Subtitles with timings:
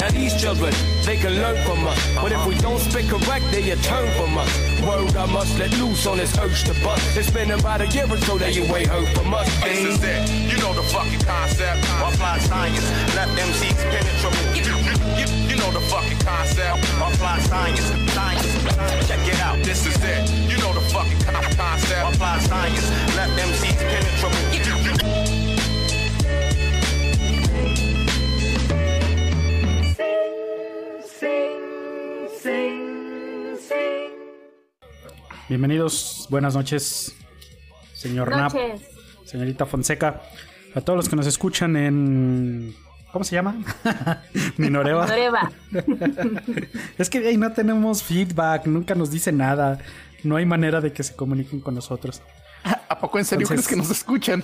[0.00, 0.74] Now these children,
[1.06, 1.98] they can learn from us.
[2.16, 4.31] But if we don't speak correct, they turn from us.
[5.22, 7.16] Word I must let loose on this urge to bust.
[7.16, 9.46] It's been about a year or so that you ain't heard from us.
[9.62, 10.28] This is it.
[10.50, 11.78] You know the fucking concept.
[12.02, 12.82] Apply science.
[13.14, 14.42] Left MCs penetrable.
[14.56, 16.78] You, you, you, you know the fucking concept.
[16.98, 17.86] Apply science.
[18.12, 19.08] Science.
[19.08, 19.62] Check it out.
[19.62, 20.30] This is it.
[20.50, 22.14] You know the fucking con- concept.
[22.14, 22.90] Apply science.
[23.14, 24.71] Left MCs penetrable.
[35.56, 37.14] Bienvenidos, buenas noches,
[37.92, 38.80] señor Nap, Noches.
[39.26, 40.22] señorita Fonseca,
[40.74, 42.74] a todos los que nos escuchan en...
[43.12, 43.56] ¿Cómo se llama?
[44.56, 45.06] Minoreva.
[45.06, 45.52] Noreva.
[46.96, 49.78] Es que ahí no tenemos feedback, nunca nos dice nada,
[50.24, 52.22] no hay manera de que se comuniquen con nosotros.
[52.88, 54.42] ¿A poco en serio Entonces- crees que nos escuchan?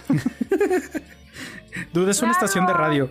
[1.94, 2.44] Dude, es una Claro.
[2.44, 3.10] estación de radio.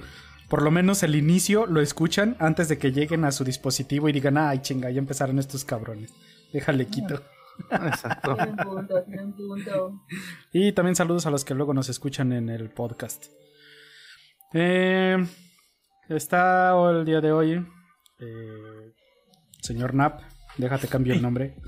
[0.50, 4.11] Por lo menos el inicio lo escuchan antes de que lleguen a su dispositivo y
[4.11, 6.14] digan, ay chinga, ya empezaron estos cabrones.
[6.54, 7.23] Déjale quito.
[7.72, 8.36] Exacto.
[8.36, 10.02] Tiene un punto, tiene un punto.
[10.54, 13.26] Y también saludos a los que luego nos escuchan en el podcast.
[14.54, 15.18] Eh,
[16.10, 17.66] está el día de hoy,
[18.20, 18.94] eh,
[19.62, 20.22] señor Nap,
[20.58, 21.56] déjate cambio el nombre.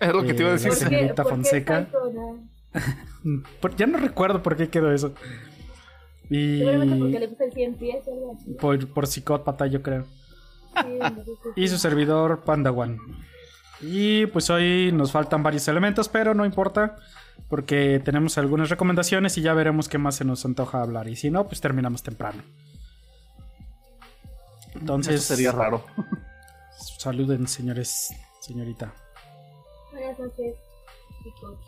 [0.00, 0.70] Es lo que te iba a Eh, decir.
[0.70, 1.88] la ¿Por qué- señorita por qué Fonseca.
[3.76, 5.12] ya no recuerdo por qué quedó eso.
[6.30, 7.96] Y Seguramente porque le puse el 100 pies
[8.60, 10.04] por, por psicópata, yo creo.
[10.76, 10.98] Sí,
[11.56, 12.98] Y su servidor Pandawan.
[13.80, 16.96] Y pues hoy nos faltan varios elementos, pero no importa.
[17.48, 21.08] Porque tenemos algunas recomendaciones y ya veremos qué más se nos antoja hablar.
[21.08, 22.42] Y si no, pues terminamos temprano.
[24.74, 25.84] Entonces, Eso sería raro.
[26.98, 28.92] saluden, señores, señorita.
[29.92, 30.56] Buenas noches,
[31.22, 31.58] chicos.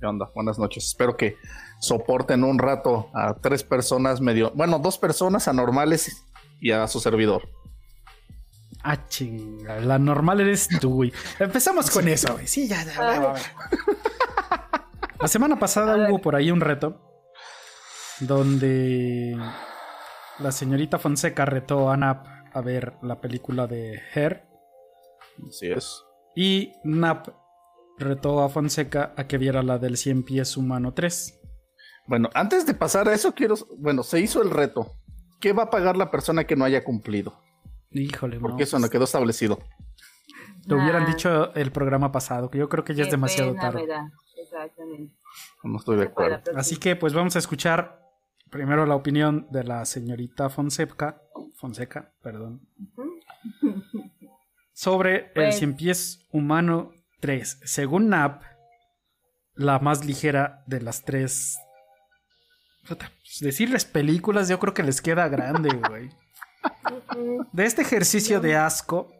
[0.00, 0.30] ¿Qué onda?
[0.34, 0.84] Buenas noches.
[0.86, 1.36] Espero que
[1.80, 4.52] soporten un rato a tres personas medio.
[4.54, 6.25] Bueno, dos personas anormales
[6.60, 7.48] y a su servidor.
[8.82, 9.80] Ah, chinga.
[9.80, 11.12] La normal eres tú, güey.
[11.38, 12.46] Empezamos con eso, güey.
[12.46, 13.38] Sí, ya, ya, va, va, va.
[15.20, 17.02] La semana pasada hubo por ahí un reto
[18.20, 19.36] donde
[20.38, 24.46] la señorita Fonseca retó a Nap a ver la película de Her
[25.48, 26.02] Así es.
[26.34, 27.28] y Nap
[27.98, 31.40] retó a Fonseca a que viera la del 100 pies humano 3.
[32.06, 33.56] Bueno, antes de pasar a eso, quiero.
[33.78, 34.92] Bueno, se hizo el reto.
[35.40, 37.40] ¿Qué va a pagar la persona que no haya cumplido?
[37.90, 38.64] Híjole, Porque no.
[38.64, 39.58] eso no quedó establecido.
[40.66, 43.62] Te hubieran Ah, dicho el programa pasado, que yo creo que ya es demasiado pena
[43.62, 43.80] tarde.
[43.82, 44.10] me da.
[44.36, 45.14] Exactamente.
[45.62, 46.40] No estoy de acuerdo.
[46.56, 48.00] Así que pues vamos a escuchar
[48.50, 51.20] primero la opinión de la señorita Fonseca,
[51.56, 52.60] Fonseca, perdón,
[54.72, 57.60] sobre el Pues- cien pies humano 3.
[57.64, 58.42] Según NAP,
[59.54, 61.58] la más ligera de las tres.
[62.88, 66.10] Pues, decirles películas yo creo que les queda grande, güey.
[67.52, 69.10] De este ejercicio de asco,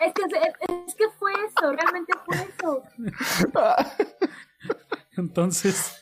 [0.00, 0.32] Es que, es,
[0.88, 2.82] es que fue eso, realmente fue eso.
[5.16, 5.98] entonces...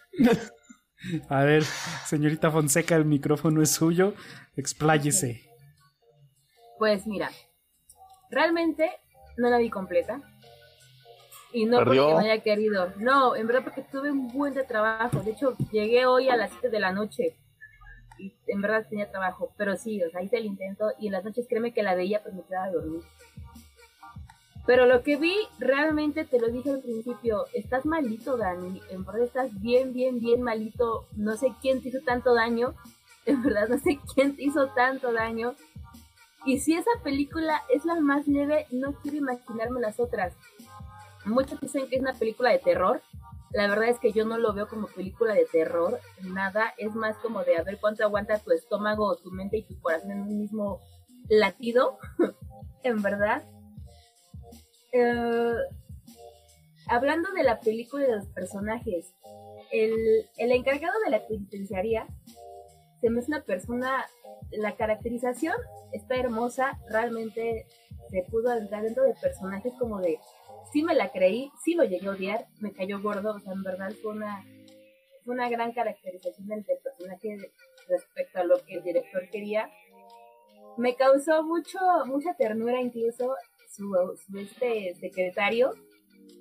[1.30, 1.64] A ver,
[2.04, 4.14] señorita Fonseca, el micrófono es suyo,
[4.54, 5.48] expláyese.
[6.78, 7.30] Pues mira,
[8.30, 8.90] realmente
[9.38, 10.20] no la vi completa.
[11.52, 12.04] Y no Perdió.
[12.04, 12.92] porque no haya querido.
[12.98, 15.20] No, en verdad porque tuve un buen de trabajo.
[15.20, 17.36] De hecho, llegué hoy a las 7 de la noche.
[18.18, 19.52] Y en verdad tenía trabajo.
[19.56, 20.92] Pero sí, o sea, hice el intento.
[20.98, 23.02] Y en las noches, créeme que la veía, pues me quedaba a dormir.
[24.66, 28.80] Pero lo que vi, realmente te lo dije al principio, estás malito, Dani.
[28.90, 31.06] En verdad estás bien, bien, bien malito.
[31.16, 32.74] No sé quién te hizo tanto daño.
[33.26, 35.54] En verdad, no sé quién te hizo tanto daño.
[36.46, 40.34] Y si esa película es la más leve, no quiero imaginarme las otras.
[41.24, 43.02] Muchos dicen que es una película de terror.
[43.52, 46.72] La verdad es que yo no lo veo como película de terror, nada.
[46.78, 50.12] Es más como de a ver cuánto aguanta tu estómago, tu mente y tu corazón
[50.12, 50.80] en un mismo
[51.28, 51.98] latido.
[52.82, 53.42] en verdad.
[54.92, 55.54] Eh,
[56.88, 59.14] hablando de la película y de los personajes,
[59.72, 59.94] el,
[60.36, 62.06] el encargado de la penitenciaría
[63.00, 64.06] se me hace una persona,
[64.50, 65.54] la caracterización
[65.92, 67.66] está hermosa, realmente
[68.10, 70.18] se pudo entrar dentro de personajes como de,
[70.72, 73.62] sí me la creí, sí lo llegué a odiar, me cayó gordo, o sea, en
[73.62, 74.44] verdad fue una,
[75.24, 77.36] fue una gran caracterización del, personaje
[77.88, 79.70] respecto a lo que el director quería.
[80.76, 83.34] Me causó mucho, mucha ternura incluso
[83.68, 83.92] su,
[84.26, 85.72] su este secretario,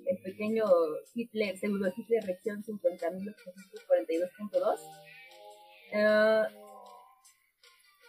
[0.06, 0.64] el pequeño
[1.14, 4.80] Hitler, pseudo Hitler reacción 50.842.2.
[5.92, 6.44] Eh,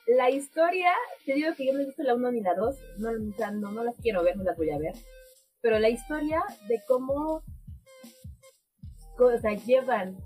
[0.08, 0.94] la historia,
[1.26, 3.84] te digo que yo no he visto la 1 ni la 2, no, no, no
[3.84, 4.94] las quiero ver, no las voy a ver.
[5.62, 7.44] Pero la historia de cómo
[9.18, 10.18] o sea, llevan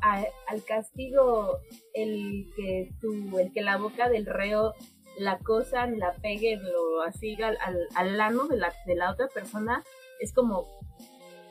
[0.00, 1.60] al castigo
[1.94, 4.74] el que tu, el que la boca del reo
[5.16, 7.56] la cosan, la peguen, lo así al,
[7.94, 9.82] al, de la, de la otra persona,
[10.20, 10.66] es como,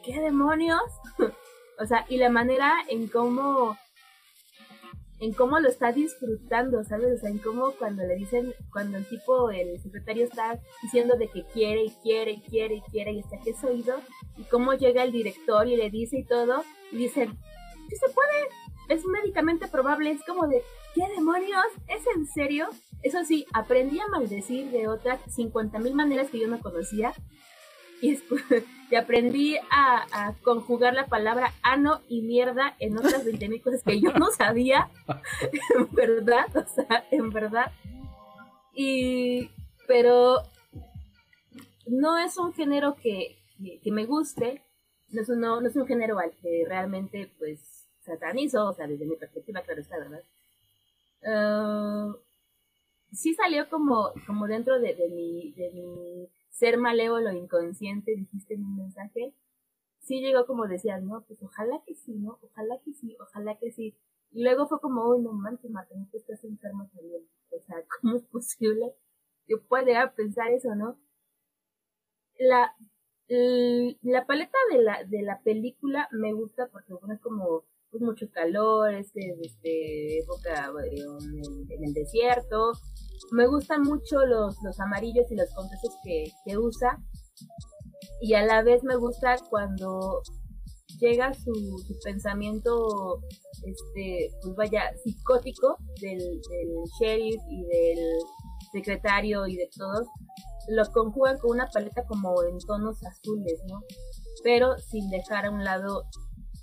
[0.04, 0.84] ¿qué demonios?
[1.80, 3.78] o sea, y la manera en cómo
[5.24, 7.18] en cómo lo está disfrutando, ¿sabes?
[7.18, 11.30] O sea, en cómo cuando le dicen, cuando el tipo, el secretario está diciendo de
[11.30, 13.96] que quiere y quiere y quiere y quiere y hasta que es oído,
[14.38, 17.38] y cómo llega el director y le dice y todo, y dicen,
[17.90, 18.50] sí se puede,
[18.90, 20.62] es médicamente probable, es como de,
[20.94, 21.68] ¿qué demonios?
[21.88, 22.68] ¿Es en serio?
[23.02, 27.14] Eso sí, aprendí a maldecir de otras 50 mil maneras que yo no conocía,
[28.02, 28.44] y, después,
[28.94, 33.82] y aprendí a, a conjugar la palabra ano y mierda en otras 20 mil cosas
[33.82, 34.88] que yo no sabía,
[35.76, 37.72] en verdad, o sea, en verdad.
[38.76, 39.50] Y,
[39.88, 40.44] pero
[41.88, 43.36] no es un género que,
[43.82, 44.62] que me guste,
[45.10, 49.08] no es, un, no, es un género al que realmente, pues, satanizo, o sea, desde
[49.08, 50.24] mi perspectiva, claro está, ¿verdad?
[51.26, 52.16] Ah,
[53.12, 58.64] sí salió como, como dentro de, de mi, de mi ser malévolo inconsciente, dijiste en
[58.64, 59.34] un mensaje,
[60.00, 62.40] sí llegó como decías, no, pues ojalá que sí, ¿no?
[62.42, 63.98] Ojalá que sí, ojalá que sí.
[64.32, 67.24] Y luego fue como, uy, no manches, Marta, no te estás enfermo también.
[67.50, 68.94] O sea, ¿cómo es posible
[69.48, 71.00] que pueda llegar a pensar eso, no?
[72.38, 72.76] La,
[74.02, 78.30] la paleta de la, de la película me gusta porque bueno, es como pues, mucho
[78.32, 81.04] calor, es este, época eh,
[81.70, 82.74] en el desierto.
[83.32, 87.00] Me gustan mucho los, los amarillos y los contrastes que, que usa.
[88.22, 90.22] Y a la vez me gusta cuando
[91.00, 93.20] llega su, su pensamiento,
[93.64, 96.70] este, pues vaya, psicótico del, del
[97.00, 98.00] sheriff y del
[98.72, 100.08] secretario y de todos,
[100.70, 103.82] lo conjugan con una paleta como en tonos azules, ¿no?
[104.44, 106.04] Pero sin dejar a un lado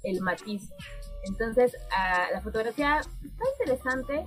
[0.02, 0.70] el matiz.
[1.24, 4.26] Entonces, a la fotografía está interesante.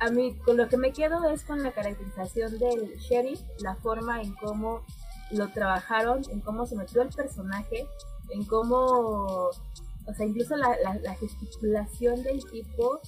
[0.00, 4.22] A mí, con lo que me quedo es con la caracterización del sheriff, la forma
[4.22, 4.82] en cómo
[5.30, 7.86] lo trabajaron, en cómo se metió el personaje,
[8.30, 13.00] en cómo, o sea, incluso la, la, la gesticulación del tipo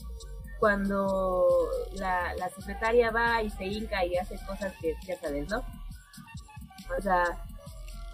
[0.61, 1.49] cuando
[1.95, 5.59] la, la secretaria va y se hinca y hace cosas que ya sabes, ¿no?
[6.97, 7.25] O sea,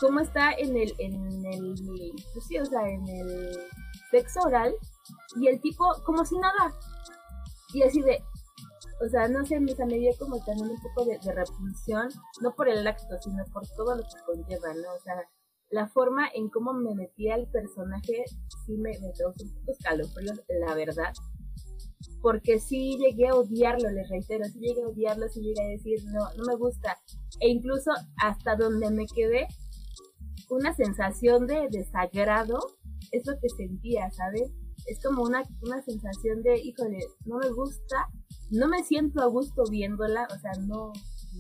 [0.01, 3.59] cómo está en el, en el, pues sí, o sea, en el
[4.11, 4.75] sexo oral
[5.37, 6.73] y el tipo como si nada.
[7.75, 8.23] Y así de,
[9.01, 12.09] o sea, no sé, o sea, me dio como también un poco de, repulsión,
[12.41, 14.95] no por el acto, sino por todo lo que conlleva, ¿no?
[14.95, 15.15] O sea,
[15.71, 18.25] la forma en cómo me metía el personaje
[18.67, 21.13] sí me, me un poco escalofríos, la verdad.
[22.21, 26.01] Porque sí llegué a odiarlo, les reitero, sí llegué a odiarlo, sí llegué a decir,
[26.07, 26.97] no, no me gusta.
[27.41, 29.47] E incluso hasta donde me quedé,
[30.51, 32.59] una sensación de desagrado
[33.13, 34.51] es lo que sentía, ¿sabes?
[34.89, 38.09] es como una, una sensación de, híjole, no me gusta,
[38.51, 40.93] no me siento a gusto viéndola, o sea, no,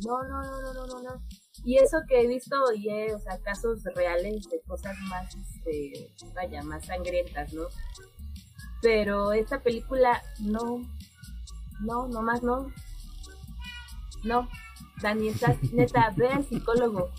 [0.04, 1.22] no, no, no, no, no, no.
[1.64, 6.10] Y eso que he visto, y he, o sea, casos reales de cosas más, este,
[6.34, 7.64] vaya, más sangrientas, ¿no?
[8.80, 10.82] Pero esta película, no,
[11.80, 12.72] no, nomás no,
[14.24, 14.48] no.
[15.02, 17.10] Dani, estás, neta, ve al psicólogo.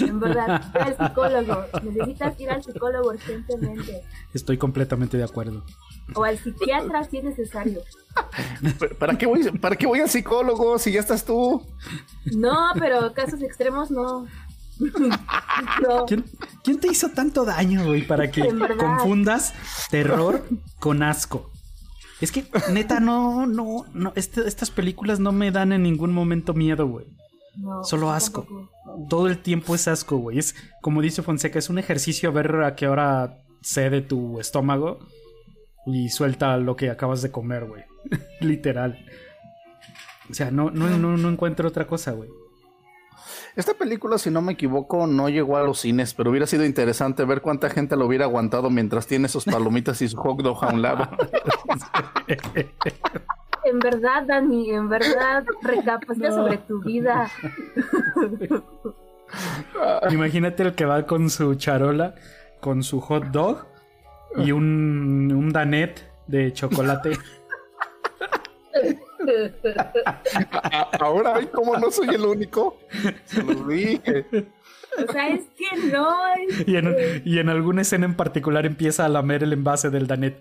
[0.00, 1.64] En verdad, ve al psicólogo.
[1.82, 4.02] Necesitas ir al psicólogo urgentemente.
[4.34, 5.64] Estoy completamente de acuerdo.
[6.14, 7.80] O al psiquiatra si es necesario.
[8.98, 11.66] ¿Para qué, voy, ¿Para qué voy al psicólogo si ya estás tú?
[12.36, 14.26] No, pero casos extremos no.
[15.82, 16.06] no.
[16.06, 16.24] ¿Quién,
[16.64, 18.46] quién te hizo tanto daño, güey, para que
[18.78, 19.54] confundas
[19.90, 20.44] terror
[20.80, 21.50] con asco?
[22.20, 26.54] Es que, neta, no, no, no, este- estas películas no me dan en ningún momento
[26.54, 27.06] miedo, güey.
[27.56, 28.42] No, Solo asco.
[28.42, 29.06] tampoco.
[29.08, 30.38] Todo el tiempo es asco, güey.
[30.38, 34.98] Es, como dice Fonseca, es un ejercicio a ver a qué hora cede tu estómago
[35.86, 37.84] y suelta lo que acabas de comer, güey.
[38.40, 39.04] Literal.
[40.30, 42.30] O sea, no, no, no, no encuentro otra cosa, güey.
[43.54, 47.24] Esta película, si no me equivoco, no llegó a los cines, pero hubiera sido interesante
[47.26, 50.68] ver cuánta gente lo hubiera aguantado mientras tiene sus palomitas y su hot dog a
[50.68, 51.10] un lado.
[53.64, 57.30] En verdad, Dani, en verdad, recapacita sobre tu vida.
[60.10, 62.14] Imagínate el que va con su charola,
[62.60, 63.66] con su hot dog
[64.36, 67.12] y un, un danet de chocolate.
[71.00, 72.78] Ahora cómo no soy el único.
[73.24, 74.26] Se los dije.
[75.08, 76.08] O sea, es que no.
[76.48, 79.88] es Y en, que- y en alguna escena en particular empieza a lamer el envase
[79.90, 80.38] del Danet.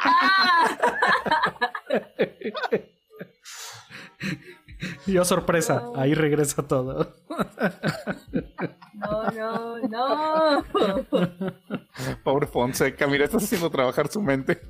[0.00, 0.76] ¡Ah!
[5.06, 7.14] Y oh, sorpresa, ahí regresa todo.
[8.94, 10.64] No, no, no.
[12.24, 14.60] Pobre Fonseca, mira, estás haciendo trabajar su mente.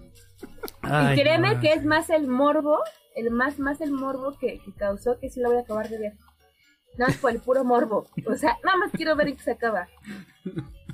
[0.83, 1.61] Ay, y créeme no.
[1.61, 2.79] que es más el morbo,
[3.15, 5.99] el más, más el morbo que, que causó que sí lo voy a acabar de
[5.99, 6.13] ver.
[6.99, 8.07] Nada más por el puro morbo.
[8.27, 9.89] O sea, nada más quiero ver y que se acaba.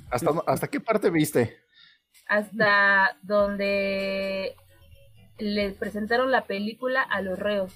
[0.09, 1.57] ¿Hasta, ¿Hasta qué parte viste?
[2.27, 4.55] Hasta donde
[5.37, 7.73] le presentaron la película a los reos.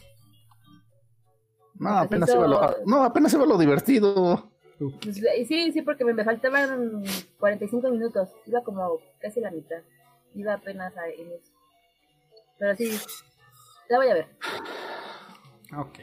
[1.75, 4.51] No, Pues apenas, eso- iba lo, no, apenas iba lo divertido.
[4.79, 7.03] Pues, y sí, sí, porque me, me faltaban
[7.39, 8.29] 45 minutos.
[8.45, 9.81] Iba como casi la mitad.
[10.35, 11.51] Iba apenas a, en eso.
[12.59, 12.97] Pero sí,
[13.89, 14.27] la voy a ver.
[15.77, 15.99] Ok.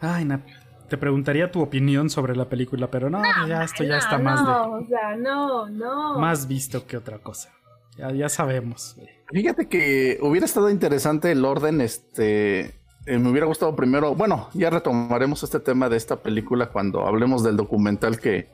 [0.00, 0.46] Ay, Nap,
[0.88, 4.46] te preguntaría tu opinión sobre la película, pero no, ya esto ya está no, más
[4.46, 6.18] de o sea, no, no.
[6.18, 7.52] más visto que otra cosa.
[8.00, 8.96] Ya, ya sabemos.
[9.28, 12.60] Fíjate que hubiera estado interesante el orden, este,
[13.06, 17.44] eh, me hubiera gustado primero, bueno, ya retomaremos este tema de esta película cuando hablemos
[17.44, 18.48] del documental que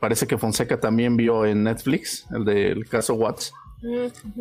[0.00, 3.52] parece que Fonseca también vio en Netflix, el del caso Watts,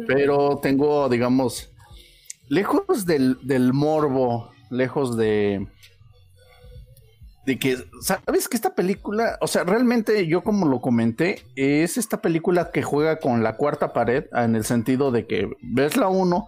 [0.07, 1.69] pero tengo, digamos,
[2.47, 5.67] lejos del, del morbo, lejos de...
[7.45, 12.19] De que, ¿sabes que esta película, o sea, realmente yo como lo comenté, es esta
[12.21, 16.47] película que juega con la cuarta pared en el sentido de que ves la uno,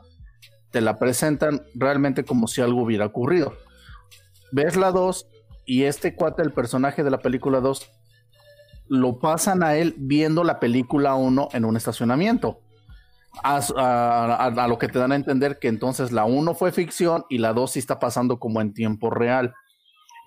[0.71, 3.53] te la presentan realmente como si algo hubiera ocurrido.
[4.51, 5.27] Ves la 2
[5.65, 7.91] y este cuate, el personaje de la película 2,
[8.89, 12.59] lo pasan a él viendo la película 1 en un estacionamiento.
[13.43, 13.57] A-
[14.47, 17.53] a lo que te dan a entender que entonces la 1 fue ficción y la
[17.53, 19.53] 2 sí está pasando como en tiempo real.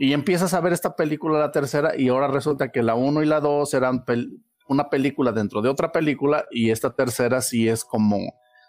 [0.03, 3.27] Y empiezas a ver esta película, la tercera, y ahora resulta que la 1 y
[3.27, 7.85] la 2 eran pel- una película dentro de otra película y esta tercera sí es
[7.85, 8.19] como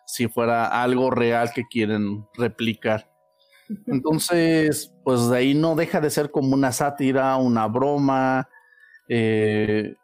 [0.05, 3.09] si fuera algo real que quieren replicar.
[3.87, 8.49] Entonces, pues de ahí no deja de ser como una sátira, una broma.
[9.07, 9.95] eh,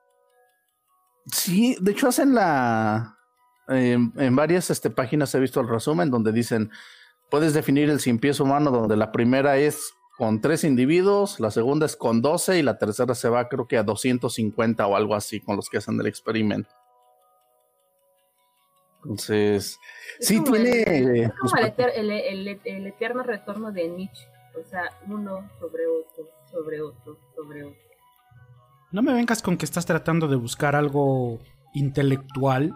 [1.25, 3.15] sí, de hecho hacen la...
[3.69, 6.71] En, en varias este, páginas he visto el resumen donde dicen,
[7.29, 11.85] puedes definir el cien pies humano, donde la primera es con tres individuos, la segunda
[11.85, 15.39] es con 12 y la tercera se va creo que a 250 o algo así
[15.39, 16.69] con los que hacen el experimento.
[19.03, 19.79] Entonces,
[20.19, 21.23] Es sí como el- tiene...
[21.23, 24.27] Es como el, eter- el- el- el eterno retorno de Nietzsche.
[24.59, 27.77] O sea, uno sobre otro, sobre otro, sobre otro.
[28.91, 31.39] No me vengas con que estás tratando de buscar algo
[31.73, 32.73] intelectual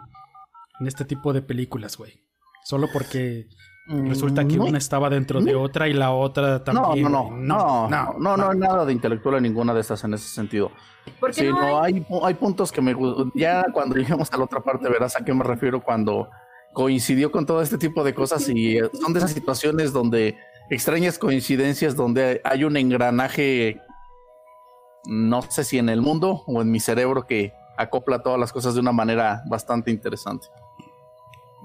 [0.80, 2.22] en este tipo de películas, güey.
[2.64, 3.48] Solo porque
[3.88, 5.62] resulta que no, una estaba dentro de no.
[5.62, 7.04] otra y la otra No, también.
[7.04, 7.42] no, no, güey.
[7.42, 10.72] no, no, no, no hay nada de intelectual en ninguna de estas en ese sentido.
[11.20, 11.96] Porque Sí, no, no, hay?
[11.96, 12.96] hay, pu- hay puntos que me
[13.34, 16.30] Ya cuando lleguemos a la otra parte verás a qué me refiero cuando
[16.74, 20.38] coincidió con todo este tipo de cosas y eh, son de esas situaciones donde
[20.70, 23.82] extrañas coincidencias donde hay un engranaje,
[25.06, 28.76] no sé si en el mundo o en mi cerebro que acopla todas las cosas
[28.76, 30.48] de una manera bastante interesante.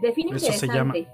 [0.01, 1.07] Define Eso se interesante.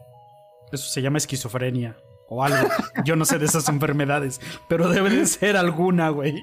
[0.73, 1.97] Eso se llama esquizofrenia.
[2.29, 2.67] O algo.
[3.05, 4.41] Yo no sé de esas enfermedades.
[4.69, 6.43] Pero debe de ser alguna, güey.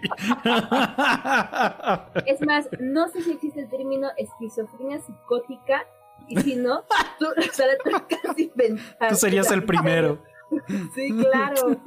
[2.27, 5.87] Es más, no sé si existe el término esquizofrenia psicótica.
[6.27, 6.83] Y si no,
[7.17, 7.89] tú, o sea, tú.
[9.09, 10.21] Tú serías el primero.
[10.93, 11.79] Sí, claro.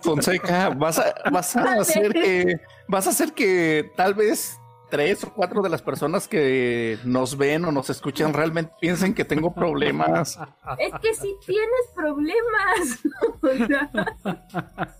[0.00, 4.58] Fonseca, vas a, vas a hacer que, vas a hacer que tal vez
[4.92, 9.24] tres o cuatro de las personas que nos ven o nos escuchan realmente piensen que
[9.24, 10.38] tengo problemas.
[10.78, 12.98] Es que sí tienes problemas.
[13.42, 14.96] O sea,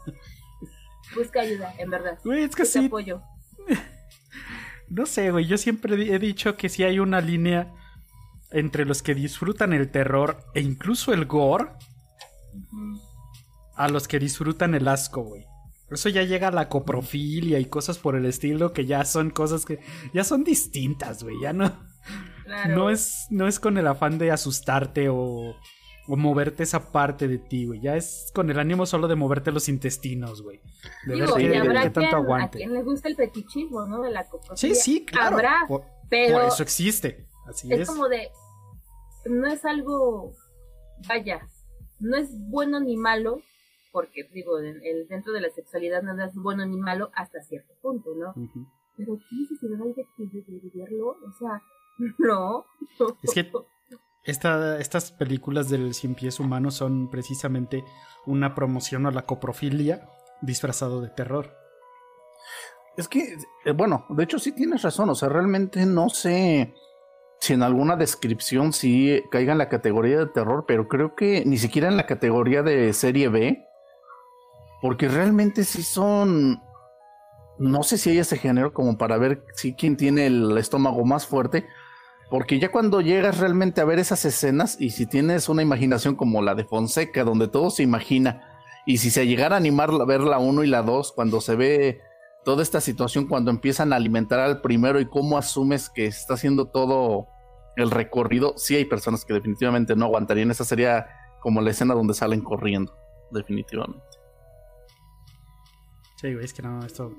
[1.15, 2.19] Busca ayuda, en verdad.
[2.25, 2.87] Güey, es que sí.
[2.87, 3.21] apoyo.
[4.89, 5.47] No sé, güey.
[5.47, 7.75] Yo siempre he dicho que sí hay una línea
[8.51, 11.69] entre los que disfrutan el terror e incluso el gore
[13.77, 15.45] a los que disfrutan el asco, güey.
[15.95, 19.65] Eso ya llega a la coprofilia y cosas por el estilo que ya son cosas
[19.65, 19.79] que
[20.13, 21.37] ya son distintas, güey.
[21.41, 21.73] Ya no,
[22.45, 22.75] Claro.
[22.77, 25.55] no es no es con el afán de asustarte o,
[26.09, 27.81] o moverte esa parte de ti, güey.
[27.81, 30.61] Ya es con el ánimo solo de moverte los intestinos, güey.
[31.07, 32.59] De Digo, ver y qué, habrá qué tanto quien, a aguante.
[32.59, 34.03] quien le gusta el fetichismo, ¿no?
[34.03, 34.75] De la Sí, coprofilia.
[34.75, 35.37] sí, claro.
[35.37, 37.27] Habrá, por, pero por eso existe.
[37.49, 37.89] Así es, es.
[37.89, 38.29] como de.
[39.27, 40.33] No es algo.
[41.09, 41.47] Vaya.
[42.01, 43.41] No es bueno ni malo.
[43.93, 47.75] Porque, digo, en- el, dentro de la sexualidad no es bueno ni malo hasta cierto
[47.83, 48.31] punto, ¿no?
[48.31, 48.67] Ujú.
[48.97, 51.09] Pero ¿qué necesidad hay de, de, de verlo?
[51.09, 51.63] O sea,
[52.19, 52.65] no.
[53.23, 53.51] Es que-
[54.25, 57.85] esta- estas películas del cien pies humano son precisamente
[58.25, 60.09] una promoción a la coprofilia
[60.41, 61.51] disfrazado de terror.
[62.97, 66.75] Es que, eh, bueno, de hecho sí tienes razón, o sea, realmente no sé
[67.41, 71.57] si en alguna descripción sí caiga en la categoría de terror, pero creo que ni
[71.59, 73.65] siquiera en la categoría de serie B,
[74.83, 76.61] porque realmente sí son,
[77.59, 81.25] no sé si hay ese género como para ver si quién tiene el estómago más
[81.25, 81.65] fuerte,
[82.29, 86.43] porque ya cuando llegas realmente a ver esas escenas y si tienes una imaginación como
[86.43, 88.43] la de Fonseca, donde todo se imagina,
[88.85, 91.55] y si se llegara a animar a ver la 1 y la 2, cuando se
[91.55, 92.01] ve
[92.45, 96.67] toda esta situación, cuando empiezan a alimentar al primero y cómo asumes que está haciendo
[96.67, 97.29] todo
[97.77, 100.51] el recorrido, sí hay personas que definitivamente no aguantarían.
[100.51, 101.07] Esa sería
[101.41, 102.93] como la escena donde salen corriendo,
[103.31, 104.22] definitivamente.
[106.23, 107.15] Sí, güey, es que no, esto...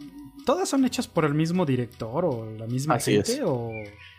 [0.46, 3.34] ¿Todas son hechas por el mismo director o la misma Así gente?
[3.34, 3.42] es.
[3.46, 3.70] O...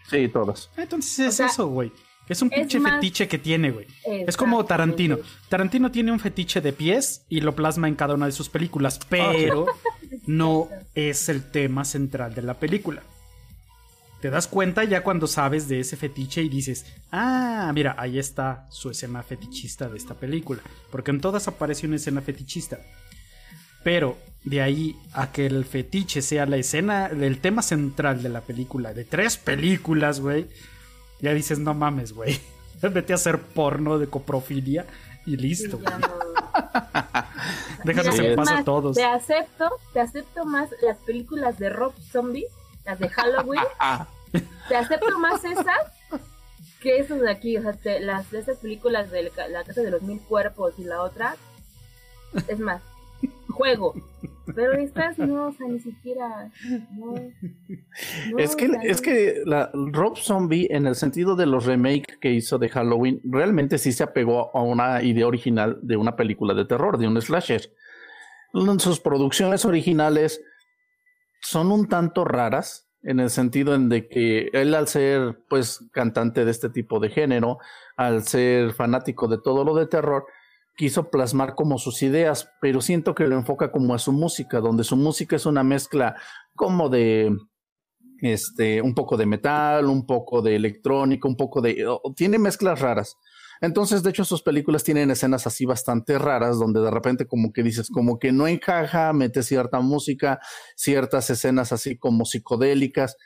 [0.08, 0.70] Sí, todas.
[0.76, 1.90] Entonces es sea, eso, güey.
[2.28, 3.86] Es un es pinche más- fetiche que tiene, güey.
[4.04, 5.18] Es como Tarantino.
[5.48, 8.98] Tarantino tiene un fetiche de pies y lo plasma en cada una de sus películas,
[9.08, 9.66] pero
[10.26, 13.02] no es el tema central de la película.
[14.22, 18.66] Te das cuenta ya cuando sabes de ese fetiche y dices, ah, mira, ahí está
[18.70, 20.62] su escena fetichista de esta película.
[20.90, 22.80] Porque en todas aparece una escena fetichista.
[23.84, 28.40] Pero de ahí a que el fetiche sea la escena, el tema central de la
[28.40, 30.46] película, de tres películas, güey,
[31.20, 32.40] ya dices, no mames, güey.
[32.82, 34.84] Vete a hacer porno de coprofilia
[35.24, 35.78] y listo.
[35.78, 36.24] No-
[37.84, 38.96] Déjanos en paz a todos.
[38.96, 42.46] Te acepto, te acepto más las películas de Rob Zombie,
[42.84, 43.62] las de Halloween.
[43.78, 44.06] Ah,
[44.68, 45.66] te acepto más esas
[46.80, 47.56] que esas de aquí.
[47.56, 50.84] O sea, te- las de esas películas de La Casa de los Mil Cuerpos y
[50.84, 51.36] la otra.
[52.48, 52.82] Es más,
[53.48, 53.94] juego.
[54.54, 56.50] Pero estas no, o sea, ni siquiera.
[56.92, 57.14] No,
[58.30, 62.32] no, es que, es que la, Rob Zombie, en el sentido de los remakes que
[62.32, 66.66] hizo de Halloween, realmente sí se apegó a una idea original de una película de
[66.66, 67.72] terror, de un slasher.
[68.78, 70.40] Sus producciones originales
[71.40, 76.44] son un tanto raras, en el sentido en de que él al ser pues cantante
[76.44, 77.58] de este tipo de género,
[77.96, 80.26] al ser fanático de todo lo de terror,
[80.76, 84.84] quiso plasmar como sus ideas, pero siento que lo enfoca como a su música, donde
[84.84, 86.16] su música es una mezcla
[86.54, 87.36] como de
[88.20, 91.84] este un poco de metal, un poco de electrónica, un poco de
[92.16, 93.16] tiene mezclas raras.
[93.60, 97.62] Entonces, de hecho, sus películas tienen escenas así bastante raras, donde de repente como que
[97.62, 100.40] dices, como que no encaja, mete cierta música,
[100.76, 103.16] ciertas escenas así como psicodélicas,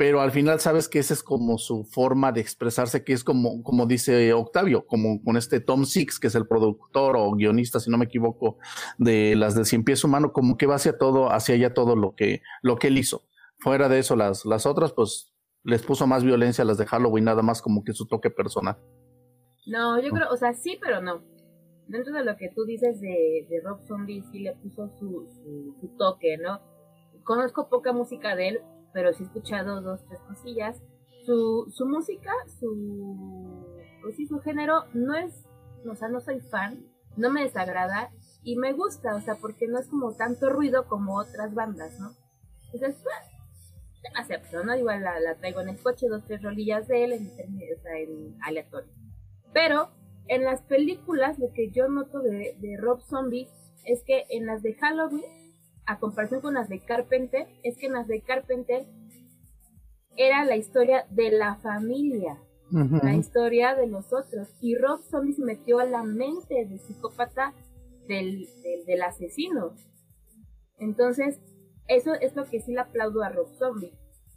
[0.00, 3.62] pero al final sabes que esa es como su forma de expresarse, que es como,
[3.62, 7.90] como dice Octavio, como con este Tom Six, que es el productor o guionista, si
[7.90, 8.56] no me equivoco,
[8.96, 12.14] de las de Cien Pies Humano, como que va hacia todo, hacia allá todo lo
[12.14, 13.26] que, lo que él hizo.
[13.58, 15.34] Fuera de eso, las, las otras, pues
[15.64, 18.78] les puso más violencia a las de Halloween, nada más como que su toque personal.
[19.66, 21.22] No, yo creo, o sea, sí, pero no.
[21.88, 25.76] Dentro de lo que tú dices de, de Rob Zombie, sí le puso su, su,
[25.78, 26.58] su toque, ¿no?
[27.22, 28.60] Conozco poca música de él,
[28.92, 30.82] pero sí he escuchado dos, tres cosillas.
[31.24, 33.66] Su, su música, su,
[34.02, 35.46] pues sí, su género, no es,
[35.88, 38.10] o sea, no soy fan, no me desagrada
[38.42, 42.12] y me gusta, o sea, porque no es como tanto ruido como otras bandas, ¿no?
[42.72, 43.30] Entonces, pues,
[44.16, 44.74] acepto, ¿no?
[44.76, 47.98] Igual la, la traigo en el coche, dos, tres rolillas de él, en, o sea,
[47.98, 48.92] en aleatorio.
[49.52, 49.90] Pero
[50.28, 53.48] en las películas, lo que yo noto de, de Rob Zombie
[53.84, 55.24] es que en las de Halloween,
[55.90, 58.86] a comparación con las de Carpenter, es que en las de Carpenter
[60.16, 62.38] era la historia de la familia,
[62.70, 64.48] la historia de los otros.
[64.60, 67.54] Y Rob Zombie se metió a la mente del psicópata
[68.06, 69.74] del, del, del asesino.
[70.78, 71.40] Entonces,
[71.88, 73.92] eso es lo que sí le aplaudo a Rob Zombie.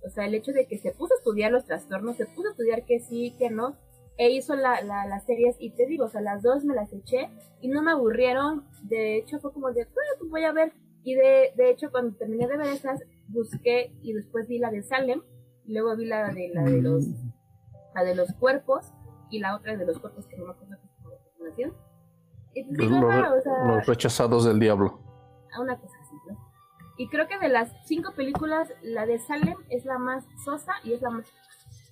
[0.06, 2.52] O sea, el hecho de que se puso a estudiar los trastornos, se puso a
[2.52, 3.78] estudiar que sí, que no,
[4.18, 6.92] e hizo la, la, las series, y te digo, o sea, las dos me las
[6.94, 7.30] eché
[7.62, 8.66] y no me aburrieron.
[8.84, 10.74] De hecho, fue como de, bueno, pues voy a ver.
[11.04, 14.84] Y de, de hecho, cuando terminé de ver esas, busqué y después vi la de
[14.84, 15.22] Salem,
[15.66, 17.06] y luego vi la de, la de los
[17.96, 18.92] la de los cuerpos
[19.30, 21.76] y la otra de los cuerpos que no me acuerdo qué es como.
[22.56, 25.00] Y pues Los, "Ah, o sea, los rechazados del diablo.
[25.56, 26.38] a una cosa así, ¿no?
[26.98, 30.94] Y creo que de las cinco películas, la de Salem es la más sosa y
[30.94, 31.26] es la más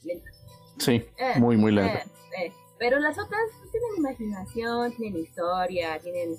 [0.03, 0.29] lenta.
[0.77, 1.93] Sí, Eh, muy, muy lento.
[2.39, 2.53] eh, eh.
[2.79, 6.35] Pero las otras pues, tienen imaginación, tienen historia, tienen...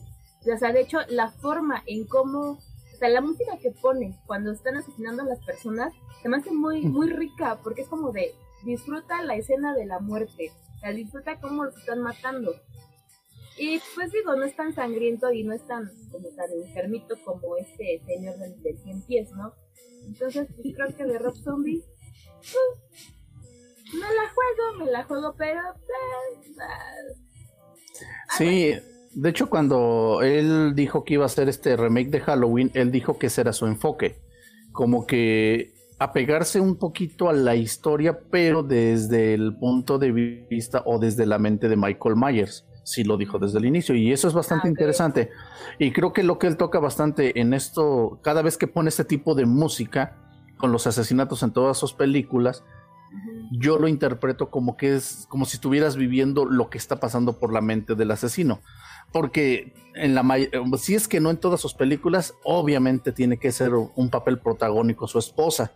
[0.50, 2.58] O sea, de hecho, la forma en cómo...
[2.58, 6.52] O sea, la música que pone cuando están asesinando a las personas se me hace
[6.52, 8.32] muy, muy rica porque es como de
[8.64, 12.54] disfruta la escena de la muerte, o sea, disfruta cómo los están matando.
[13.58, 17.56] Y pues digo, no es tan sangriento y no es tan como tan enfermito como
[17.56, 19.52] este señor de, de 100 pies, ¿no?
[20.06, 21.84] Entonces, pues creo que de Rob Zombie,
[22.40, 23.04] pues,
[23.92, 25.60] me la juego, me la juego, pero...
[25.74, 28.74] pues, ah, Sí,
[29.14, 33.18] de hecho cuando él dijo que iba a hacer este remake de Halloween, él dijo
[33.18, 34.20] que ese era su enfoque,
[34.72, 40.10] como que apegarse un poquito a la historia, pero desde el punto de
[40.50, 42.66] vista o desde la mente de Michael Myers.
[42.84, 45.30] Sí lo dijo desde el inicio y eso es bastante Ah, interesante.
[45.78, 49.04] Y creo que lo que él toca bastante en esto, cada vez que pone este
[49.04, 50.16] tipo de música
[50.58, 52.64] con los asesinatos en todas sus películas,
[53.52, 57.52] yo lo interpreto como que es como si estuvieras viviendo lo que está pasando por
[57.52, 58.60] la mente del asesino.
[59.12, 60.24] Porque en la
[60.78, 65.06] si es que no en todas sus películas, obviamente tiene que ser un papel protagónico
[65.06, 65.72] su esposa.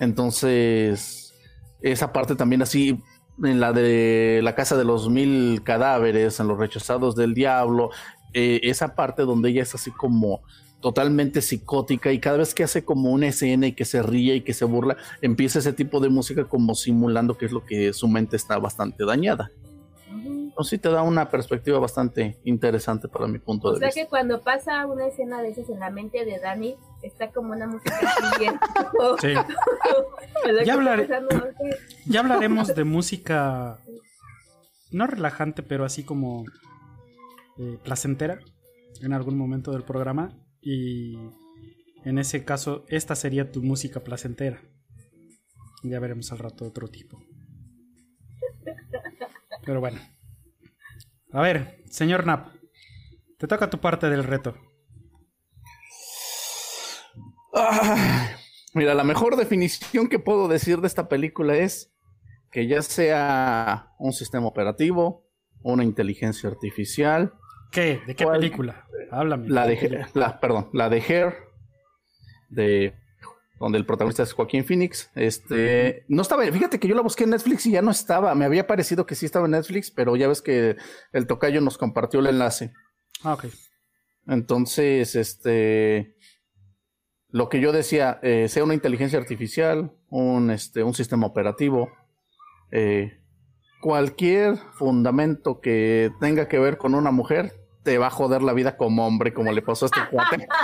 [0.00, 1.32] Entonces,
[1.80, 3.02] esa parte también así
[3.42, 7.90] en la de la casa de los mil cadáveres, en los rechazados del diablo,
[8.32, 10.42] eh, esa parte donde ella es así como
[10.80, 14.40] totalmente psicótica y cada vez que hace como una escena y que se ríe y
[14.42, 18.08] que se burla, empieza ese tipo de música como simulando que es lo que su
[18.08, 19.50] mente está bastante dañada.
[20.56, 24.00] Entonces sí te da una perspectiva bastante interesante para mi punto O de sea vista.
[24.00, 27.66] que cuando pasa una escena de esas en la mente de Dani, está como una
[27.66, 28.00] música
[28.38, 28.54] bien.
[29.20, 29.34] Sí.
[32.06, 33.78] Ya hablaremos de música
[34.92, 36.46] no relajante, pero así como
[37.58, 38.38] eh, placentera
[39.02, 40.30] en algún momento del programa.
[40.62, 41.18] Y
[42.04, 44.62] en ese caso, esta sería tu música placentera.
[45.82, 47.22] Ya veremos al rato otro tipo.
[49.66, 50.00] Pero bueno.
[51.32, 52.48] A ver, señor Nap.
[53.38, 54.56] Te toca tu parte del reto.
[57.54, 58.36] Ah,
[58.74, 61.92] mira, la mejor definición que puedo decir de esta película es
[62.50, 65.26] que ya sea un sistema operativo,
[65.62, 67.34] una inteligencia artificial,
[67.72, 68.00] ¿Qué?
[68.06, 68.38] ¿De qué ¿Cuál?
[68.38, 68.86] película?
[69.10, 69.48] Háblame.
[69.48, 71.34] la de la, perdón, la de Hair,
[72.48, 72.94] de
[73.58, 75.10] donde el protagonista es Joaquín Phoenix.
[75.14, 78.34] Este no estaba, fíjate que yo la busqué en Netflix y ya no estaba.
[78.34, 80.76] Me había parecido que sí estaba en Netflix, pero ya ves que
[81.12, 82.72] el tocayo nos compartió el enlace.
[83.22, 83.46] Ah, ok.
[84.26, 86.16] Entonces, este,
[87.28, 91.90] lo que yo decía, eh, sea una inteligencia artificial, un, este, un sistema operativo,
[92.72, 93.20] eh,
[93.80, 97.52] cualquier fundamento que tenga que ver con una mujer,
[97.84, 100.48] te va a joder la vida como hombre, como le pasó a este cuate.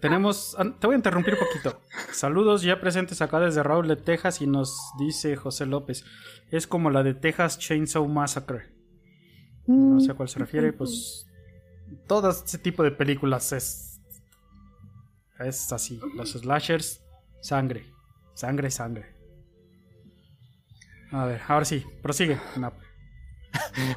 [0.00, 1.80] Tenemos, te voy a interrumpir un poquito.
[2.12, 6.04] Saludos ya presentes acá desde Raúl de Texas y nos dice José López.
[6.50, 8.72] Es como la de Texas Chainsaw Massacre.
[9.66, 11.26] No sé a cuál se refiere, pues
[12.06, 13.90] todo ese tipo de películas es
[15.40, 17.02] es así, los slashers,
[17.40, 17.86] sangre,
[18.34, 19.06] sangre, sangre.
[21.12, 22.38] A ver, ahora sí, prosigue.
[22.56, 22.74] Nap.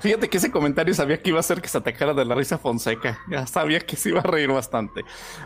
[0.01, 2.57] Fíjate que ese comentario sabía que iba a hacer que se atacara de la risa
[2.57, 3.19] Fonseca.
[3.29, 5.01] Ya sabía que se iba a reír bastante.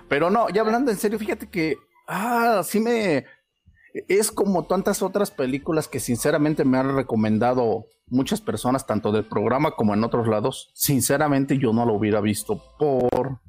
[0.08, 3.26] Pero no, ya hablando en serio, fíjate que, ah, sí me...
[4.08, 9.72] Es como tantas otras películas que sinceramente me han recomendado muchas personas, tanto del programa
[9.72, 10.70] como en otros lados.
[10.74, 13.40] Sinceramente yo no lo hubiera visto por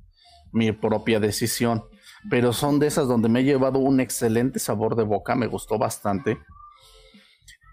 [0.53, 1.85] mi propia decisión.
[2.31, 5.79] Pero son de esas donde me he llevado un excelente sabor de boca, me gustó
[5.79, 6.39] bastante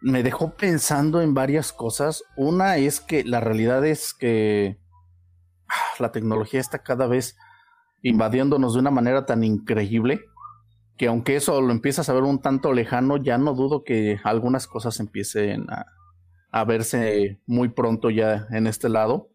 [0.05, 2.23] me dejó pensando en varias cosas.
[2.37, 4.77] Una es que la realidad es que
[5.67, 7.35] ah, la tecnología está cada vez
[8.03, 10.21] invadiéndonos de una manera tan increíble
[10.95, 14.67] que aunque eso lo empiezas a ver un tanto lejano, ya no dudo que algunas
[14.67, 15.87] cosas empiecen a,
[16.51, 19.31] a verse muy pronto ya en este lado.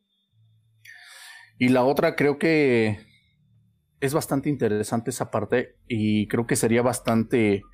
[1.59, 3.01] Y la otra creo que
[3.99, 7.65] es bastante interesante esa parte y creo que sería bastante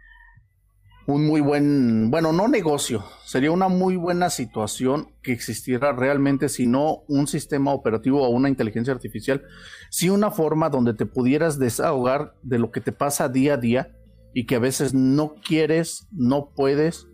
[1.06, 6.66] un muy buen, bueno, no negocio, sería una muy buena situación que existiera realmente, si
[6.66, 9.42] no un sistema operativo o una inteligencia artificial,
[9.90, 13.96] si una forma donde te pudieras desahogar de lo que te pasa día a día
[14.34, 17.06] y que a veces no quieres, no puedes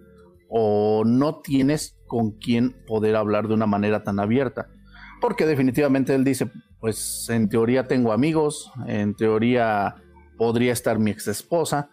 [0.48, 4.68] o no tienes con quién poder hablar de una manera tan abierta.
[5.20, 6.50] Porque definitivamente él dice,
[6.80, 9.94] pues en teoría tengo amigos, en teoría
[10.36, 11.90] podría estar mi ex esposa,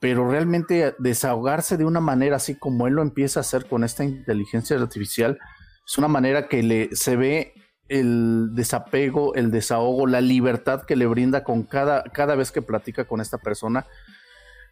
[0.00, 4.04] pero realmente desahogarse de una manera así como él lo empieza a hacer con esta
[4.04, 5.38] inteligencia artificial,
[5.86, 7.54] es una manera que le se ve
[7.88, 13.06] el desapego, el desahogo, la libertad que le brinda con cada, cada vez que platica
[13.06, 13.86] con esta persona.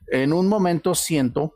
[0.09, 1.55] En un momento siento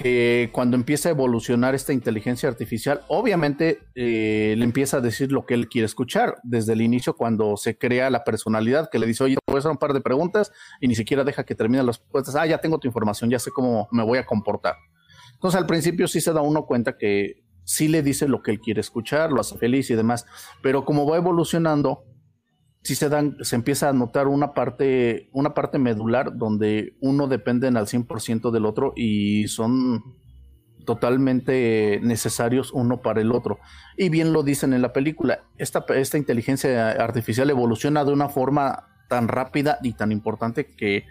[0.00, 5.44] que cuando empieza a evolucionar esta inteligencia artificial, obviamente eh, le empieza a decir lo
[5.44, 9.24] que él quiere escuchar desde el inicio cuando se crea la personalidad que le dice,
[9.24, 11.82] oye, te voy a hacer un par de preguntas y ni siquiera deja que termine
[11.82, 12.34] las respuestas.
[12.34, 14.76] Ah, ya tengo tu información, ya sé cómo me voy a comportar.
[15.34, 18.60] Entonces al principio sí se da uno cuenta que sí le dice lo que él
[18.60, 20.24] quiere escuchar, lo hace feliz y demás,
[20.62, 22.04] pero como va evolucionando,
[22.82, 27.68] sí se dan, se empieza a notar una parte, una parte medular donde uno depende
[27.68, 30.16] al 100% del otro y son
[30.86, 33.58] totalmente necesarios uno para el otro.
[33.96, 38.88] Y bien lo dicen en la película, esta, esta inteligencia artificial evoluciona de una forma
[39.08, 41.04] tan rápida y tan importante que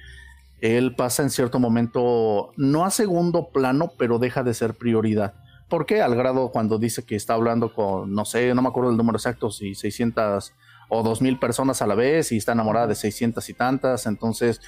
[0.62, 5.36] él pasa en cierto momento, no a segundo plano, pero deja de ser prioridad.
[5.69, 6.01] ¿Por qué?
[6.01, 9.17] Al grado cuando dice que está hablando con, no sé, no me acuerdo el número
[9.17, 10.53] exacto, si 600
[10.89, 14.62] o 2000 personas a la vez y está enamorada de 600 y tantas, entonces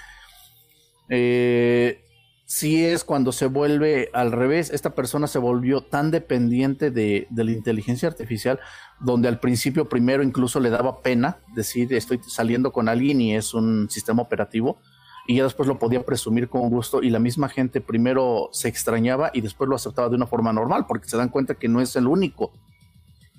[1.09, 2.03] eh,
[2.45, 7.43] si es cuando se vuelve al revés, esta persona se volvió tan dependiente de, de,
[7.43, 8.59] la inteligencia artificial,
[8.99, 13.53] donde al principio primero incluso le daba pena decir estoy saliendo con alguien y es
[13.53, 14.79] un sistema operativo,
[15.27, 19.31] y ya después lo podía presumir con gusto y la misma gente primero se extrañaba
[19.33, 21.95] y después lo aceptaba de una forma normal, porque se dan cuenta que no es
[21.95, 22.51] el único,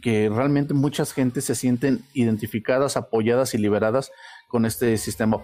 [0.02, 4.10] que realmente muchas gentes se sienten identificadas, apoyadas y liberadas
[4.48, 5.38] con este sistema,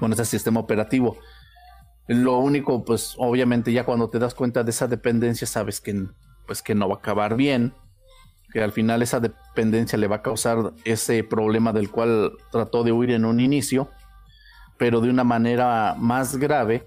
[0.00, 1.18] con este sistema operativo.
[2.08, 6.06] Lo único, pues obviamente ya cuando te das cuenta de esa dependencia sabes que,
[6.46, 7.74] pues, que no va a acabar bien,
[8.52, 12.92] que al final esa dependencia le va a causar ese problema del cual trató de
[12.92, 13.90] huir en un inicio,
[14.78, 16.86] pero de una manera más grave,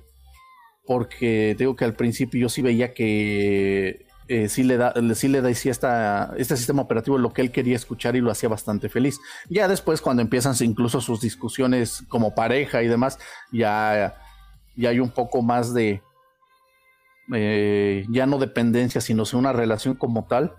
[0.86, 5.42] porque digo que al principio yo sí veía que eh, sí le da, sí le
[5.42, 9.20] da esta, este sistema operativo lo que él quería escuchar y lo hacía bastante feliz.
[9.50, 13.20] Ya después cuando empiezan incluso sus discusiones como pareja y demás,
[13.52, 14.16] ya
[14.78, 16.02] y hay un poco más de,
[17.34, 20.56] eh, ya no dependencia, sino una relación como tal.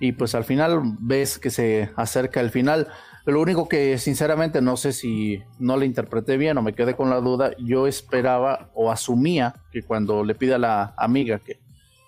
[0.00, 2.88] Y pues al final ves que se acerca el final.
[3.26, 7.10] Lo único que sinceramente no sé si no le interpreté bien o me quedé con
[7.10, 11.60] la duda, yo esperaba o asumía que cuando le pide a la amiga que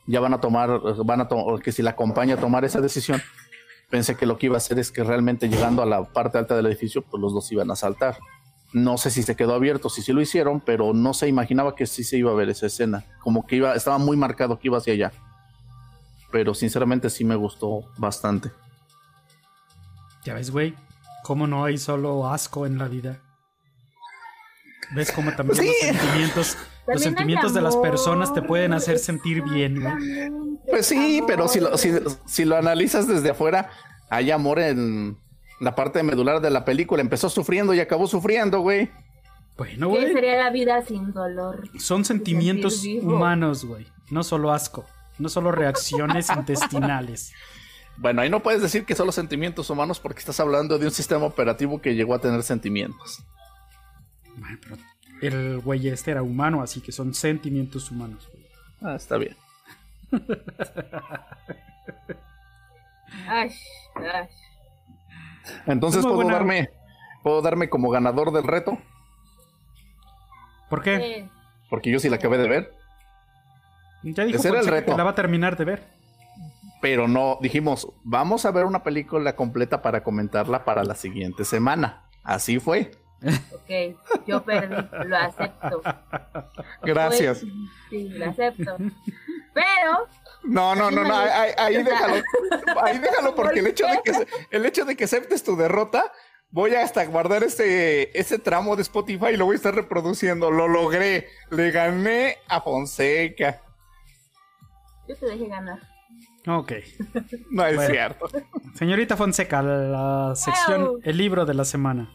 [0.07, 1.29] ya van a tomar, van a
[1.63, 3.21] que si la acompaña a tomar esa decisión,
[3.91, 6.57] pensé que lo que iba a hacer es que realmente llegando a la parte alta
[6.57, 8.19] del edificio, pues los dos iban a saltar.
[8.73, 11.87] No sé si se quedó abierto, si sí lo hicieron, pero no se imaginaba que
[11.87, 13.05] sí se iba a ver esa escena.
[13.21, 15.13] Como que iba, estaba muy marcado que iba hacia allá.
[16.31, 18.51] Pero sinceramente sí me gustó bastante.
[20.25, 20.75] Ya ves, güey,
[21.23, 23.21] cómo no hay solo asco en la vida.
[24.91, 29.81] ¿Ves cómo también los sentimientos, los sentimientos de las personas te pueden hacer sentir bien,
[29.81, 30.31] güey?
[30.69, 31.93] Pues sí, pero si lo, si,
[32.27, 33.71] si lo analizas desde afuera,
[34.11, 35.17] hay amor en,
[35.61, 37.03] la parte medular de la película.
[37.03, 38.91] Empezó sufriendo y acabó sufriendo, güey.
[39.57, 40.07] Bueno, güey.
[40.07, 41.69] ¿Qué sería la vida sin dolor?
[41.79, 43.87] Son sentimientos humanos, güey.
[44.11, 44.85] No solo asco.
[45.19, 47.33] No solo reacciones intestinales.
[47.97, 50.93] Bueno, ahí no puedes decir que son los sentimientos humanos porque estás hablando de un
[50.93, 53.25] sistema operativo que llegó a tener sentimientos.
[54.37, 54.77] Bueno, pero
[55.23, 58.29] el güey este era humano, así que son sentimientos humanos.
[58.33, 58.47] Güey.
[58.83, 59.37] Ah, está bien.
[63.29, 63.51] ay,
[63.97, 64.29] ay.
[65.67, 66.71] Entonces puedo darme,
[67.23, 68.79] puedo darme como ganador del reto.
[70.69, 71.29] ¿Por qué?
[71.71, 72.73] Porque yo sí la acabé de ver.
[74.03, 74.93] Ya dijo el reto.
[74.93, 75.97] Que la va a terminar de ver.
[76.81, 82.05] Pero no, dijimos, vamos a ver una película completa para comentarla para la siguiente semana.
[82.23, 82.93] Así fue.
[83.23, 84.77] Ok, yo perdí,
[85.07, 85.83] lo acepto.
[86.83, 87.45] Gracias.
[87.91, 88.77] sí, lo acepto.
[89.55, 90.09] Pero
[90.45, 92.23] no, no, no, no, ahí, déjalo.
[92.83, 96.13] Ahí déjalo porque el hecho de que el hecho de que aceptes tu derrota,
[96.51, 100.51] voy a hasta guardar ese, ese tramo de Spotify y lo voy a estar reproduciendo.
[100.51, 101.29] Lo logré.
[101.51, 103.63] Le gané a Fonseca.
[105.09, 105.79] Yo te dejé ganar.
[106.47, 106.73] Ok.
[107.51, 108.29] No es cierto.
[108.75, 112.11] Señorita Fonseca, la sección El libro de la semana.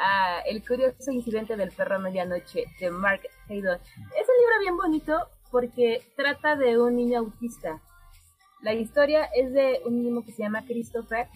[0.00, 3.78] Ah, el curioso incidente del perro a medianoche de Mark Haydon.
[3.78, 7.82] Es un libro bien bonito porque trata de un niño autista.
[8.62, 11.26] La historia es de un niño que se llama Christopher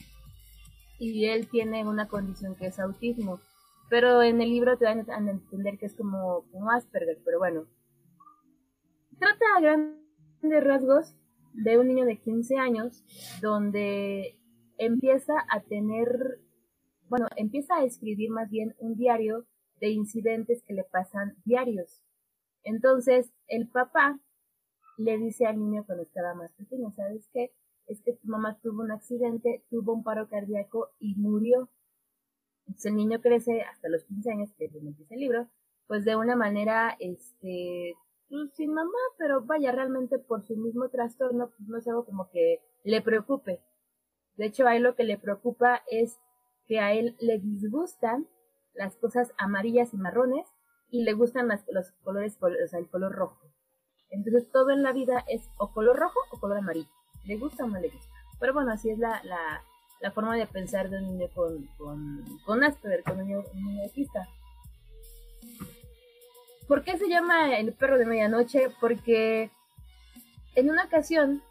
[0.98, 3.40] y él tiene una condición que es autismo.
[3.90, 7.66] Pero en el libro te van a entender que es como, como Asperger, pero bueno.
[9.18, 11.16] Trata a grandes rasgos
[11.53, 13.05] de un niño de 15 años
[13.40, 14.38] donde
[14.79, 16.38] empieza a tener,
[17.12, 19.44] bueno, empieza a escribir más bien un diario
[19.83, 22.03] de incidentes que le pasan diarios.
[22.64, 24.18] Entonces, el papá
[24.96, 27.53] le dice al niño cuando estaba más pequeño, ¿sabes qué?
[27.87, 31.68] Es que tu mamá tuvo un accidente, tuvo un paro cardíaco y murió.
[32.66, 35.48] Entonces el niño crece hasta los 15 años, que es donde el libro,
[35.88, 37.94] pues de una manera, este,
[38.31, 42.31] pues, sin mamá, pero vaya, realmente por su mismo trastorno, pues no es algo como
[42.31, 43.61] que le preocupe.
[44.37, 46.18] De hecho, a él lo que le preocupa es
[46.66, 48.27] que a él le disgustan
[48.75, 50.46] las cosas amarillas y marrones
[50.90, 53.40] y le gustan los colores, o sea, el color rojo.
[54.11, 56.90] Entonces todo en la vida es o color rojo o color amarillo.
[57.25, 58.12] ¿Le gusta o no le gusta?
[58.38, 62.62] Pero bueno, así es la, la, forma de pensar de un niño con, con, con
[62.64, 64.29] Asperger, con un niño, un autista.
[66.68, 68.68] ¿Por qué se llama el perro de medianoche?
[68.81, 69.51] Porque
[70.55, 71.42] En una ocasión,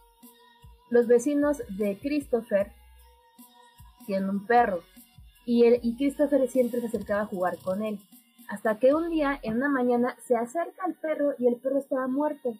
[0.89, 2.71] los vecinos de Christopher
[4.05, 4.83] tienen un perro
[5.45, 7.99] y, él, y Christopher siempre se acercaba a jugar con él.
[8.47, 12.07] Hasta que un día, en una mañana, se acerca al perro y el perro estaba
[12.07, 12.53] muerto.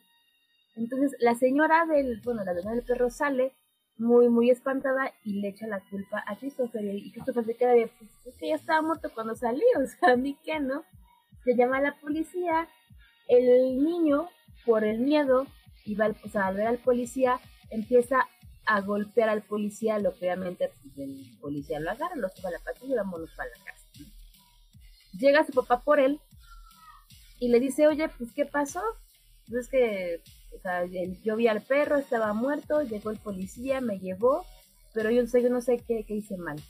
[0.75, 3.53] Entonces la señora del, bueno, la dueña del perro sale
[3.97, 6.83] muy, muy espantada y le echa la culpa a Christopher.
[6.83, 10.13] Y Christopher se queda de, pues es que ya estaba muerto cuando salí, o sea,
[10.13, 10.83] a mí qué, ¿no?
[11.43, 12.67] Se llama a la policía,
[13.27, 14.29] el niño,
[14.65, 15.47] por el miedo,
[15.85, 18.27] y va o sea, al ver al policía, empieza
[18.65, 22.59] a golpear al policía, lo obviamente pues, el policía lo agarra, lo sube a la
[22.59, 23.85] patrulla y vámonos para la casa.
[25.17, 26.19] Llega su papá por él
[27.39, 28.81] y le dice, oye, pues, ¿qué pasó?
[29.47, 30.21] Pues es que
[30.55, 30.85] o sea,
[31.23, 34.45] yo vi al perro, estaba muerto, llegó el policía, me llevó,
[34.93, 36.61] pero yo, yo no sé qué, qué hice mal.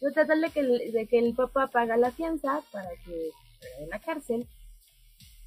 [0.00, 3.30] Yo tratar de que, el, de que el papá paga la fianza para que
[3.78, 4.46] en la cárcel.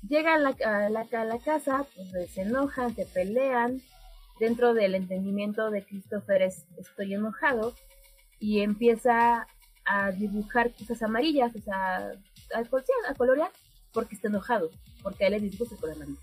[0.07, 3.81] Llega a la, a la, a la casa, pues se enojan, se pelean.
[4.39, 7.73] Dentro del entendimiento de Christopher es, estoy enojado
[8.39, 9.47] y empieza
[9.85, 12.11] a dibujar cosas amarillas, o sea,
[12.53, 13.51] a, a colorear,
[13.93, 14.71] porque está enojado,
[15.01, 16.19] porque a él le dibujo su color amarillo.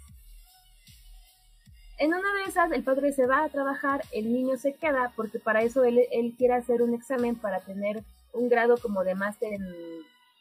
[1.98, 5.38] En una de esas, el padre se va a trabajar, el niño se queda, porque
[5.38, 9.52] para eso él, él quiere hacer un examen para tener un grado como de máster
[9.52, 9.64] en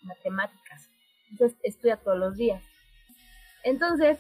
[0.02, 0.90] matemáticas.
[1.30, 2.64] Entonces estudia todos los días.
[3.64, 4.18] Entonces,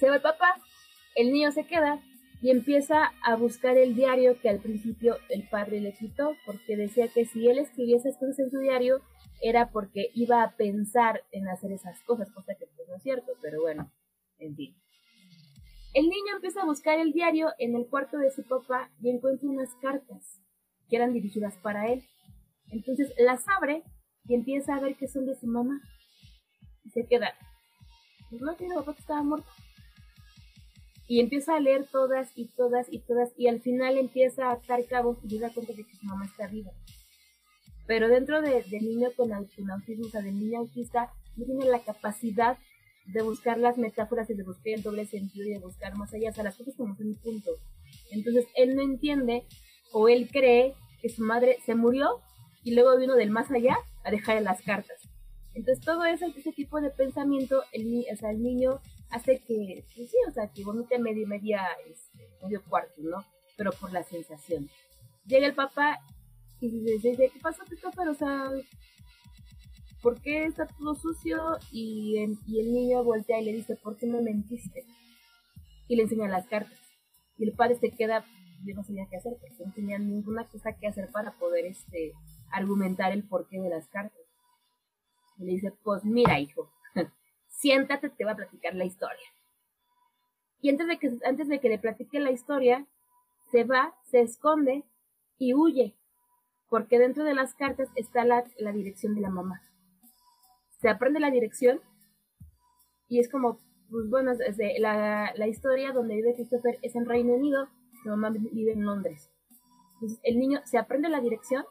[0.00, 0.56] se va el papá,
[1.14, 2.00] el niño se queda
[2.40, 7.08] y empieza a buscar el diario que al principio el padre le quitó, porque decía
[7.08, 9.00] que si él escribía esas cosas en su diario
[9.40, 13.32] era porque iba a pensar en hacer esas cosas, cosa que pues no es cierto,
[13.40, 13.92] pero bueno,
[14.38, 14.76] en fin.
[15.94, 19.48] El niño empieza a buscar el diario en el cuarto de su papá y encuentra
[19.48, 20.40] unas cartas
[20.88, 22.02] que eran dirigidas para él.
[22.70, 23.82] Entonces las abre
[24.26, 25.80] y empieza a ver que son de su mamá.
[26.84, 27.34] Y se queda.
[28.30, 29.48] Pues no tiene papá estaba muerto.
[31.08, 34.84] Y empieza a leer todas y todas y todas y al final empieza a atar
[34.86, 36.70] cabos y se da cuenta de que su mamá está viva.
[37.86, 41.80] Pero dentro del de niño con, autismo, o sea, del niño autista, no tiene la
[41.80, 42.56] capacidad
[43.06, 46.30] de buscar las metáforas y de buscar el doble sentido y de buscar más allá,
[46.30, 47.50] o sea, las cosas como son un punto.
[48.10, 49.44] Entonces él no entiende
[49.92, 52.20] o él cree que su madre se murió
[52.62, 55.00] y luego vino del más allá a dejarle las cartas.
[55.54, 58.80] Entonces todo ese, ese tipo de pensamiento, el, o sea, el niño
[59.12, 63.24] hace que, pues sí, o sea, que vomite media, media, este, medio cuarto, ¿no?
[63.56, 64.68] Pero por la sensación.
[65.26, 66.00] Llega el papá
[66.60, 67.62] y dice, ¿qué pasó,
[67.94, 68.50] Pero, o sea,
[70.02, 71.58] ¿por qué está todo sucio?
[71.70, 74.84] Y, el niño voltea y le dice, ¿por qué me mentiste?
[75.88, 76.78] Y le enseña las cartas.
[77.36, 78.24] Y el padre se queda,
[78.64, 82.12] yo no sabía qué hacer, porque no tenía ninguna cosa que hacer para poder este,
[82.50, 84.22] argumentar el porqué de las cartas.
[85.38, 86.70] Y le dice, pues mira, hijo,
[87.62, 89.26] siéntate, te voy a platicar la historia.
[90.60, 92.86] Y antes de que, antes de que le platique la historia,
[93.50, 94.84] se va, se esconde
[95.38, 95.96] y huye,
[96.68, 99.62] porque dentro de las cartas está la, la dirección de la mamá
[100.82, 101.80] se aprende la dirección
[103.08, 104.32] y es como, pues bueno,
[104.80, 107.68] la, la historia donde vive Christopher es en Reino Unido,
[108.02, 109.30] su mamá vive en Londres.
[109.94, 111.64] Entonces el niño se aprende la dirección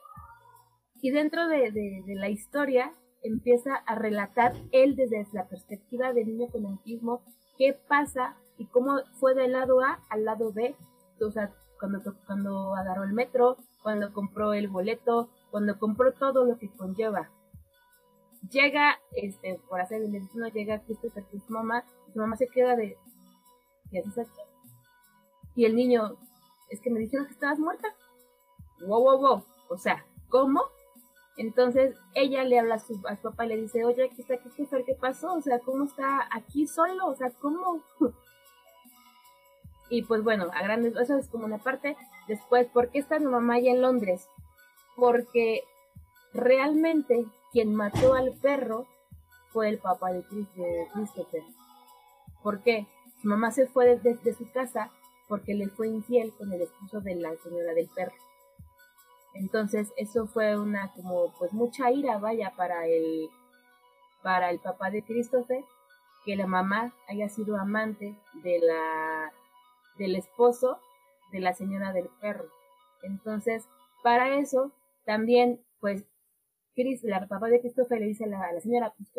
[1.02, 2.94] y dentro de, de, la historia
[3.24, 7.22] empieza a relatar él desde la perspectiva del niño con autismo
[7.58, 10.76] qué pasa y cómo fue del lado A al lado B,
[11.20, 16.58] o sea, cuando, cuando agarró el metro, cuando compró el boleto, cuando compró todo lo
[16.58, 17.30] que conlleva
[18.50, 22.48] llega, este, por hacer el destino, llega Christopher con su mamá, y su mamá se
[22.48, 22.98] queda de,
[23.90, 24.42] ¿qué haces aquí?
[25.56, 26.18] Y el niño,
[26.70, 27.94] es que me dijeron que estabas muerta.
[28.88, 29.46] Wow, wow, wow.
[29.70, 30.64] O sea, ¿cómo?
[31.38, 34.38] Entonces ella le habla a su, a su papá y le dice, oye, aquí está
[34.38, 35.34] Christopher, ¿qué pasó?
[35.34, 37.08] O sea, ¿cómo está aquí solo?
[37.08, 37.82] O sea, ¿cómo?
[39.90, 41.98] y pues bueno, a grandes, eso es como una parte.
[42.28, 44.28] Después, ¿por qué está mi mamá allá en Londres?
[44.96, 45.64] Porque
[46.34, 48.88] realmente quien mató al perro
[49.52, 50.24] fue el papá de,
[50.94, 51.44] Christopher.
[52.42, 52.88] ¿Por qué?
[53.22, 54.92] Su mamá se fue de, su casa
[55.28, 58.14] porque le fue infiel con el esposo de la señora del perro.
[59.34, 63.30] Entonces eso fue una como pues mucha ira vaya para el
[64.22, 65.64] para el papá de Christopher
[66.26, 69.32] que la mamá haya sido amante de la
[69.98, 70.80] del esposo
[71.32, 72.46] de la señora del perro.
[73.04, 73.68] Entonces,
[74.04, 74.72] para eso
[75.06, 76.06] también pues
[76.76, 79.10] Chris, la papá de Christopher le dice a la, señora, pues,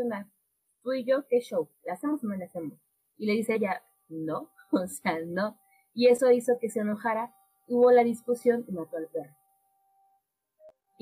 [0.82, 1.68] Tú y yo, ¿qué show?
[1.84, 2.72] ¿La hacemos o no la hacemos?
[3.18, 5.58] Y le dice ella, no, o sea, no.
[5.94, 7.34] Y eso hizo que se enojara,
[7.68, 9.34] hubo la discusión y mató al perro.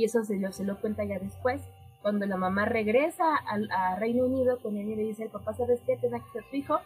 [0.01, 1.61] Y eso se lo, se lo cuenta ya después,
[2.01, 5.98] cuando la mamá regresa a, Reino Unido con él le dice al papá, ¿sabes qué?
[5.98, 6.80] Tienes que ser tu hijo.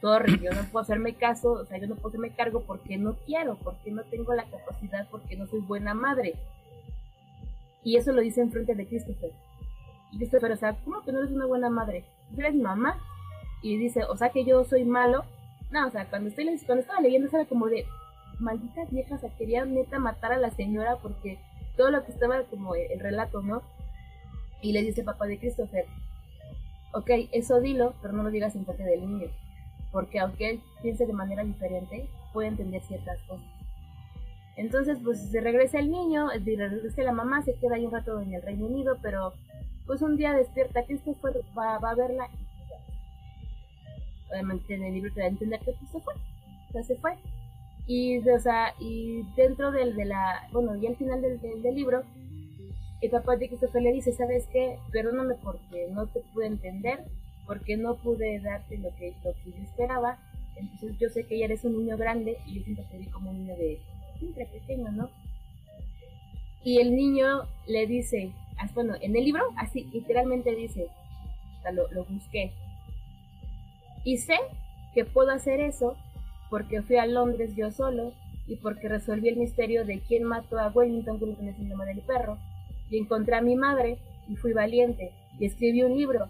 [0.00, 3.56] yo no puedo hacerme caso, o sea, yo no puedo hacerme cargo porque no quiero,
[3.56, 6.32] porque no tengo la capacidad, porque no soy buena madre.
[7.84, 9.32] Y eso lo dice en frente de Christopher.
[10.12, 12.06] Y Christopher, o sea, ¿cómo que no eres una buena madre?
[12.38, 12.98] ¿Eres mi mamá?
[13.60, 15.26] Y dice, o sea que yo soy malo.
[15.70, 17.84] No, o sea, cuando estaba leyendo, era como de,
[18.38, 21.38] maldita vieja, o sea, quería neta matar a la señora porque
[21.76, 23.62] todo lo que estaba como el relato, ¿no?
[24.60, 25.86] Y le dice papá de Christopher,
[26.92, 29.28] ok, eso dilo, pero no lo digas en frente del niño,
[29.90, 33.44] porque aunque él piense de manera diferente, puede entender ciertas cosas.
[34.56, 38.34] Entonces, pues se regresa el niño, regresa la mamá, se queda ahí un rato en
[38.34, 39.32] el Reino Unido, pero
[39.86, 42.52] pues un día despierta Christopher, va, va a verla y
[44.30, 46.14] obviamente en el libro te da a entender que pues, se fue,
[46.72, 47.16] sea, se fue.
[47.94, 52.02] Y, o sea, y dentro del, de la, bueno, y al final del, del, libro,
[53.02, 54.78] el papá de Christopher le dice, ¿sabes qué?
[54.90, 57.04] Perdóname porque no te pude entender,
[57.46, 60.18] porque no pude darte lo que, lo que yo esperaba.
[60.56, 63.30] Entonces yo sé que ya eres un niño grande y yo siento que vi como
[63.30, 63.78] un niño de
[64.18, 65.10] siempre pequeño, ¿no?
[66.64, 68.32] Y el niño le dice,
[68.72, 70.86] bueno, en el libro, así literalmente dice,
[71.68, 72.52] o lo, lo busqué.
[74.02, 74.38] Y sé
[74.94, 75.94] que puedo hacer eso
[76.52, 78.12] porque fui a Londres yo solo
[78.46, 82.36] y porque resolví el misterio de quién mató a Wellington con el síndrome del perro.
[82.90, 83.96] Y encontré a mi madre
[84.28, 86.28] y fui valiente y escribí un libro.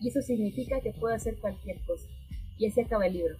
[0.00, 2.06] Y eso significa que puedo hacer cualquier cosa.
[2.56, 3.34] Y así acaba el libro.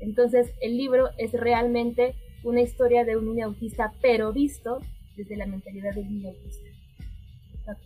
[0.00, 4.80] Entonces el libro es realmente una historia de un niño autista pero visto
[5.16, 6.68] desde la mentalidad del niño autista.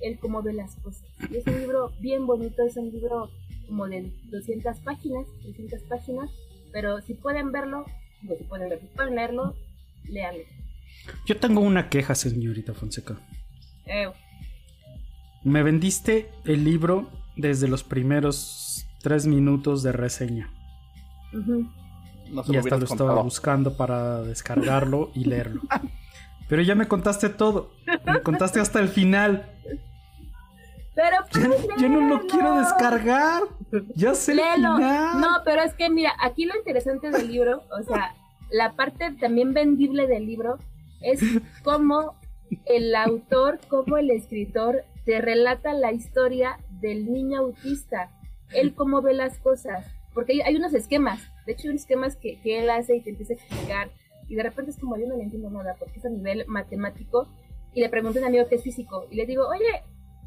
[0.01, 1.05] Él cómo ve las cosas.
[1.31, 3.29] Y es un libro bien bonito es un libro
[3.67, 6.31] como de 200 páginas 300 páginas
[6.81, 7.87] pero si pueden verlo,
[8.21, 9.57] si pueden, si pueden leerlo,
[10.05, 10.45] léanlo.
[11.27, 13.17] Yo tengo una queja, señorita Fonseca.
[15.43, 20.51] Me vendiste el libro desde los primeros tres minutos de reseña.
[22.47, 25.63] y hasta lo estaba buscando para descargarlo y leerlo.
[26.49, 27.73] Pero ya me contaste todo.
[28.07, 29.51] Me contaste hasta el final.
[30.99, 31.17] Pero
[31.79, 33.43] yo, no lo quiero descargar.
[33.95, 34.35] Ya sé.
[34.35, 34.81] Léelo.
[34.81, 38.17] No, pero es que mira, aquí lo interesante del libro, o sea,
[38.51, 40.59] la parte también vendible del libro
[41.01, 41.21] es
[41.63, 42.17] cómo
[42.65, 48.11] el autor, cómo el escritor te relata la historia del niño autista.
[48.53, 49.87] Él cómo ve las cosas.
[50.15, 51.21] Porque hay, unos esquemas.
[51.47, 53.91] De hecho, hay unos esquemas que, que él hace y te empieza a explicar.
[54.27, 57.29] Y de repente es como yo no le entiendo nada porque es a nivel matemático.
[57.73, 59.07] Y le pregunto a un amigo que es físico.
[59.13, 59.85] Y le digo, oye,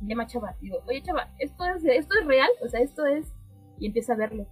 [0.08, 0.56] llama Chava.
[0.62, 2.50] Digo, oye Chava, ¿esto es, ¿esto es real?
[2.64, 3.34] O sea, esto es...
[3.80, 4.48] Y empieza a verlo.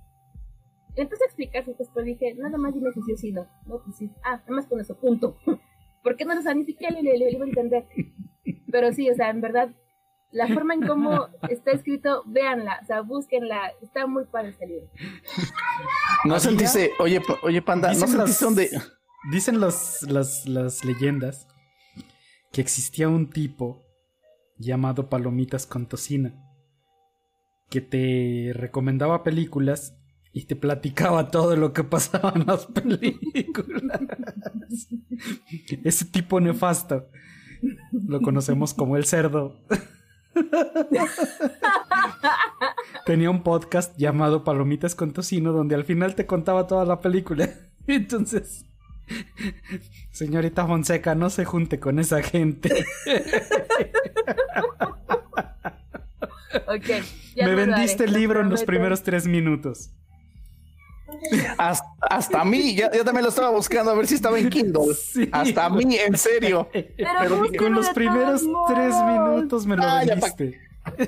[0.95, 3.47] Y empieza a explicarse, después dije, nada más dime si sí o si no.
[3.65, 4.11] No, pues sí.
[4.23, 5.37] Ah, nada más con eso, punto.
[6.03, 7.87] Porque no lo sabe ni siquiera le, le, iba a entender.
[8.71, 9.69] Pero sí, o sea, en verdad,
[10.31, 14.89] la forma en cómo está escrito, véanla, o sea, búsquenla, está muy padre este libro.
[16.25, 18.69] No sentiste, oye, oye Panda, no sentiste donde...
[19.31, 21.47] Dicen las, las, las leyendas
[22.53, 23.85] que existía un tipo
[24.59, 26.35] llamado Palomitas con Tocina,
[27.69, 29.95] que te recomendaba películas
[30.33, 33.99] y te platicaba todo lo que pasaba en las películas.
[35.83, 37.09] Ese tipo nefasto
[37.91, 39.59] lo conocemos como el cerdo.
[43.05, 47.49] Tenía un podcast llamado Palomitas con Tocino donde al final te contaba toda la película.
[47.87, 48.65] Entonces,
[50.11, 52.85] señorita Fonseca, no se junte con esa gente.
[57.35, 59.91] Me vendiste el libro en los primeros tres minutos.
[61.57, 64.95] Hasta, a mí, ya, también lo estaba buscando a ver si estaba en Kindle.
[65.31, 66.69] Hasta a mí, en serio.
[66.71, 70.59] Pero, con los primeros tres minutos me lo ah, vendiste.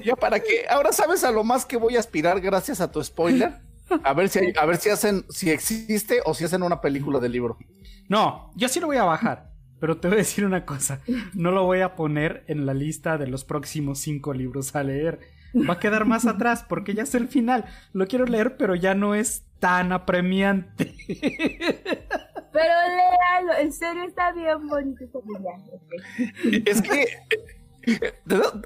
[0.04, 0.66] Ya para, qué.
[0.70, 3.60] Ahora sabes a lo más que voy a aspirar gracias a tu spoiler.
[4.04, 7.32] A ver si a ver si hacen, si existe o si hacen una película del
[7.32, 7.58] libro.
[8.08, 9.51] No, yo sí lo voy a bajar.
[9.82, 11.02] Pero te voy a decir una cosa,
[11.34, 15.20] no lo voy a poner en la lista de los próximos cinco libros a leer.
[15.56, 17.66] Va a quedar más atrás porque ya es el final.
[17.92, 20.94] Lo quiero leer, pero ya no es tan apremiante.
[22.54, 25.06] Pero léalo, en serio está bien bonito
[26.66, 27.08] Es que,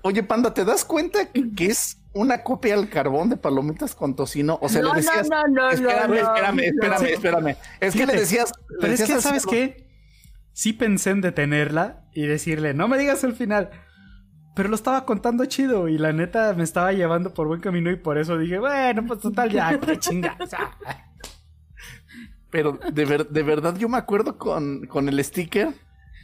[0.02, 4.58] oye, Panda, ¿te das cuenta que es una copia al carbón de palomitas con tocino?
[4.62, 5.30] O sea, no, le decías.
[5.30, 7.56] No, no, no, espérame, espérame, espérame, espérame.
[7.80, 8.52] Es que le decías.
[8.82, 9.85] Pero es que, ¿sabes qué?
[10.56, 13.72] Sí pensé en detenerla y decirle, no me digas el final.
[14.56, 17.98] Pero lo estaba contando chido y la neta me estaba llevando por buen camino y
[17.98, 20.50] por eso dije, bueno, pues total, ya, qué chingados.
[22.52, 25.74] Pero de, de verdad yo me acuerdo con, con el sticker,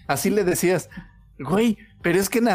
[0.08, 0.90] así le decías,
[1.38, 2.52] güey, pero es que me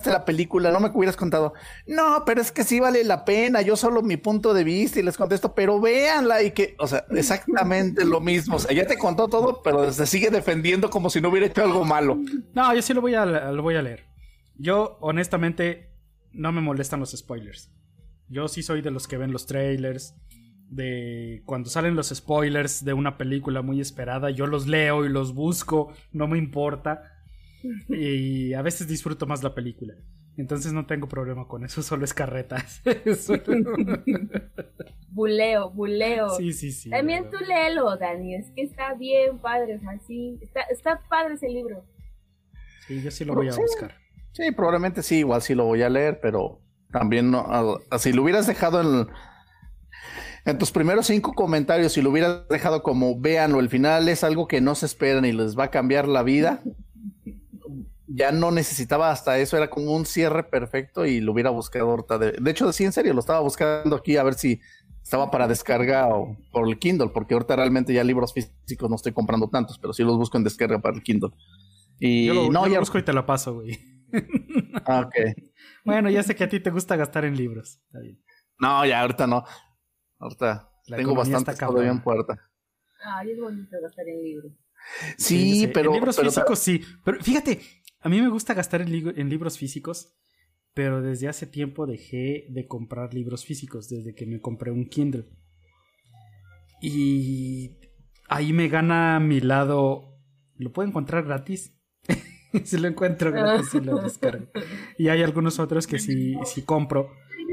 [0.00, 1.54] arruinaste la película, no me hubieras contado.
[1.86, 3.62] No, pero es que sí vale la pena.
[3.62, 7.04] Yo solo mi punto de vista y les contesto, pero véanla y que, o sea,
[7.10, 8.56] exactamente lo mismo.
[8.56, 11.62] O sea, ya te contó todo, pero se sigue defendiendo como si no hubiera hecho
[11.62, 12.18] algo malo.
[12.54, 14.04] No, yo sí lo voy a, lo voy a leer.
[14.56, 15.90] Yo, honestamente,
[16.32, 17.70] no me molestan los spoilers.
[18.28, 20.14] Yo sí soy de los que ven los trailers.
[20.68, 25.34] De cuando salen los spoilers de una película muy esperada, yo los leo y los
[25.34, 27.09] busco, no me importa
[27.88, 29.94] y a veces disfruto más la película.
[30.36, 32.82] Entonces no tengo problema con eso, solo es carretas.
[35.10, 36.30] buleo, buleo.
[36.30, 36.90] Sí, sí, sí.
[36.90, 40.38] También tú léelo, Dani, es que está bien padre, así.
[40.40, 41.84] Está, está padre ese libro.
[42.86, 43.94] Sí, yo sí lo voy a buscar.
[44.32, 47.80] Sí, probablemente sí, igual sí lo voy a leer, pero también no.
[47.98, 49.08] Si lo hubieras dejado en,
[50.44, 54.48] en tus primeros cinco comentarios, si lo hubieras dejado como véanlo, el final es algo
[54.48, 56.62] que no se esperan y les va a cambiar la vida
[58.12, 62.18] ya no necesitaba hasta eso, era como un cierre perfecto y lo hubiera buscado ahorita.
[62.18, 64.60] De, hecho, sí, en serio, lo estaba buscando aquí a ver si
[65.02, 69.12] estaba para descarga o por el Kindle, porque ahorita realmente ya libros físicos no estoy
[69.12, 71.30] comprando tantos, pero sí los busco en descarga para el Kindle.
[72.00, 72.80] Y no, ya...
[72.80, 73.78] busco y te lo paso, güey.
[74.86, 75.14] Ah, ok.
[75.84, 77.80] bueno, ya sé que a ti te gusta gastar en libros.
[77.86, 78.20] Está bien.
[78.58, 79.44] No, ya ahorita no.
[80.18, 82.50] Ahorita tengo bastante todavía en puerta.
[83.04, 84.52] Ay, es bonito gastar en libros.
[85.16, 85.90] Sí, pero.
[85.90, 86.82] En libros físicos sí.
[87.04, 87.60] Pero fíjate,
[88.00, 90.14] a mí me gusta gastar en, libros físicos,
[90.72, 95.26] pero desde hace tiempo dejé de comprar libros físicos, desde que me compré un Kindle.
[96.80, 97.76] Y
[98.28, 100.18] ahí me gana mi lado.
[100.56, 101.78] ¿Lo puedo encontrar gratis?
[102.64, 104.46] si lo encuentro gratis, y lo descargo.
[104.96, 107.10] Y hay algunos otros que sí, sí compro,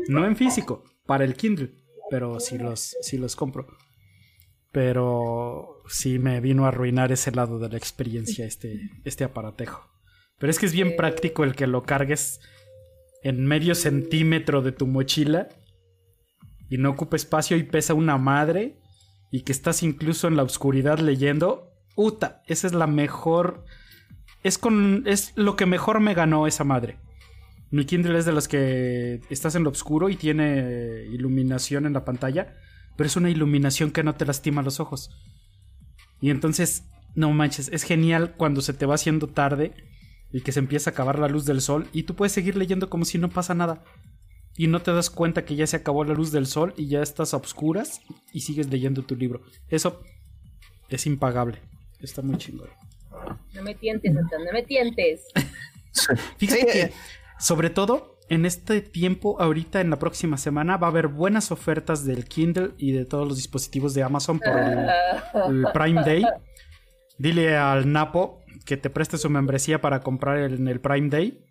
[0.08, 1.74] no en físico, para el Kindle,
[2.10, 3.68] pero sí los, sí los compro.
[4.72, 9.97] Pero sí me vino a arruinar ese lado de la experiencia, este, este aparatejo.
[10.40, 12.40] Pero es que es bien práctico el que lo cargues
[13.24, 15.50] en medio centímetro de tu mochila
[16.70, 18.80] y no ocupe espacio y pesa una madre
[19.32, 21.72] y que estás incluso en la oscuridad leyendo.
[21.96, 23.66] Uta, esa es la mejor.
[24.44, 25.04] Es con.
[25.08, 27.00] es lo que mejor me ganó esa madre.
[27.70, 32.06] Mi Kindle es de las que estás en lo oscuro y tiene iluminación en la
[32.06, 32.56] pantalla,
[32.96, 35.10] pero es una iluminación que no te lastima los ojos.
[36.22, 39.74] Y entonces, no manches, es genial cuando se te va haciendo tarde
[40.32, 42.90] y que se empieza a acabar la luz del sol y tú puedes seguir leyendo
[42.90, 43.84] como si no pasa nada.
[44.56, 47.02] Y no te das cuenta que ya se acabó la luz del sol y ya
[47.02, 48.02] estás a oscuras
[48.34, 49.42] y sigues leyendo tu libro.
[49.70, 50.02] Eso
[50.90, 51.60] es impagable.
[52.00, 52.70] Está muy chingón.
[53.54, 54.22] No me tientes, no
[54.52, 55.28] me tientes.
[56.38, 56.94] Fíjate que,
[57.40, 62.04] sobre todo, en este tiempo, ahorita en la próxima semana, va a haber buenas ofertas
[62.06, 66.26] del Kindle y de todos los dispositivos de Amazon por el Prime Day.
[67.18, 71.46] Dile al Napo que te preste su membresía para comprar en el Prime Day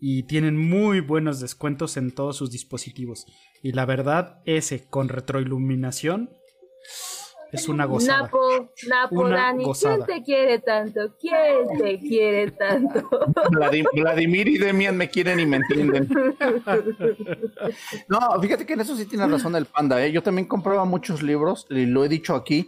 [0.00, 3.26] y tienen muy buenos descuentos en todos sus dispositivos.
[3.62, 6.30] Y la verdad, ese con retroiluminación
[7.52, 8.22] es una gozada.
[8.22, 11.14] Napo, Napo, Dani, ¿quién te quiere tanto?
[11.20, 13.06] ¿Quién te quiere tanto?
[13.52, 16.08] Vladimir y Demian me quieren y me entienden.
[18.08, 20.04] No, fíjate que en eso sí tiene razón el panda.
[20.04, 20.10] ¿eh?
[20.10, 22.66] Yo también compraba muchos libros, y lo he dicho aquí,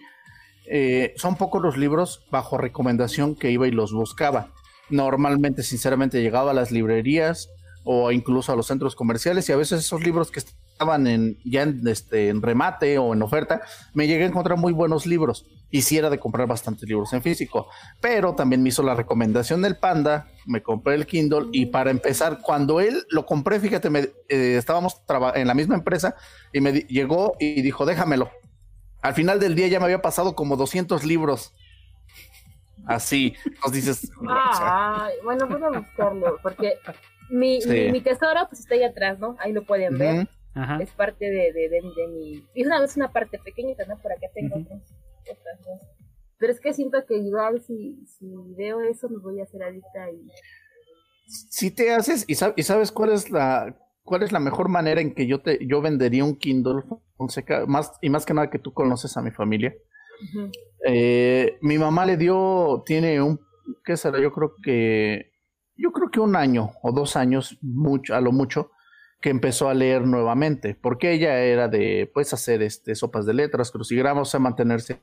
[0.67, 4.53] eh, son pocos los libros bajo recomendación que iba y los buscaba.
[4.91, 7.51] Normalmente, sinceramente, llegaba a las librerías
[7.85, 11.63] o incluso a los centros comerciales y a veces esos libros que estaban en, ya
[11.63, 13.63] en, este, en remate o en oferta,
[13.93, 15.47] me llegué a encontrar muy buenos libros.
[15.71, 17.69] Hiciera de comprar bastantes libros en físico,
[18.01, 22.41] pero también me hizo la recomendación del Panda, me compré el Kindle y para empezar,
[22.43, 25.01] cuando él lo compré, fíjate, me, eh, estábamos
[25.35, 26.15] en la misma empresa
[26.53, 28.31] y me llegó y dijo, déjamelo,
[29.05, 31.53] al final del día ya me había pasado como 200 libros.
[32.87, 34.11] Así, nos dices.
[35.25, 36.79] bueno, voy a buscarlo, porque
[37.29, 37.59] mi,
[37.93, 40.27] mi, tesoro pues está ahí atrás, ¿no?Í lo pueden ver.
[40.81, 42.47] Es parte de, de, de, mi...
[42.55, 43.99] Y una vez una parte pequeñita, ¿no?
[43.99, 45.81] Por acá tengo otras dos.
[46.39, 50.11] Pero es que siento que igual si, si veo eso me voy a hacer adicta
[50.11, 50.31] y...
[51.27, 55.15] Si te haces, y, y sabes cuál es la cuál es la mejor manera en
[55.15, 56.83] que yo te yo vendería un Kindle
[57.67, 59.75] más y más que nada que tú conoces a mi familia
[60.87, 63.41] eh, mi mamá le dio tiene un
[63.85, 65.33] qué será yo creo que
[65.77, 68.71] yo creo que un año o dos años mucho a lo mucho
[69.21, 73.71] que empezó a leer nuevamente porque ella era de pues hacer este sopas de letras
[73.71, 75.01] crucigramos a mantenerse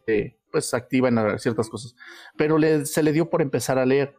[0.51, 1.95] pues activa en ciertas cosas.
[2.37, 4.13] Pero le, se le dio por empezar a leer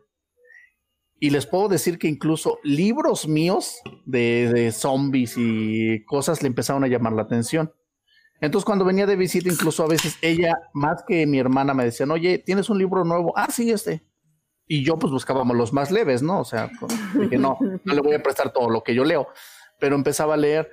[1.23, 6.89] y les puedo decir que incluso libros míos de, zombies y cosas le empezaron a
[6.89, 7.73] llamar la atención.
[8.41, 12.11] Entonces cuando venía de visita, incluso a veces ella, más que mi hermana, me decían,
[12.11, 13.33] oye, ¿tienes un libro nuevo?
[13.37, 14.03] Ah, sí, este.
[14.67, 16.41] Y yo pues buscábamos los más leves, ¿no?
[16.41, 16.73] O sea,
[17.15, 19.29] dije, no, no le voy a prestar todo lo que yo leo.
[19.79, 20.69] Pero empezaba a leer.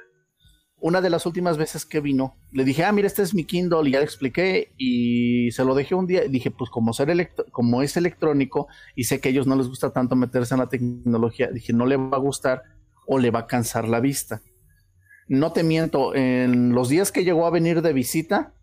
[0.81, 3.87] Una de las últimas veces que vino, le dije, ah, mira, este es mi Kindle,
[3.87, 7.09] y ya le expliqué, y se lo dejé un día, y dije, pues como, ser
[7.09, 10.59] electro- como es electrónico, y sé que a ellos no les gusta tanto meterse en
[10.61, 12.63] la tecnología, dije, no le va a gustar
[13.07, 14.41] o le va a cansar la vista.
[15.27, 18.53] No te miento, en los días que llegó a venir de visita,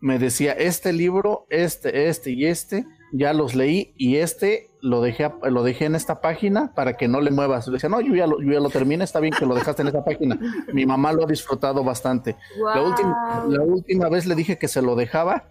[0.00, 5.24] me decía, este libro, este, este y este, ya los leí y este lo dejé,
[5.24, 7.66] a- lo dejé en esta página para que no le muevas.
[7.68, 9.82] Le decía, no, yo ya lo, yo ya lo terminé, está bien que lo dejaste
[9.82, 10.36] en esa página.
[10.74, 12.36] Mi mamá lo ha disfrutado bastante.
[12.74, 15.44] La, última, la última vez le dije que se lo dejaba,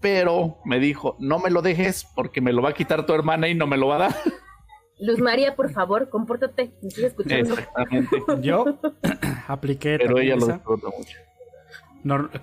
[0.00, 3.48] pero me dijo, no me lo dejes porque me lo va a quitar tu hermana
[3.48, 4.16] y no me lo va a dar.
[5.00, 6.72] Luz María, por favor, compórtate.
[6.82, 7.50] Me sigue escuchando.
[7.54, 8.16] Exactamente.
[8.42, 8.64] Yo
[9.46, 10.52] apliqué Pero ella lo esa.
[10.54, 11.18] disfruta mucho.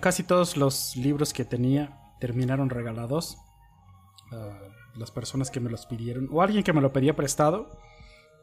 [0.00, 3.36] Casi todos los libros que tenía terminaron regalados.
[4.32, 4.58] a
[4.96, 7.78] las personas que me los pidieron, o alguien que me lo pedía prestado,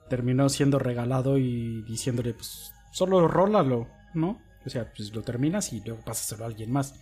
[0.10, 4.42] terminó siendo regalado y diciéndole, pues, solo rólalo, ¿no?
[4.66, 6.96] O sea, pues lo terminas y luego pásaselo a alguien más.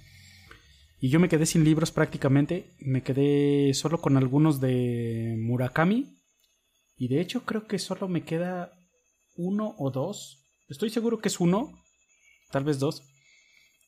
[1.00, 6.18] Y yo me quedé sin libros prácticamente, me quedé solo con algunos de Murakami.
[6.96, 8.72] Y de hecho creo que solo me queda
[9.36, 10.46] uno o dos.
[10.70, 11.72] Estoy seguro que es uno,
[12.52, 13.04] tal vez dos.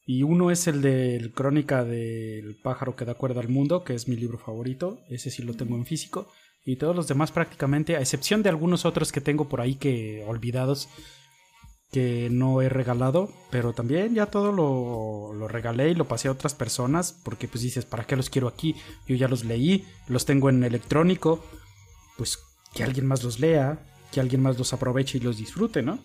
[0.06, 4.08] Y uno es el de Crónica del pájaro que da cuerda al mundo, que es
[4.08, 4.99] mi libro favorito.
[5.10, 6.28] Ese sí lo tengo en físico.
[6.66, 10.24] Y todos los demás prácticamente, a excepción de algunos otros que tengo por ahí que
[10.28, 10.89] olvidados,
[11.91, 13.30] que no he regalado.
[13.49, 17.14] Pero también ya todo lo, lo regalé y lo pasé a otras personas.
[17.24, 18.76] Porque pues dices, ¿para qué los quiero aquí?
[19.08, 21.45] Yo ya los leí, los tengo en electrónico.
[22.18, 22.39] Pues
[22.74, 25.99] que alguien más los lea, que alguien más los aproveche y los disfrute, ¿no?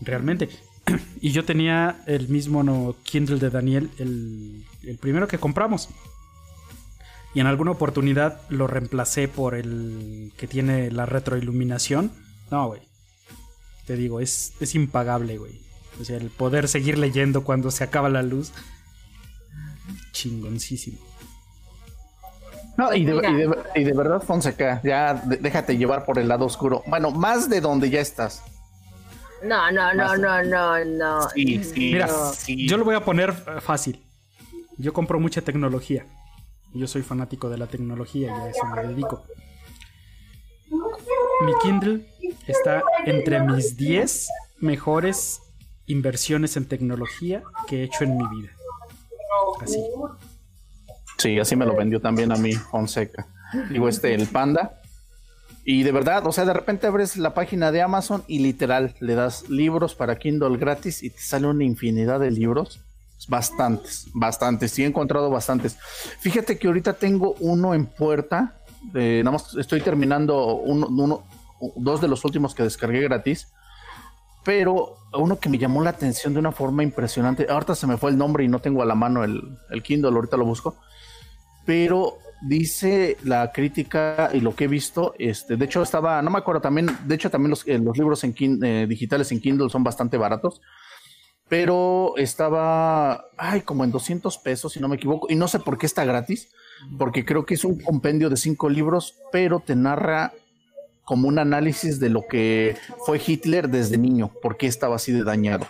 [0.00, 0.48] Realmente.
[1.20, 5.88] Y yo tenía el mismo no, Kindle de Daniel, el, el primero que compramos.
[7.34, 12.12] Y en alguna oportunidad lo reemplacé por el que tiene la retroiluminación.
[12.50, 12.82] No, güey.
[13.86, 15.60] Te digo, es, es impagable, güey.
[16.00, 18.52] O sea, el poder seguir leyendo cuando se acaba la luz.
[20.12, 20.98] Chingoncísimo.
[22.76, 26.44] No, y de, y de- y de verdad, Fonseca, ya déjate llevar por el lado
[26.44, 26.82] oscuro.
[26.88, 28.42] Bueno, más de donde ya estás.
[29.44, 31.28] No, no, no, no, no, no.
[31.30, 31.92] Sí, sí.
[31.92, 32.66] Mira, sí.
[32.66, 34.02] yo lo voy a poner eh, fácil.
[34.78, 36.06] Yo compro mucha tecnología.
[36.72, 39.24] Yo soy fanático de la tecnología y a eso me dedico.
[40.70, 42.06] Mi Kindle
[42.46, 44.28] está entre mis 10
[44.58, 45.40] mejores
[45.86, 48.50] inversiones en tecnología que he hecho en mi vida.
[49.60, 49.84] Así.
[51.18, 53.26] Sí, así me lo vendió también a mí, Fonseca.
[53.70, 54.80] Digo, este, el panda.
[55.64, 59.14] Y de verdad, o sea, de repente abres la página de Amazon y literal le
[59.14, 62.80] das libros para Kindle gratis y te sale una infinidad de libros.
[63.28, 64.72] Bastantes, bastantes.
[64.72, 65.78] Sí, he encontrado bastantes.
[66.20, 68.60] Fíjate que ahorita tengo uno en puerta.
[68.94, 71.22] eh, nada más estoy terminando uno, uno-
[71.76, 73.48] dos de los últimos que descargué gratis.
[74.44, 77.46] Pero uno que me llamó la atención de una forma impresionante.
[77.48, 79.40] Ahorita se me fue el nombre y no tengo a la mano el,
[79.70, 80.76] el Kindle, ahorita lo busco.
[81.64, 86.38] Pero dice la crítica y lo que he visto, este, de hecho estaba, no me
[86.38, 89.70] acuerdo también, de hecho también los, eh, los libros en Kin- eh, digitales en Kindle
[89.70, 90.60] son bastante baratos,
[91.48, 95.78] pero estaba, ay, como en 200 pesos, si no me equivoco, y no sé por
[95.78, 96.48] qué está gratis,
[96.98, 100.32] porque creo que es un compendio de cinco libros, pero te narra
[101.04, 105.22] como un análisis de lo que fue Hitler desde niño, por qué estaba así de
[105.22, 105.66] dañado.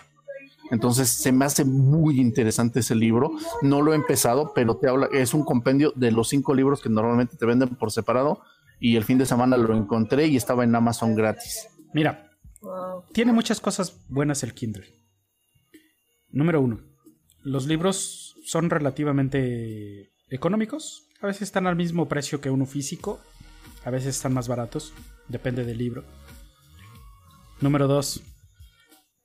[0.71, 3.31] Entonces se me hace muy interesante ese libro.
[3.61, 6.89] No lo he empezado, pero te habla, es un compendio de los cinco libros que
[6.89, 8.41] normalmente te venden por separado.
[8.79, 11.67] Y el fin de semana lo encontré y estaba en Amazon gratis.
[11.93, 12.31] Mira,
[13.13, 14.85] tiene muchas cosas buenas el Kindle.
[16.29, 16.81] Número uno,
[17.41, 21.07] los libros son relativamente económicos.
[21.21, 23.19] A veces están al mismo precio que uno físico.
[23.85, 24.93] A veces están más baratos.
[25.27, 26.03] Depende del libro.
[27.61, 28.21] Número dos,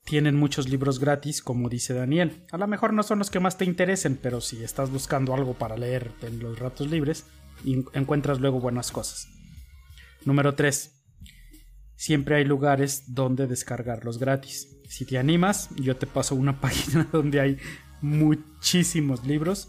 [0.05, 2.45] tienen muchos libros gratis, como dice Daniel.
[2.51, 5.55] A lo mejor no son los que más te interesen, pero si estás buscando algo
[5.55, 7.27] para leer en los ratos libres,
[7.65, 9.29] en- encuentras luego buenas cosas.
[10.25, 10.97] Número 3.
[11.97, 14.69] Siempre hay lugares donde descargarlos gratis.
[14.89, 17.59] Si te animas, yo te paso una página donde hay
[18.01, 19.69] muchísimos libros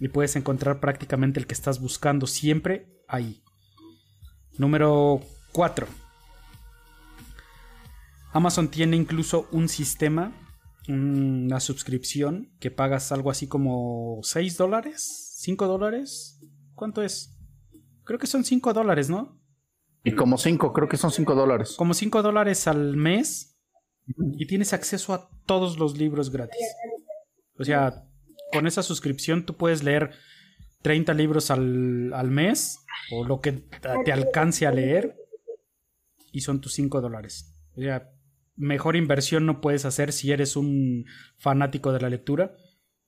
[0.00, 3.42] y puedes encontrar prácticamente el que estás buscando siempre ahí.
[4.58, 5.20] Número
[5.52, 5.86] 4.
[8.32, 10.32] Amazon tiene incluso un sistema,
[10.88, 16.40] una suscripción que pagas algo así como 6 dólares, 5 dólares.
[16.74, 17.38] ¿Cuánto es?
[18.04, 19.42] Creo que son 5 dólares, ¿no?
[20.04, 21.74] Y como cinco, creo que son cinco dólares.
[21.76, 23.56] Como 5 dólares al mes
[24.36, 26.60] y tienes acceso a todos los libros gratis.
[27.56, 28.04] O sea,
[28.52, 30.10] con esa suscripción tú puedes leer
[30.82, 32.80] 30 libros al, al mes
[33.12, 35.16] o lo que te alcance a leer
[36.32, 37.54] y son tus 5 dólares.
[37.76, 38.11] O sea,
[38.56, 41.06] mejor inversión no puedes hacer si eres un
[41.38, 42.52] fanático de la lectura,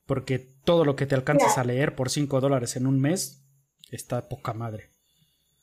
[0.06, 3.46] porque todo lo que te alcances a leer por 5 dólares en un mes
[3.90, 4.90] está poca madre.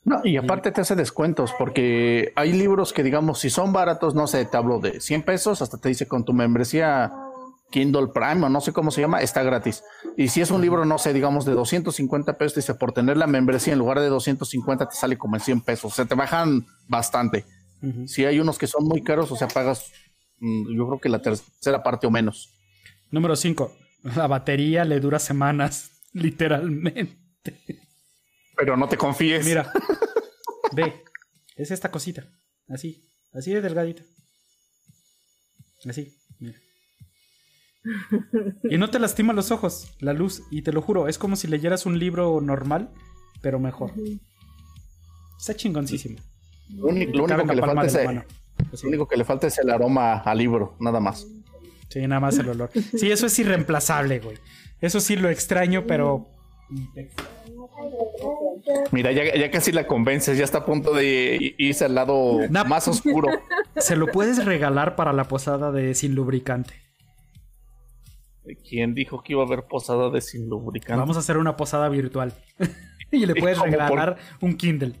[0.04, 4.26] No, y aparte te hace descuentos, porque hay libros que, digamos, si son baratos, no
[4.26, 7.12] sé, te hablo de 100 pesos, hasta te dice con tu membresía
[7.70, 9.84] Kindle Prime o no sé cómo se llama, está gratis.
[10.16, 13.28] Y si es un libro, no sé, digamos, de 250 pesos, dice, por tener la
[13.28, 15.92] membresía en lugar de 250 te sale como en 100 pesos.
[15.92, 17.44] O sea, te bajan bastante.
[18.06, 19.92] Si hay unos que son muy caros, o sea, pagas,
[20.38, 22.54] mm, yo creo que la tercera parte o menos.
[23.10, 23.76] Número 5.
[24.16, 27.60] La batería le dura semanas, literalmente.
[28.56, 29.44] Pero no te confíes.
[29.44, 29.72] Mira,
[30.72, 31.02] ve,
[31.56, 32.28] es esta cosita,
[32.68, 34.02] así, así de delgadita.
[35.88, 36.58] Así, mira.
[38.70, 41.48] Y no te lastima los ojos, la luz, y te lo juro, es como si
[41.48, 42.92] leyeras un libro normal,
[43.40, 43.92] pero mejor.
[45.38, 46.20] Está chingoncísimo.
[46.74, 49.58] Lo único, lo único que le falta es el, lo único que le falta es
[49.58, 51.26] el aroma al libro, nada más.
[51.88, 52.70] Sí, nada más el olor.
[52.72, 54.38] Sí, eso es irreemplazable, güey.
[54.80, 56.28] Eso sí lo extraño, pero.
[58.92, 62.66] Mira, ya, ya casi la convences, ya está a punto de irse al lado Nap.
[62.66, 63.28] más oscuro.
[63.76, 66.74] Se lo puedes regalar para la posada de sin lubricante.
[68.68, 70.98] ¿Quién dijo que iba a haber posada de sin lubricante?
[70.98, 72.32] Vamos a hacer una posada virtual.
[73.10, 74.94] y le puedes ¿Cómo por- regalar un Kindle.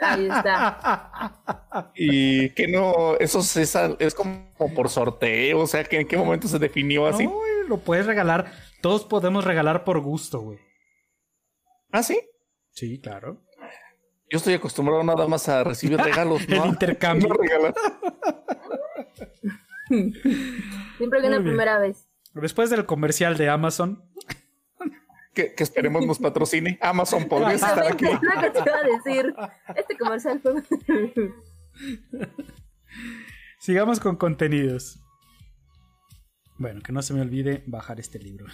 [0.00, 1.36] Ahí está.
[1.94, 6.48] Y que no, eso es, es como por sorteo, o sea, que en qué momento
[6.48, 7.24] se definió así.
[7.24, 8.50] No, güey, lo puedes regalar.
[8.80, 10.58] Todos podemos regalar por gusto, güey.
[11.92, 12.20] Ah, sí.
[12.72, 13.40] Sí, claro.
[14.30, 16.66] Yo estoy acostumbrado nada más a recibir regalos, El ¿no?
[16.66, 17.28] intercambio.
[17.28, 17.74] No regalar.
[20.98, 22.08] Siempre que una primera vez.
[22.34, 24.04] Después del comercial de Amazon,
[25.34, 26.78] Que, que esperemos nos patrocine.
[26.82, 28.06] Amazon, podrías estar aquí.
[28.06, 29.32] Es lo que te iba a decir.
[29.76, 30.54] Este comercial fue.
[33.60, 34.98] sigamos con contenidos.
[36.58, 38.46] Bueno, que no se me olvide bajar este libro.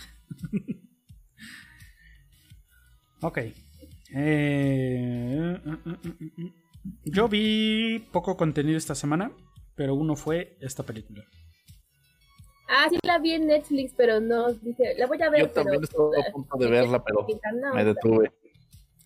[3.22, 3.38] ok.
[4.14, 5.60] Eh,
[7.04, 9.32] yo vi poco contenido esta semana,
[9.74, 11.24] pero uno fue esta película.
[12.68, 15.42] Ah, sí la vi en Netflix, pero no dije, la voy a ver.
[15.42, 18.32] Yo también pero, estuve a punto de verla, pero No, me detuve.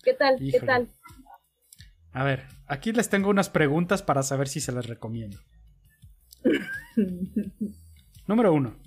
[0.03, 0.37] ¿Qué tal?
[0.39, 0.89] ¿Qué tal?
[2.13, 5.37] A ver, aquí les tengo unas preguntas para saber si se las recomiendo.
[8.27, 8.77] Número uno.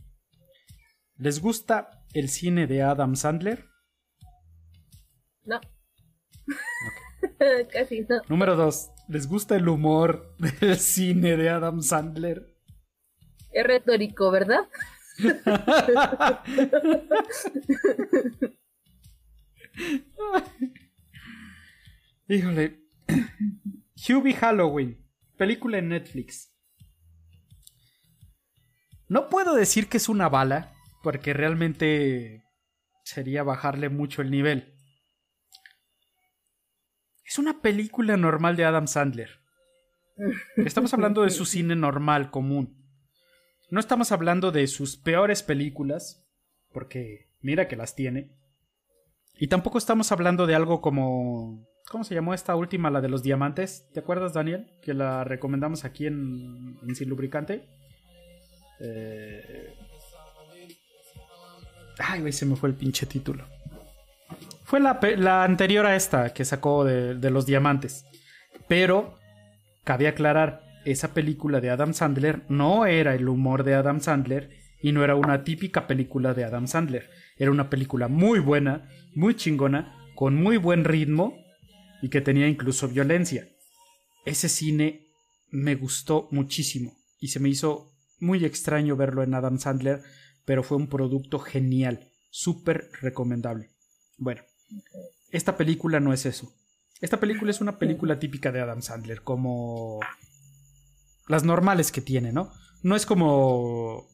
[1.17, 3.67] ¿Les gusta el cine de Adam Sandler?
[5.45, 5.61] No.
[7.73, 8.21] Casi no.
[8.29, 8.91] Número dos.
[9.09, 12.54] ¿Les gusta el humor del cine de Adam Sandler?
[13.55, 14.69] Es retórico, ¿verdad?
[22.29, 22.81] Híjole.
[24.09, 25.01] Hubie Halloween.
[25.37, 26.53] Película en Netflix.
[29.09, 30.73] No puedo decir que es una bala,
[31.05, 32.43] porque realmente
[33.05, 34.75] sería bajarle mucho el nivel.
[37.25, 39.31] Es una película normal de Adam Sandler.
[40.57, 42.84] Estamos hablando de su cine normal, común.
[43.75, 46.25] No estamos hablando de sus peores películas,
[46.73, 48.31] porque mira que las tiene.
[49.37, 51.67] Y tampoco estamos hablando de algo como...
[51.91, 53.91] ¿Cómo se llamó esta última, la de los diamantes?
[53.93, 54.71] ¿Te acuerdas, Daniel?
[54.81, 57.69] Que la recomendamos aquí en, en Sin Lubricante.
[58.79, 59.75] Eh...
[61.99, 63.45] Ay, güey, se me fue el pinche título.
[64.63, 68.07] Fue la, la anterior a esta que sacó de, de los diamantes.
[68.69, 69.19] Pero,
[69.83, 74.51] cabe aclarar, esa película de Adam Sandler no era el humor de Adam Sandler
[74.83, 77.09] y no era una típica película de Adam Sandler.
[77.37, 81.37] Era una película muy buena, muy chingona, con muy buen ritmo
[82.03, 83.49] y que tenía incluso violencia.
[84.25, 85.09] Ese cine
[85.51, 90.03] me gustó muchísimo y se me hizo muy extraño verlo en Adam Sandler,
[90.45, 93.71] pero fue un producto genial, súper recomendable.
[94.19, 94.43] Bueno,
[95.31, 96.53] esta película no es eso.
[97.01, 100.01] Esta película es una película típica de Adam Sandler, como
[101.29, 102.53] las normales que tiene, ¿no?
[102.83, 104.09] No es como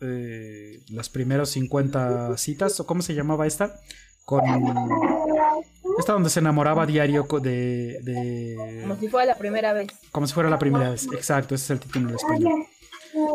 [0.00, 3.80] eh, las primeras 50 citas, o cómo se llamaba esta,
[4.24, 4.42] con
[5.98, 9.88] esta donde se enamoraba diario de, de Como si fuera la primera vez.
[10.10, 11.06] como si fuera la primera vez.
[11.12, 12.66] Exacto, ese es el título en español.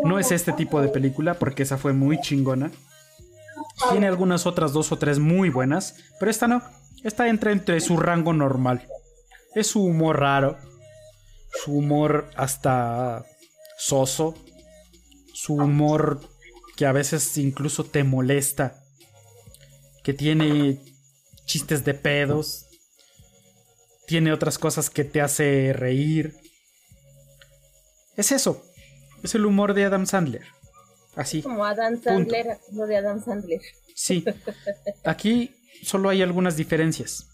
[0.03, 2.71] No es este tipo de película porque esa fue muy chingona.
[3.91, 6.63] Tiene algunas otras dos o tres muy buenas, pero esta no.
[7.03, 8.88] Esta entra entre su rango normal.
[9.53, 10.57] Es su humor raro,
[11.63, 13.25] su humor hasta
[13.77, 14.35] soso,
[15.33, 16.21] su humor
[16.75, 18.83] que a veces incluso te molesta,
[20.03, 20.79] que tiene
[21.45, 22.65] chistes de pedos.
[24.05, 26.35] Tiene otras cosas que te hace reír.
[28.15, 28.63] Es eso.
[29.23, 30.45] Es el humor de Adam Sandler.
[31.15, 31.41] Así.
[31.41, 33.61] Como Adam Sandler, no de Adam Sandler.
[33.95, 34.23] Sí.
[35.03, 37.27] Aquí solo hay algunas diferencias.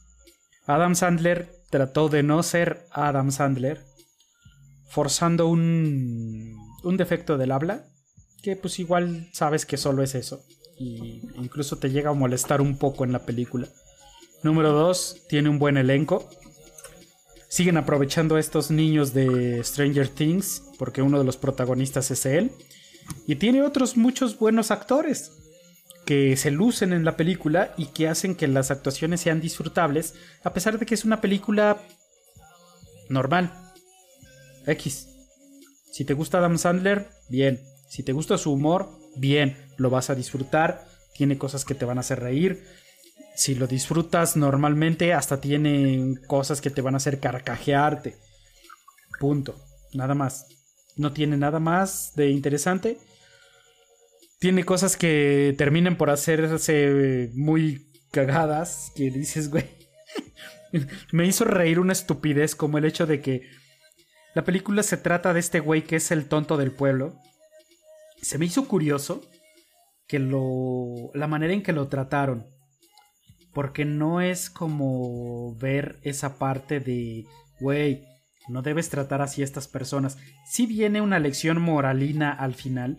[0.66, 3.84] Adam Sandler trató de no ser Adam Sandler,
[4.94, 6.56] forzando un,
[6.98, 7.88] defecto del habla,
[8.44, 10.46] que pues igual sabes que solo es eso.
[10.78, 13.68] Y incluso te llega a molestar un poco en la película.
[14.44, 16.30] Número 2, tiene un buen elenco.
[17.50, 22.52] Siguen aprovechando a estos niños de Stranger Things, porque uno de los protagonistas es él.
[23.26, 25.32] Y tiene otros muchos buenos actores
[26.06, 30.14] que se lucen en la película y que hacen que las actuaciones sean disfrutables,
[30.44, 31.82] a pesar de que es una película
[33.10, 33.63] normal.
[34.66, 35.08] X.
[35.92, 37.62] Si te gusta Adam Sandler, bien.
[37.88, 39.58] Si te gusta su humor, bien.
[39.78, 40.86] Lo vas a disfrutar.
[41.16, 42.64] Tiene cosas que te van a hacer reír.
[43.36, 48.16] Si lo disfrutas normalmente, hasta tiene cosas que te van a hacer carcajearte.
[49.20, 49.56] Punto.
[49.94, 50.48] Nada más.
[50.96, 52.98] No tiene nada más de interesante
[54.44, 59.64] tiene cosas que terminan por hacerse muy cagadas, que dices, güey.
[61.14, 63.44] Me hizo reír una estupidez como el hecho de que
[64.36, 67.14] la película se trata de este güey que es el tonto del pueblo.
[68.22, 69.22] Se me hizo curioso
[70.08, 72.48] que lo la manera en que lo trataron.
[73.54, 77.26] Porque no es como ver esa parte de,
[77.60, 78.04] güey,
[78.50, 80.18] no debes tratar así a estas personas.
[80.50, 82.98] Si viene una lección moralina al final,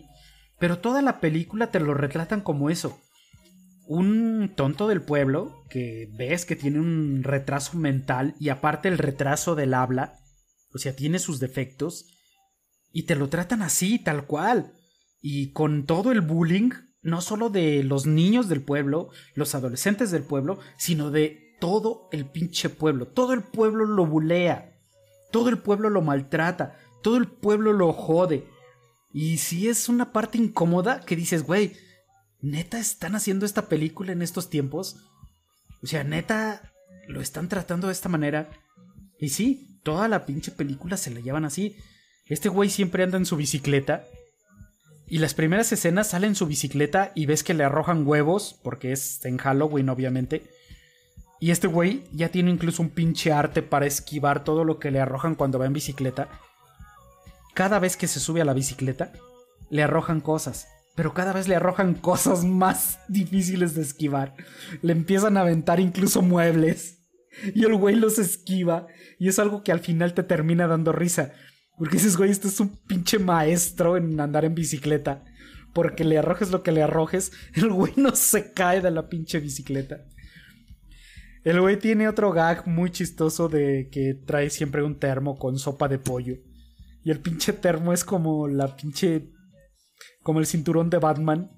[0.57, 2.97] pero toda la película te lo retratan como eso.
[3.87, 9.55] Un tonto del pueblo que ves que tiene un retraso mental y aparte el retraso
[9.55, 10.15] del habla,
[10.75, 12.05] o sea, tiene sus defectos,
[12.95, 14.73] y te lo tratan así, tal cual.
[15.21, 16.69] Y con todo el bullying,
[17.01, 22.25] no solo de los niños del pueblo, los adolescentes del pueblo, sino de todo el
[22.25, 23.05] pinche pueblo.
[23.07, 24.79] Todo el pueblo lo bulea.
[25.33, 26.77] Todo el pueblo lo maltrata.
[27.03, 28.47] Todo el pueblo lo jode.
[29.11, 31.73] Y si es una parte incómoda que dices, güey,
[32.39, 34.95] neta están haciendo esta película en estos tiempos.
[35.83, 36.71] O sea, neta
[37.09, 38.49] lo están tratando de esta manera.
[39.19, 41.75] Y sí, toda la pinche película se la llevan así.
[42.27, 44.05] Este güey siempre anda en su bicicleta.
[45.07, 48.91] Y las primeras escenas sale en su bicicleta y ves que le arrojan huevos, porque
[48.91, 50.43] es en Halloween obviamente.
[51.39, 54.99] Y este güey ya tiene incluso un pinche arte para esquivar todo lo que le
[54.99, 56.29] arrojan cuando va en bicicleta
[57.55, 59.13] cada vez que se sube a la bicicleta,
[59.71, 60.67] le arrojan cosas.
[60.93, 64.35] Pero cada vez le arrojan cosas más difíciles de esquivar.
[64.83, 67.04] Le empiezan a aventar incluso muebles.
[67.53, 68.87] Y el güey los esquiva.
[69.19, 71.33] Y es algo que al final te termina dando risa.
[71.77, 75.23] Porque dices, güey, este es un pinche maestro en andar en bicicleta.
[75.73, 79.39] Porque le arrojes lo que le arrojes, el güey no se cae de la pinche
[79.39, 80.05] bicicleta.
[81.43, 85.87] El güey tiene otro gag muy chistoso de que trae siempre un termo con sopa
[85.87, 86.37] de pollo.
[87.03, 89.29] Y el pinche termo es como la pinche.
[90.23, 91.51] como el cinturón de Batman.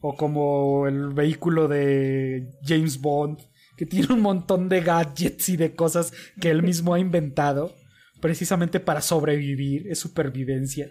[0.00, 3.40] O como el vehículo de James Bond.
[3.80, 7.74] Que tiene un montón de gadgets y de cosas que él mismo ha inventado.
[8.20, 9.88] Precisamente para sobrevivir.
[9.88, 10.90] Es supervivencia.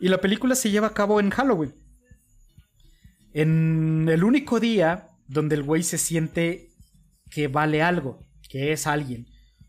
[0.00, 1.74] Y la película se lleva a cabo en Halloween.
[3.34, 6.70] En el único día donde el güey se siente
[7.30, 9.26] que vale algo, que es alguien,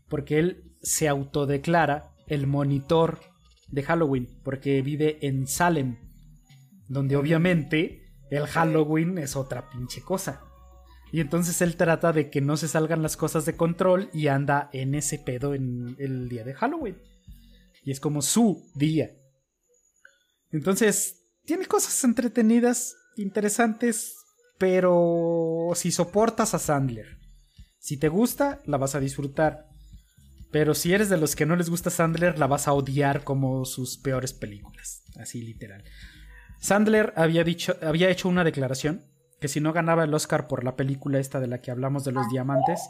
[0.08, 3.20] porque él se autodeclara el monitor
[3.68, 5.98] de Halloween, porque vive en Salem,
[6.88, 10.40] donde obviamente el Halloween es otra pinche cosa.
[11.12, 14.70] Y entonces él trata de que no se salgan las cosas de control y anda
[14.72, 16.98] en ese pedo en el día de Halloween.
[17.82, 19.10] Y es como su día.
[20.52, 24.16] Entonces, tiene cosas entretenidas, interesantes,
[24.58, 27.18] pero si soportas a Sandler,
[27.78, 29.66] si te gusta, la vas a disfrutar.
[30.52, 33.64] Pero si eres de los que no les gusta Sandler, la vas a odiar como
[33.64, 35.02] sus peores películas.
[35.16, 35.84] Así literal.
[36.60, 39.09] Sandler había, dicho, había hecho una declaración
[39.40, 42.12] que si no ganaba el Oscar por la película esta de la que hablamos de
[42.12, 42.88] los diamantes,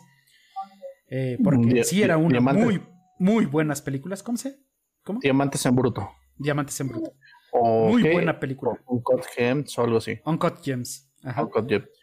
[1.09, 2.83] eh, porque sí era una muy,
[3.19, 4.23] muy buenas películas.
[4.23, 4.59] ¿Cómo se?
[5.05, 5.21] ¿Cómo?
[5.21, 6.11] Diamantes en bruto.
[6.37, 7.13] Diamantes en bruto.
[7.53, 8.81] Muy buena película.
[8.87, 10.21] Uncut Gems o algo así.
[10.25, 11.11] Uncut Gems.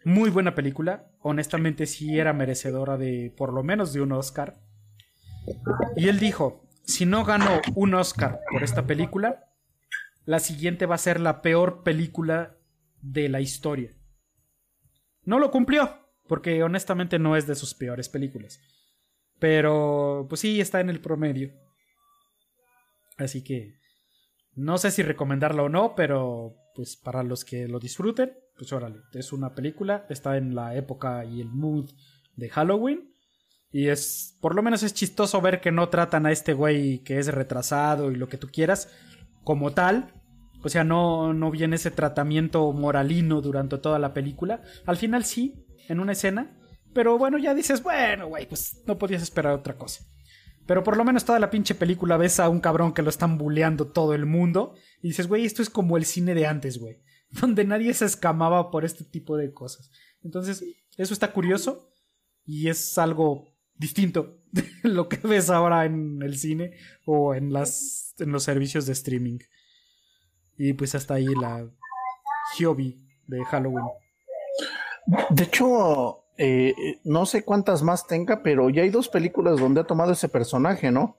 [0.06, 1.08] Muy buena película.
[1.20, 4.60] Honestamente sí era merecedora de por lo menos de un Oscar.
[5.96, 9.46] Y él dijo, si no gano un Oscar por esta película,
[10.26, 12.58] la siguiente va a ser la peor película
[13.02, 13.97] de la historia.
[15.28, 15.94] No lo cumplió,
[16.26, 18.62] porque honestamente no es de sus peores películas.
[19.40, 21.52] Pero, pues sí, está en el promedio.
[23.18, 23.76] Así que,
[24.56, 29.02] no sé si recomendarla o no, pero pues para los que lo disfruten, pues órale,
[29.12, 31.92] es una película, está en la época y el mood
[32.38, 33.14] de Halloween.
[33.70, 37.20] Y es, por lo menos es chistoso ver que no tratan a este güey que
[37.20, 38.90] es retrasado y lo que tú quieras
[39.44, 40.14] como tal.
[40.68, 44.62] O sea, no, no viene ese tratamiento moralino durante toda la película.
[44.86, 46.60] Al final sí, en una escena.
[46.94, 50.04] Pero bueno, ya dices, bueno, güey, pues no podías esperar otra cosa.
[50.66, 53.38] Pero por lo menos toda la pinche película ves a un cabrón que lo están
[53.38, 54.76] bulleando todo el mundo.
[55.02, 57.02] Y dices, güey, esto es como el cine de antes, güey.
[57.30, 59.90] Donde nadie se escamaba por este tipo de cosas.
[60.22, 60.66] Entonces,
[60.98, 61.94] eso está curioso.
[62.44, 66.74] Y es algo distinto de lo que ves ahora en el cine
[67.06, 69.40] o en, las, en los servicios de streaming.
[70.58, 71.68] Y pues hasta ahí la
[72.60, 72.98] Hobby
[73.28, 73.86] de Halloween.
[75.30, 79.84] De hecho, eh, no sé cuántas más tenga, pero ya hay dos películas donde ha
[79.86, 81.18] tomado ese personaje, ¿no?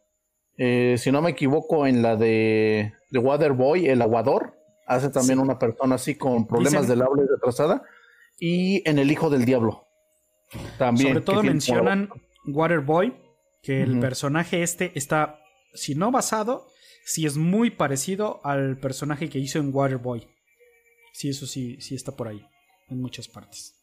[0.57, 4.55] Eh, si no me equivoco, en la de, de Waterboy, el aguador,
[4.87, 7.83] hace también una persona así con problemas Dicen- del habla y retrasada.
[8.41, 9.87] Y en El Hijo del Diablo.
[10.79, 11.09] También.
[11.09, 12.09] Sobre todo mencionan
[12.47, 13.15] Waterboy,
[13.63, 15.41] que el personaje este está,
[15.75, 16.67] si no basado,
[17.09, 20.29] si es muy parecido al personaje que hizo en Waterboy.
[21.15, 22.45] Sí, eso sí, sí está por ahí,
[22.91, 23.75] en muchas partes.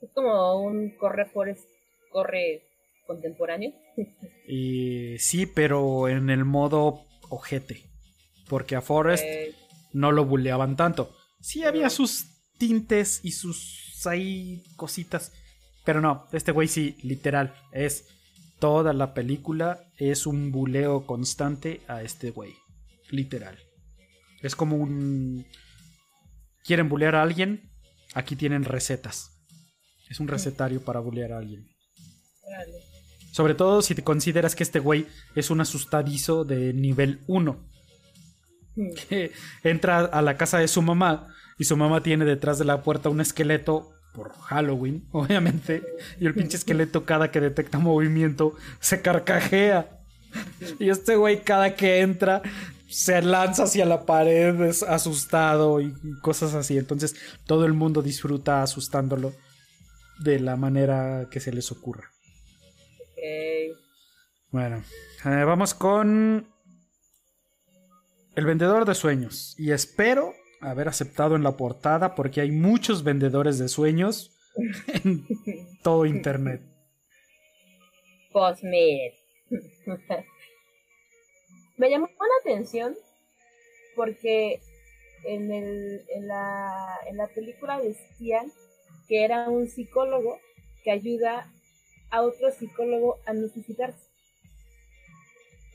[0.00, 1.68] Es como un corre forest,
[2.10, 2.62] corre
[3.06, 3.74] contemporáneo.
[4.48, 7.82] Y sí, pero en el modo ojete.
[8.48, 9.54] Porque a Forrest Eh,
[9.92, 11.14] no lo buleaban tanto.
[11.40, 12.26] Sí había sus
[12.56, 15.32] tintes y sus ahí cositas.
[15.84, 18.15] Pero no, este güey sí, literal, es
[18.58, 22.54] toda la película es un buleo constante a este güey.
[23.10, 23.58] Literal.
[24.42, 25.46] Es como un...
[26.64, 27.70] ¿Quieren bulear a alguien?
[28.14, 29.30] Aquí tienen recetas.
[30.08, 31.68] Es un recetario para bulear a alguien.
[33.32, 37.68] Sobre todo si te consideras que este güey es un asustadizo de nivel 1.
[38.76, 38.90] Hmm.
[39.08, 39.32] Que
[39.62, 41.28] entra a la casa de su mamá
[41.58, 45.82] y su mamá tiene detrás de la puerta un esqueleto por Halloween, obviamente.
[46.18, 50.00] Y el pinche esqueleto cada que detecta movimiento se carcajea.
[50.78, 52.42] Y este güey cada que entra
[52.88, 56.78] se lanza hacia la pared es asustado y cosas así.
[56.78, 57.14] Entonces
[57.44, 59.34] todo el mundo disfruta asustándolo
[60.18, 62.10] de la manera que se les ocurra.
[63.12, 63.78] Ok.
[64.50, 64.82] Bueno,
[65.24, 66.48] eh, vamos con
[68.34, 69.54] el vendedor de sueños.
[69.58, 74.32] Y espero haber aceptado en la portada porque hay muchos vendedores de sueños
[74.88, 75.26] en
[75.82, 76.62] todo internet.
[78.32, 79.14] Cosmet.
[81.76, 82.96] Me llamó la atención
[83.94, 84.60] porque
[85.24, 88.52] en, el, en, la, en la película decían
[89.08, 90.38] que era un psicólogo
[90.84, 91.50] que ayuda
[92.10, 94.06] a otro psicólogo a no suicidarse.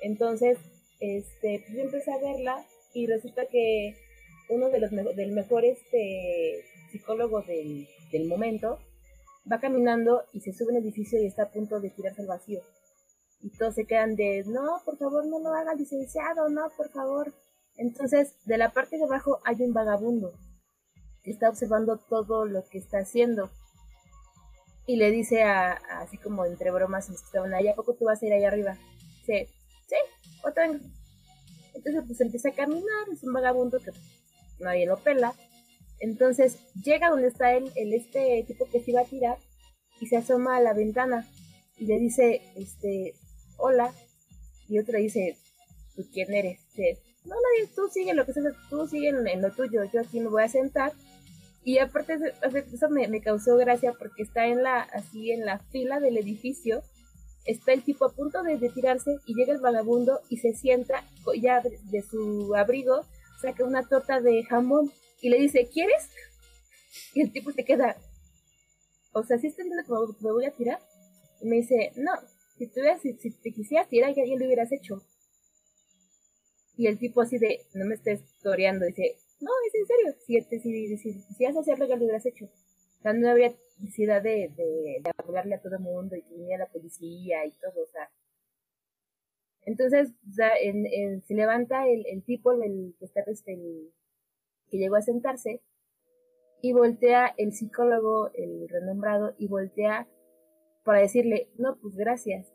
[0.02, 0.58] Entonces,
[1.00, 3.96] este, pues yo empecé a verla y resulta que
[4.52, 6.66] uno de los del mejor este,
[7.48, 8.80] del, del momento
[9.50, 12.62] va caminando y se sube un edificio y está a punto de tirarse al vacío.
[13.42, 17.34] Y todos se quedan de, no, por favor, no lo haga, licenciado, no, por favor.
[17.78, 20.34] Entonces, de la parte de abajo hay un vagabundo
[21.24, 23.50] que está observando todo lo que está haciendo.
[24.86, 28.26] Y le dice a, así como entre bromas, estaban ahí, ¿a poco tú vas a
[28.26, 28.78] ir ahí arriba?
[29.20, 29.48] Dice,
[29.88, 29.96] sí,
[30.44, 30.66] otra.
[30.66, 33.92] Entonces, pues empieza a caminar, es un vagabundo que
[34.62, 35.34] nadie lo pela.
[36.00, 39.38] Entonces llega donde está el, el este tipo que se iba a tirar
[40.00, 41.28] y se asoma a la ventana
[41.78, 43.16] y le dice, este,
[43.58, 43.94] hola.
[44.68, 45.38] Y otro dice,
[45.96, 46.60] ¿tú quién eres?
[46.70, 50.20] Dice, no, nadie, tú sigue lo que sea, tú sigue en, lo tuyo, yo aquí
[50.20, 50.92] me voy a sentar.
[51.64, 52.18] Y aparte
[52.74, 56.82] eso me, causó gracia porque está en la, así en la fila del edificio,
[57.46, 61.04] está el tipo a punto de, de tirarse y llega el vagabundo y se sienta
[61.40, 63.06] ya de su abrigo,
[63.42, 66.10] saca una torta de jamón y le dice, ¿quieres?
[67.14, 67.96] Y el tipo se queda,
[69.14, 70.80] o sea, ¿sí está viendo que me- voy a tirar?
[71.42, 72.12] Y me dice, no,
[72.58, 72.68] si,
[73.02, 75.02] si, si te quisieras tirar, ya, ya lo hubieras hecho.
[76.78, 80.42] Y el tipo así de, no me estés toreando, dice, no, es en serio, si,
[80.50, 82.46] te- si, si quisieras hacerlo, ya lo hubieras hecho.
[82.46, 86.36] O sea, no habría necesidad de, de, de hablarle a todo el mundo y que
[86.36, 88.10] viniera la policía y todo, o sea.
[89.64, 93.58] Entonces, se levanta el, tipo, el que está, este,
[94.70, 95.62] que llegó a sentarse,
[96.62, 100.08] y voltea el psicólogo, el renombrado, y voltea
[100.84, 102.54] para decirle, no, pues gracias.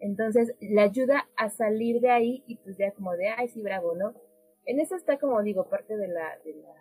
[0.00, 3.94] Entonces le ayuda a salir de ahí y pues ya como de, ay, sí, bravo,
[3.94, 4.14] ¿no?
[4.64, 6.74] En eso está como digo, parte de la, de la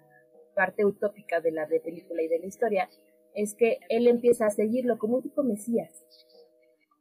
[0.55, 2.89] parte utópica de la de película y de la historia,
[3.35, 5.91] es que él empieza a seguirlo como un tipo mesías.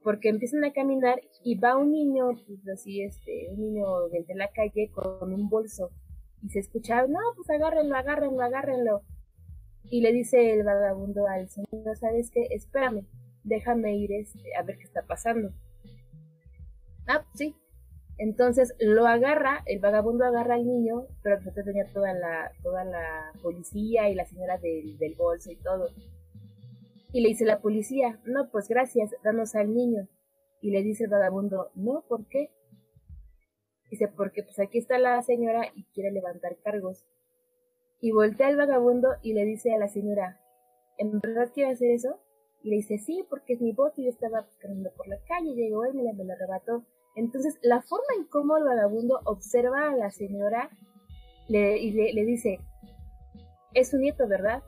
[0.03, 4.48] Porque empiezan a caminar y va un niño, pues así, este, un niño de la
[4.48, 5.90] calle con un bolso
[6.42, 9.03] Y se escucha, no, pues agárrenlo, agárrenlo, agárrenlo.
[9.84, 12.46] Y le dice el vagabundo al señor, ¿sabes qué?
[12.51, 13.07] Espérame,
[13.44, 15.51] déjame ir este, a ver qué está pasando.
[17.07, 17.55] Ah, sí.
[18.18, 23.32] Entonces lo agarra, el vagabundo agarra al niño, pero entonces tenía toda la, toda la
[23.42, 25.88] policía y la señora del, del bolso y todo.
[27.12, 30.08] Y le dice la policía, no, pues gracias, danos al niño.
[30.61, 32.50] Y le dice el vagabundo, no, ¿por qué?
[33.90, 37.04] Dice, porque pues aquí está la señora y quiere levantar cargos.
[38.00, 40.40] Y voltea al vagabundo y le dice a la señora,
[40.98, 42.20] ¿en verdad quiere hacer eso?
[42.62, 45.84] Y le dice, sí, porque es mi y yo estaba caminando por la calle, llegó
[45.84, 46.84] él y me lo arrebató.
[47.16, 50.70] Entonces, la forma en cómo el vagabundo observa a la señora
[51.48, 52.61] le, y le, dice,
[53.74, 54.62] es su nieto, ¿verdad?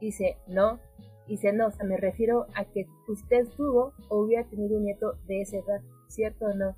[0.00, 0.78] Dice, no.
[1.26, 1.36] O
[1.70, 5.80] sea, me refiero a que usted tuvo o hubiera tenido un nieto de esa edad,
[6.08, 6.76] ¿cierto o no?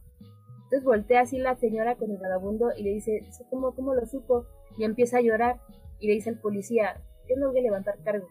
[0.64, 4.46] Entonces voltea así la señora con el vagabundo y le dice, ¿cómo, cómo lo supo?
[4.76, 5.60] Y empieza a llorar
[6.00, 8.30] y le dice al policía, yo no voy a levantar cargos.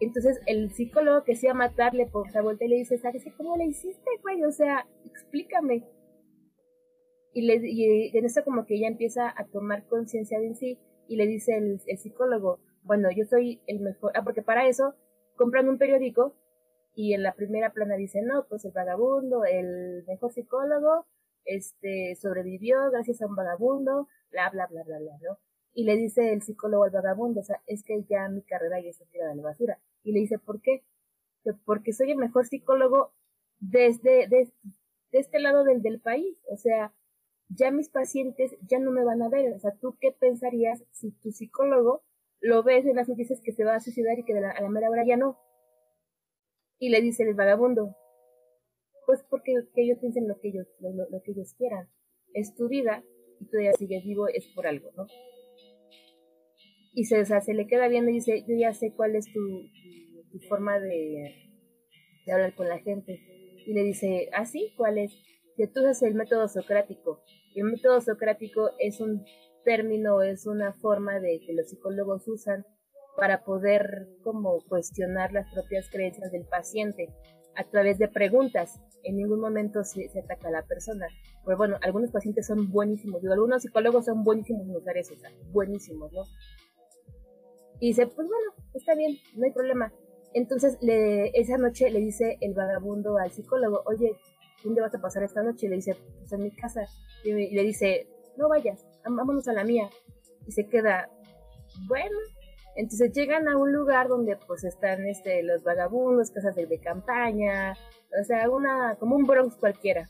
[0.00, 3.24] Entonces el psicólogo que se iba a matarle por esa vuelta y le dice, ¿sabes
[3.36, 4.44] cómo le hiciste, güey?
[4.44, 5.84] O sea, explícame.
[7.32, 10.78] Y, le, y en eso como que ella empieza a tomar conciencia de sí
[11.08, 14.94] y le dice el, el, psicólogo, bueno, yo soy el mejor, ah, porque para eso
[15.36, 16.34] compran un periódico
[16.94, 21.06] y en la primera plana dice, no, pues el vagabundo, el mejor psicólogo,
[21.44, 25.38] este, sobrevivió gracias a un vagabundo, bla, bla, bla, bla, bla, ¿no?
[25.74, 28.88] Y le dice el psicólogo al vagabundo, o sea, es que ya mi carrera ya
[28.88, 29.78] está tirada a la basura.
[30.02, 30.84] Y le dice, ¿por qué?
[31.66, 33.12] Porque soy el mejor psicólogo
[33.60, 34.50] desde, de,
[35.12, 36.42] este lado del, del país.
[36.50, 36.94] O sea,
[37.50, 39.52] ya mis pacientes ya no me van a ver.
[39.52, 42.05] O sea, ¿tú qué pensarías si tu psicólogo
[42.40, 44.90] lo ves en las noticias que se va a suicidar y que a la mera
[44.90, 45.38] hora ya no?
[46.78, 47.96] Y le dice el vagabundo,
[49.06, 51.88] pues porque que ellos piensen lo que ellos, lo, que ellos quieran.
[52.34, 53.02] Es tu vida
[53.40, 55.06] y tú ya sigues vivo, es por algo, ¿no?
[56.96, 59.70] y se, se le queda viendo y dice, yo ya sé cuál es tu,
[60.32, 61.34] tu, forma de,
[62.24, 63.20] de, hablar con la gente.
[63.66, 64.72] Y le dice, ¿ah, sí?
[64.78, 65.12] ¿Cuál es?
[65.58, 67.22] Que tú haces el método socrático.
[67.54, 69.22] Y el método socrático es un
[69.66, 72.64] término, es una forma de que los psicólogos usan
[73.16, 77.08] para poder como cuestionar las propias creencias del paciente
[77.56, 78.80] a través de preguntas.
[79.02, 81.06] En ningún momento se, ataca a la persona.
[81.44, 85.14] Pero bueno, algunos pacientes son buenísimos, digo, algunos psicólogos son buenísimos en usar eso,
[85.52, 86.22] buenísimos, ¿no?
[87.80, 89.92] Y dice, pues bueno, está bien, no hay problema.
[90.32, 94.16] Entonces, le, esa noche le dice el vagabundo al psicólogo, oye,
[94.64, 95.68] ¿dónde vas a pasar esta noche?
[95.68, 96.86] Le dice, pues en mi casa.
[97.24, 99.88] Y le dice, no vayas, vámonos a la mía.
[100.46, 101.10] Y se queda,
[101.88, 102.18] bueno.
[102.76, 107.72] Entonces llegan a un lugar donde pues están este, los vagabundos, casas de, campaña,
[108.20, 110.08] o sea, una, como un Bronx cualquiera.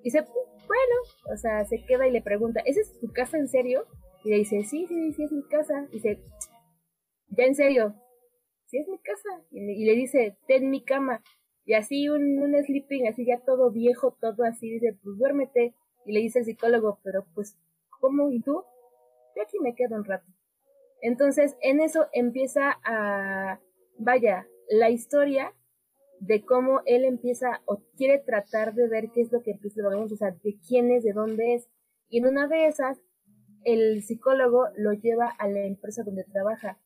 [0.00, 3.48] Y dice, bueno, o sea, se queda y le pregunta, ¿esa es tu casa en
[3.48, 3.84] serio?
[4.24, 5.86] Y le dice, sí, sí, sí, es mi casa.
[5.90, 6.22] Y dice,
[7.28, 7.94] ya en serio,
[8.66, 9.28] sí es mi casa.
[9.50, 11.22] Y, le dice, ten mi cama.
[11.66, 15.74] Y así un, un sleeping, así ya todo viejo, todo así, dice, pues duérmete.
[16.06, 17.56] Y le dice el psicólogo, pero pues,
[18.00, 18.30] ¿cómo?
[18.30, 18.62] ¿Y tú?
[19.36, 20.26] Yo aquí me quedo un rato.
[21.00, 23.60] Entonces, en eso empieza a,
[23.98, 25.52] vaya, la historia
[26.20, 30.08] de cómo él empieza o quiere tratar de ver qué es lo que empieza o
[30.16, 31.68] sea, de quién es, de dónde es.
[32.08, 33.00] Y en una de esas
[33.64, 36.78] el psicólogo lo lleva a la empresa donde trabaja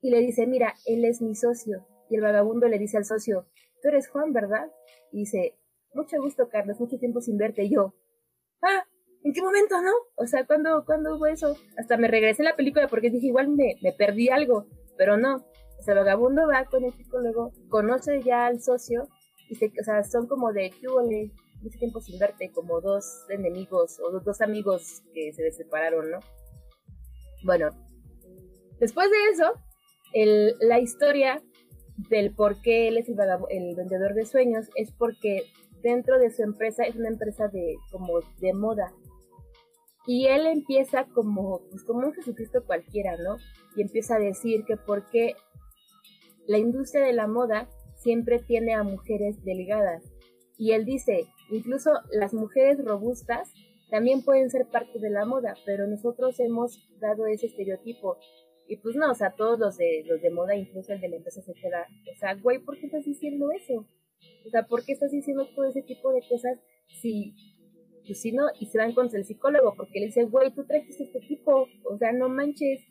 [0.00, 1.86] y le dice, mira, él es mi socio.
[2.08, 3.46] Y el vagabundo le dice al socio,
[3.82, 4.70] tú eres Juan, ¿verdad?
[5.12, 5.58] Y dice,
[5.94, 7.64] mucho gusto, Carlos, mucho tiempo sin verte.
[7.64, 7.94] Y yo,
[8.62, 8.84] ah,
[9.24, 9.92] ¿en qué momento, no?
[10.16, 11.56] O sea, ¿cuándo, ¿cuándo hubo eso?
[11.78, 15.36] Hasta me regresé a la película porque dije, igual me, perdí algo, pero no.
[15.78, 19.08] O sea, vagabundo va con el psicólogo, conoce ya al socio,
[19.48, 20.88] y se, o sea, son como de, ¿qué
[21.62, 26.18] mucho tiempo sin verte, como dos enemigos o dos amigos que se separaron, ¿no?
[27.44, 27.70] Bueno,
[28.80, 29.52] después de eso,
[30.12, 31.42] el, la historia
[32.10, 33.16] del por qué él es el,
[33.50, 35.42] el, vendedor de sueños es porque
[35.82, 38.92] dentro de su empresa es una empresa de como de moda
[40.06, 43.36] y él empieza como pues como un Jesucristo cualquiera, ¿no?
[43.76, 45.34] Y empieza a decir que porque
[46.46, 50.04] la industria de la moda siempre tiene a mujeres delgadas
[50.58, 53.52] y él dice, incluso las mujeres robustas
[53.90, 58.16] también pueden ser parte de la moda, pero nosotros hemos dado ese estereotipo.
[58.68, 61.16] Y pues no, o sea, todos los de, los de moda, incluso el de la
[61.16, 63.86] empresa se queda, o sea, güey, ¿por qué estás diciendo eso?
[64.44, 66.58] O sea, ¿por qué estás diciendo todo ese tipo de cosas
[67.00, 67.34] si,
[68.58, 71.98] y se van contra el psicólogo, porque le dice, güey, tú trajiste este tipo, o
[71.98, 72.84] sea, no manches.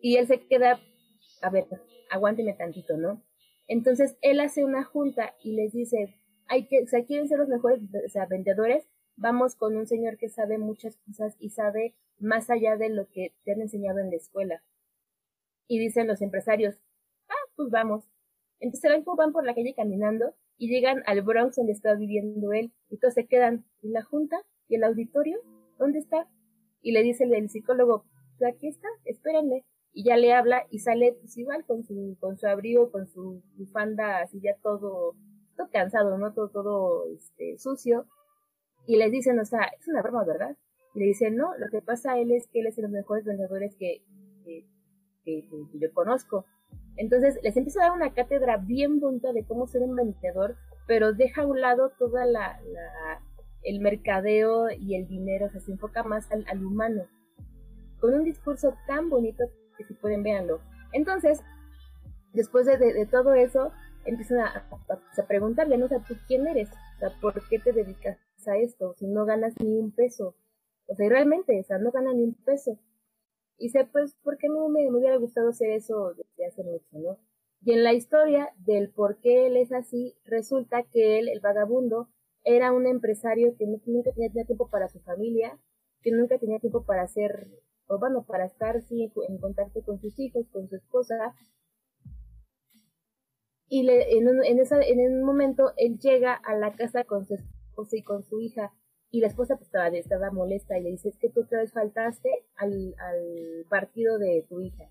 [0.00, 0.80] Y él se queda,
[1.42, 1.66] a ver,
[2.10, 3.22] aguánteme tantito, ¿no?
[3.66, 6.16] Entonces él hace una junta y les dice,
[6.48, 7.80] hay que, o sea, quieren ser los mejores
[8.28, 13.08] vendedores, vamos con un señor que sabe muchas cosas y sabe más allá de lo
[13.08, 14.62] que te han enseñado en la escuela.
[15.68, 16.80] Y dicen los empresarios,
[17.28, 18.10] ah, pues vamos.
[18.58, 22.70] Entonces van por la calle caminando y llegan al Bronx donde está viviendo él.
[22.90, 24.36] Y todos se quedan, ¿y la junta?
[24.68, 25.40] ¿Y el auditorio?
[25.78, 26.28] ¿Dónde está?
[26.82, 28.04] Y le dice el, psicólogo,
[28.38, 29.64] pues aquí está, espérenme.
[29.94, 33.42] Y ya le habla y sale pues igual con su, con su abrigo, con su
[33.56, 35.16] bufanda así ya todo,
[35.56, 36.34] todo cansado, ¿no?
[36.34, 38.04] Todo, todo este, sucio.
[38.86, 40.58] Y les dicen, o sea, es una broma, ¿verdad?
[40.94, 42.90] Y le dicen, no, lo que pasa a él es que él es de los
[42.90, 44.02] mejores vendedores que,
[44.44, 44.66] que,
[45.24, 46.44] que, que yo conozco.
[47.00, 50.56] Entonces les empieza a dar una cátedra bien bonita de cómo ser un vendedor,
[50.86, 52.60] pero deja a un lado toda la,
[53.62, 57.04] el mercadeo y el dinero, o sea, se enfoca más al, humano,
[58.00, 59.44] con un discurso tan bonito
[59.78, 60.60] que si pueden véanlo.
[60.92, 61.40] Entonces,
[62.34, 63.72] después de, todo eso,
[64.04, 65.86] empiezan a, a, preguntarle, ¿no?
[65.86, 66.68] O sea, ¿tú quién eres?
[66.68, 68.92] O sea, ¿por qué te dedicas a esto?
[68.98, 70.34] Si no ganas ni un peso.
[70.86, 72.78] O sea, realmente, o sea, no ganas ni un peso.
[73.60, 77.18] Y sé, pues, ¿por qué no me, hubiera gustado hacer eso desde hace mucho, no?
[77.60, 82.08] Y en la historia del por qué él es así, resulta que él, el vagabundo,
[82.42, 85.60] era un empresario que nunca tenía, tiempo para su familia,
[86.00, 87.50] que nunca tenía tiempo para hacer,
[87.86, 91.34] o bueno, para estar sí, en contacto con sus hijos, con su esposa.
[93.68, 97.26] Y le, en, un, en, esa, en un momento él llega a la casa con
[97.26, 98.72] su esposa y con su hija
[99.10, 101.72] y la esposa pues, estaba, estaba molesta y le dice, es que tú otra vez
[101.72, 104.88] faltaste al, al partido de tu hija.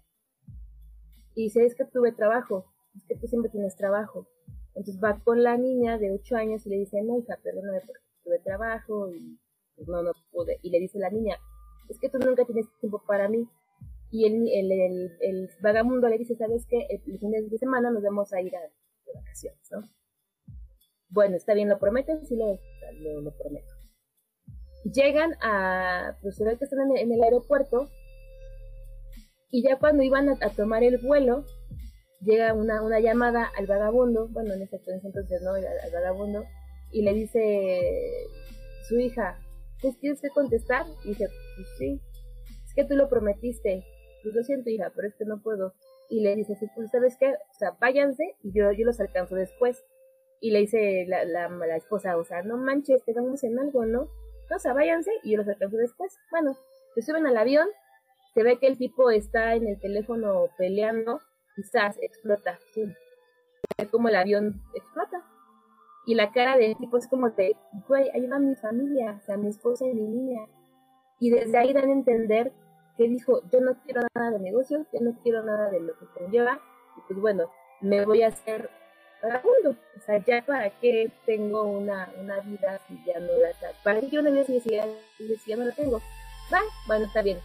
[1.36, 2.66] Y dice, es que tuve trabajo,
[2.96, 4.28] es que tú siempre tienes trabajo.
[4.76, 8.02] Entonces va con la niña de 8 años y le dice, no hija, perdóname porque
[8.24, 9.40] tuve trabajo y
[9.76, 10.60] pues, no, no pude.
[10.62, 11.38] Y le dice la niña,
[11.88, 13.48] es que tú nunca tienes tiempo para mí.
[14.12, 16.88] Y el, el, el, el vagamundo le dice, ¿sabes qué?
[16.90, 19.84] El, fin de semana nos vamos a ir a de vacaciones, ¿no?
[21.10, 22.26] Bueno, está bien, ¿lo prometen?
[22.26, 22.60] Sí, lo,
[23.00, 23.79] lo, lo prometo
[24.84, 27.90] llegan a, pues se ve que están en el, aeropuerto
[29.52, 31.46] y ya cuando iban a, tomar el vuelo,
[32.22, 36.44] llega una, una, llamada al vagabundo, bueno, en ese entonces no, al, vagabundo,
[36.92, 37.82] y le dice
[38.88, 39.40] su hija,
[39.82, 40.86] ¿pues tienes que contestar?
[41.04, 42.02] Y dice, pues sí,
[42.66, 43.84] es que tú lo prometiste,
[44.24, 45.74] pues lo siento hija, pero es que no puedo.
[46.10, 49.84] Y le dice, pues sabes qué, o sea, váyanse y yo, yo los alcanzo después.
[50.42, 54.10] Y le dice la, la, la esposa, o sea, no manches, quedamos en algo, ¿no?
[54.56, 56.18] O sea, váyanse y los alcanzo después.
[56.32, 56.56] Bueno,
[56.96, 57.68] se suben al avión,
[58.34, 61.20] se ve que el tipo está en el teléfono peleando,
[61.56, 62.60] quizás explota.
[62.74, 62.86] Sí.
[63.78, 65.24] Ve como el avión explota.
[66.06, 67.56] Y la cara del tipo es como de,
[67.88, 70.48] güey, ahí va mi familia, o sea, mi esposa y mi niña.
[71.20, 72.52] Y desde ahí dan a entender
[72.98, 76.06] que dijo, yo no quiero nada de negocios, yo no quiero nada de lo que
[76.08, 76.60] conlleva,
[76.98, 77.50] y pues bueno,
[77.82, 78.70] me voy a hacer
[79.22, 79.76] vagabundo.
[79.98, 83.74] O sea, ya para qué tengo una, una vida si ya no la tengo.
[83.84, 86.02] ¿Para qué quiero una vida no la tengo?
[86.52, 87.40] Va, bueno, está bien.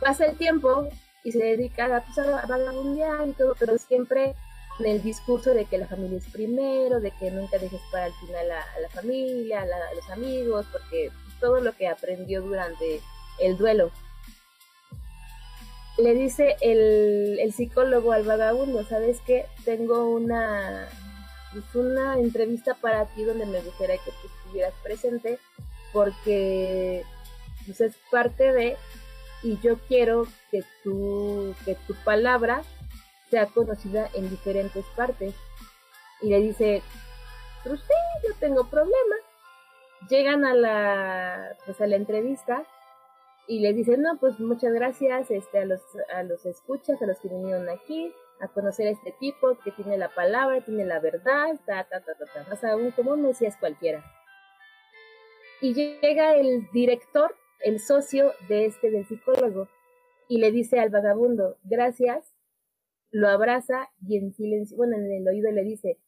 [0.00, 0.88] Pasa el tiempo
[1.24, 4.34] y se dedica a, pues, a vagabundear y todo, pero siempre
[4.80, 8.12] en el discurso de que la familia es primero, de que nunca dejes para el
[8.14, 11.10] final a, la familia, a, a, los amigos, porque
[11.40, 13.00] todo lo que aprendió durante
[13.38, 13.92] el duelo
[15.98, 19.46] le dice el, el psicólogo al vagabundo, ¿sabes qué?
[19.64, 20.88] Tengo una,
[21.52, 25.38] pues, una entrevista para ti donde me gustaría que tú estuvieras presente
[25.92, 27.04] porque
[27.66, 28.76] pues, es parte de
[29.42, 32.62] y yo quiero que tu, que tu palabra
[33.30, 35.34] sea conocida en diferentes partes.
[36.20, 36.82] Y le dice,
[37.64, 39.16] pues sí, yo tengo problema.
[40.08, 42.64] Llegan a la, pues a la entrevista
[43.46, 45.80] y les dicen, no, pues muchas gracias este, a, los,
[46.14, 49.98] a los escuchas, a los que vinieron aquí, a conocer a este tipo que tiene
[49.98, 52.52] la palabra, tiene la verdad, ta, ta, ta, ta, ta.
[52.52, 54.04] O sea, un, como un mesías cualquiera.
[55.60, 59.68] Y llega el director, el socio de este, del psicólogo,
[60.28, 62.34] y le dice al vagabundo, gracias,
[63.10, 65.98] lo abraza y en silencio, bueno, en el oído le dice,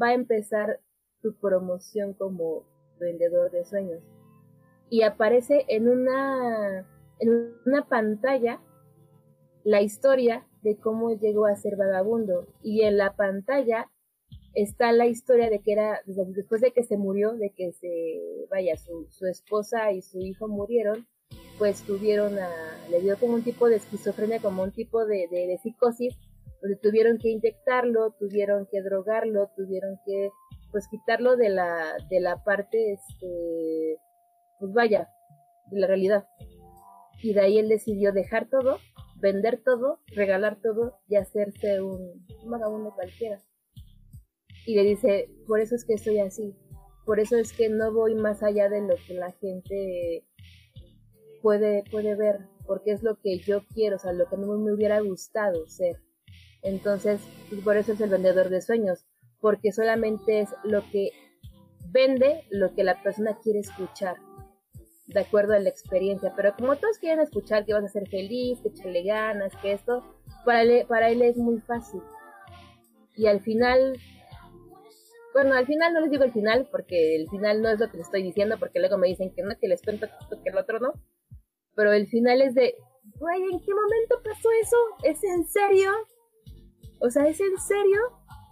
[0.00, 0.80] va a empezar
[1.20, 2.64] tu promoción como
[2.98, 4.02] vendedor de sueños
[4.90, 6.86] y aparece en una,
[7.18, 8.60] en una pantalla
[9.64, 12.46] la historia de cómo llegó a ser vagabundo.
[12.62, 13.90] Y en la pantalla
[14.54, 18.76] está la historia de que era, después de que se murió, de que se, vaya,
[18.76, 21.06] su, su esposa y su hijo murieron,
[21.58, 22.50] pues tuvieron a,
[22.90, 26.16] le dio como un tipo de esquizofrenia, como un tipo de, de, de psicosis,
[26.60, 30.30] donde tuvieron que inyectarlo, tuvieron que drogarlo, tuvieron que,
[30.72, 33.98] pues quitarlo de la, de la parte, este,
[34.64, 35.10] pues vaya,
[35.70, 36.26] la realidad.
[37.22, 38.78] Y de ahí él decidió dejar todo,
[39.20, 43.42] vender todo, regalar todo y hacerse un, un vagabundo cualquiera.
[44.66, 46.56] Y le dice, por eso es que estoy así,
[47.04, 50.24] por eso es que no voy más allá de lo que la gente
[51.42, 54.72] puede, puede ver, porque es lo que yo quiero, o sea, lo que no me
[54.72, 56.00] hubiera gustado ser.
[56.62, 57.20] Entonces,
[57.50, 59.04] pues, por eso es el vendedor de sueños,
[59.40, 61.10] porque solamente es lo que
[61.90, 64.16] vende lo que la persona quiere escuchar,
[65.06, 66.32] de acuerdo a la experiencia.
[66.36, 70.02] Pero como todos quieren escuchar que vas a ser feliz, que echarle ganas, que esto,
[70.44, 72.00] para él, para él es muy fácil.
[73.16, 73.98] Y al final,
[75.32, 77.98] bueno, al final no les digo el final, porque el final no es lo que
[77.98, 80.06] les estoy diciendo, porque luego me dicen que no, que les cuento
[80.42, 80.92] que el otro no.
[81.76, 82.74] Pero el final es de,
[83.18, 84.76] güey, ¿en qué momento pasó eso?
[85.02, 85.90] ¿Es en serio?
[87.00, 88.00] O sea, ¿es en serio?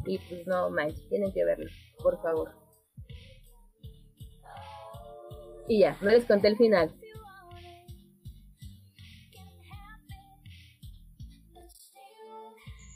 [0.07, 1.70] Y pues no, manches, tienen que verlo,
[2.03, 2.61] por favor.
[5.68, 6.93] Y ya, no les conté el final.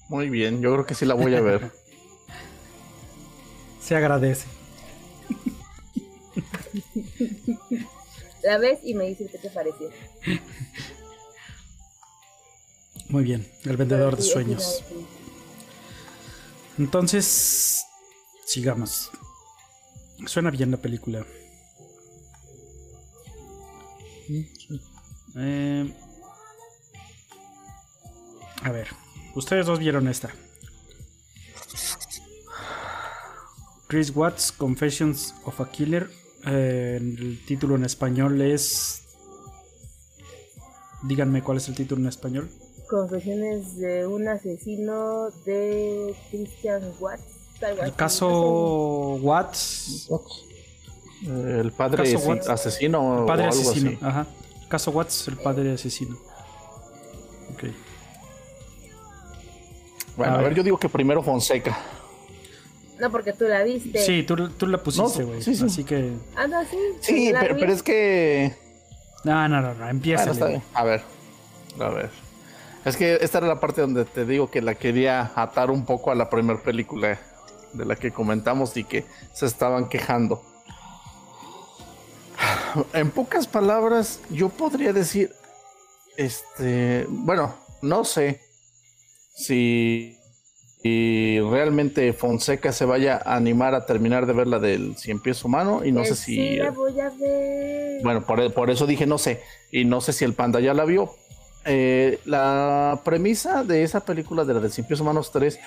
[0.09, 1.73] Muy bien, yo creo que sí la voy a ver.
[3.81, 4.47] Se agradece.
[8.43, 9.91] La ves y me dices qué te pareció.
[13.09, 14.85] Muy bien, el vendedor de sueños.
[16.79, 17.85] Entonces,
[18.45, 19.11] sigamos.
[20.27, 21.25] Suena bien la película.
[25.37, 25.95] Eh,
[28.63, 28.89] a ver,
[29.35, 30.31] ustedes dos vieron esta.
[33.89, 36.11] Chris Watts, Confessions of a Killer.
[36.47, 39.03] Eh, el título en español es.
[41.05, 42.51] Díganme cuál es el título en español.
[42.89, 47.23] Confesiones de un asesino de Christian Watts.
[47.61, 50.09] El caso Watts.
[50.11, 50.56] Eh,
[51.25, 52.49] El padre Caso sí, Watts.
[52.49, 53.91] asesino El padre o algo asesino.
[53.91, 53.99] así.
[54.05, 54.27] Ajá.
[54.69, 56.17] Caso Watts, el padre asesino.
[57.55, 57.65] Ok.
[60.17, 60.57] Bueno, A a ver, ver.
[60.57, 61.77] yo digo que primero Fonseca.
[62.99, 63.99] No, porque tú la viste.
[63.99, 65.43] Sí, tú, tú la pusiste, No, güey.
[65.43, 65.65] sí, sí.
[65.67, 66.13] Así que.
[66.35, 66.77] Ah, no, sí.
[67.01, 67.61] Sí, pero, vi.
[67.61, 68.55] pero es que.
[69.25, 69.89] No, no, no, no.
[69.89, 70.33] Empieza.
[70.33, 70.63] Bueno.
[70.73, 71.03] A ver.
[71.79, 72.11] A ver.
[72.87, 76.11] Es que esta era la parte donde te digo que la quería atar un poco
[76.11, 77.19] a la primera película
[77.73, 80.43] de la que comentamos y que se estaban quejando.
[82.93, 85.33] En pocas palabras, yo podría decir,
[86.17, 88.41] este, bueno, no sé
[89.35, 90.17] si,
[90.83, 95.45] si realmente Fonseca se vaya a animar a terminar de ver la del Cien Pies
[95.45, 96.35] Humano y no sé Pues si...
[96.37, 98.03] Sí, la voy a ver.
[98.03, 99.43] Bueno, por, por eso dije no sé.
[99.73, 101.15] Y no sé si el panda ya la vio.
[101.65, 105.59] Eh, la premisa de esa película de la de Cien Pies Humanos 3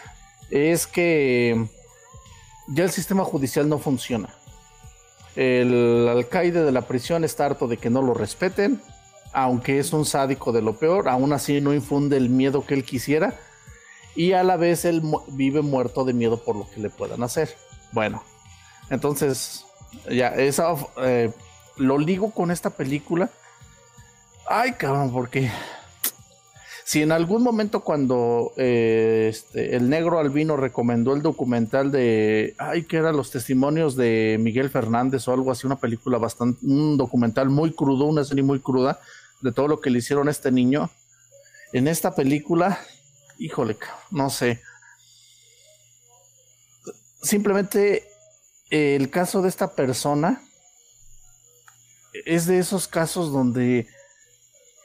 [0.49, 1.68] es que
[2.69, 4.30] ya el sistema judicial no funciona.
[5.35, 8.81] El alcaide de la prisión está harto de que no lo respeten,
[9.31, 12.84] aunque es un sádico de lo peor, aún así no infunde el miedo que él
[12.84, 13.35] quisiera
[14.15, 17.56] y a la vez él vive muerto de miedo por lo que le puedan hacer.
[17.91, 18.23] Bueno,
[18.89, 19.65] entonces
[20.10, 21.31] ya esa eh,
[21.77, 23.30] lo ligo con esta película.
[24.47, 25.51] Ay, cabrón, porque
[26.90, 32.86] si en algún momento cuando eh, este, el negro albino recomendó el documental de, ay,
[32.86, 37.52] que eran los testimonios de Miguel Fernández o algo así, una película bastante, un documental
[37.52, 38.99] muy crudo, una serie muy cruda
[39.41, 40.90] de todo lo que le hicieron a este niño.
[41.74, 42.80] En esta película,
[43.38, 43.78] híjole,
[44.10, 44.60] no sé.
[47.22, 48.07] Simplemente
[48.72, 50.41] eh, el caso de esta persona
[52.26, 53.86] es de esos casos donde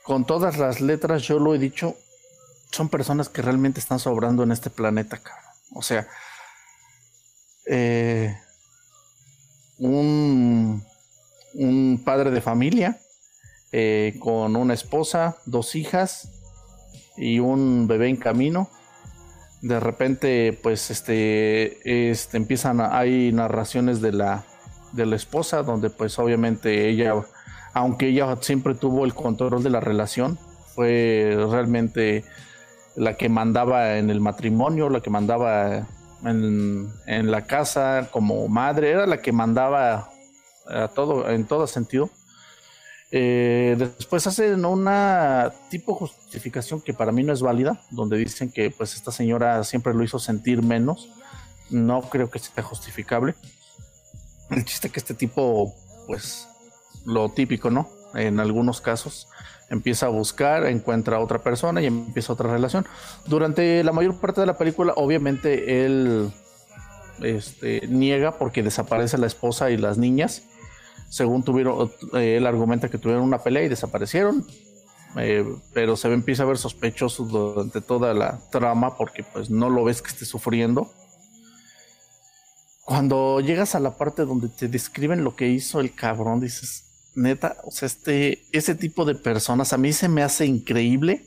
[0.04, 1.96] con todas las letras yo lo he dicho
[2.70, 5.50] son personas que realmente están sobrando en este planeta cabrón.
[5.74, 6.06] o sea
[7.66, 8.36] eh,
[9.78, 10.84] un
[11.54, 12.98] un padre de familia
[13.72, 16.28] eh, con una esposa dos hijas
[17.16, 18.70] y un bebé en camino
[19.62, 24.44] de repente pues este, este empiezan a- hay narraciones de la
[24.92, 27.14] de la esposa donde pues obviamente ella
[27.74, 30.38] aunque ella siempre tuvo el control de la relación
[30.74, 32.24] fue realmente
[32.96, 35.86] la que mandaba en el matrimonio la que mandaba
[36.24, 40.08] en, en la casa como madre era la que mandaba
[40.66, 42.10] a todo en todo sentido
[43.16, 48.72] eh, después hacen una tipo justificación que para mí no es válida, donde dicen que
[48.72, 51.10] pues esta señora siempre lo hizo sentir menos.
[51.70, 53.36] No creo que sea justificable.
[54.50, 55.72] El chiste que este tipo,
[56.08, 56.48] pues,
[57.04, 57.88] lo típico, ¿no?
[58.14, 59.28] En algunos casos
[59.70, 62.86] empieza a buscar, encuentra a otra persona y empieza otra relación.
[63.26, 66.30] Durante la mayor parte de la película, obviamente, él
[67.22, 70.42] este, niega porque desaparece la esposa y las niñas
[71.14, 74.44] según tuvieron, eh, él argumenta que tuvieron una pelea y desaparecieron,
[75.16, 79.84] eh, pero se empieza a ver sospechoso durante toda la trama porque pues no lo
[79.84, 80.90] ves que esté sufriendo.
[82.84, 86.82] cuando llegas a la parte donde te describen lo que hizo el cabrón, dices,
[87.14, 91.24] neta, o sea, este, ese tipo de personas a mí se me hace increíble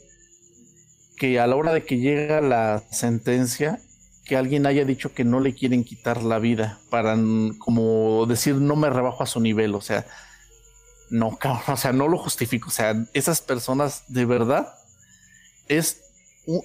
[1.15, 3.80] que a la hora de que llega la sentencia,
[4.26, 7.18] que alguien haya dicho que no le quieren quitar la vida para
[7.57, 10.05] como decir no me rebajo a su nivel, o sea,
[11.09, 14.73] no, cabrón, o sea, no lo justifico, o sea, esas personas de verdad
[15.68, 16.03] es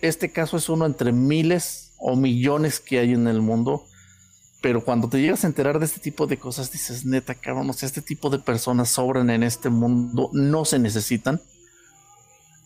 [0.00, 3.84] este caso es uno entre miles o millones que hay en el mundo
[4.62, 7.72] pero cuando te llegas a enterar de este tipo de cosas, dices, neta, cabrón, o
[7.72, 11.42] sea, este tipo de personas sobran en este mundo, no se necesitan.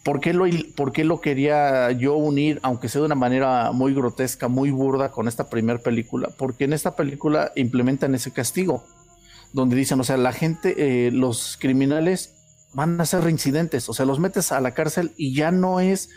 [0.05, 0.45] ¿Por qué, lo,
[0.77, 5.11] ¿Por qué lo quería yo unir, aunque sea de una manera muy grotesca, muy burda,
[5.11, 6.29] con esta primera película?
[6.37, 8.85] Porque en esta película implementan ese castigo,
[9.55, 12.35] donde dicen, o sea, la gente, eh, los criminales
[12.75, 16.11] van a ser reincidentes, o sea, los metes a la cárcel y ya no es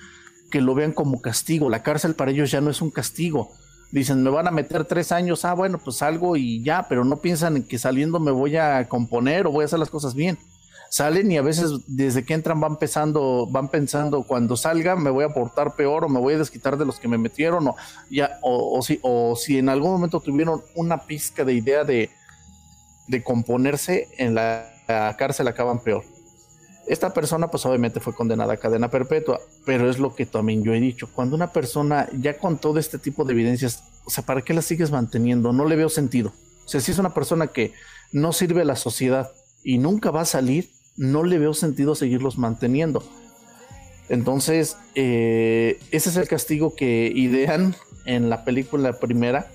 [0.52, 3.54] que lo vean como castigo, la cárcel para ellos ya no es un castigo,
[3.92, 7.18] dicen, me van a meter tres años, ah, bueno, pues salgo y ya, pero no
[7.18, 10.38] piensan en que saliendo me voy a componer o voy a hacer las cosas bien.
[10.90, 15.24] Salen y a veces desde que entran van pensando, van pensando, cuando salga me voy
[15.24, 17.76] a portar peor o me voy a desquitar de los que me metieron o
[18.10, 22.10] ya, o, si, o si en algún momento tuvieron una pizca de idea de,
[23.08, 24.66] de componerse en la
[25.18, 26.04] cárcel acaban peor.
[26.90, 30.74] Esta persona pues obviamente fue condenada a cadena perpetua, pero es lo que también yo
[30.74, 34.42] he dicho, cuando una persona ya con todo este tipo de evidencias, o sea, ¿para
[34.42, 35.54] qué la sigues manteniendo?
[35.54, 36.34] No le veo sentido.
[36.66, 37.74] O sea, si es una persona que
[38.12, 39.32] no sirve a la sociedad
[39.64, 43.04] y nunca va a salir, no le veo sentido seguirlos manteniendo.
[44.10, 47.76] Entonces, eh, ese es el castigo que idean
[48.06, 49.52] en la película primera,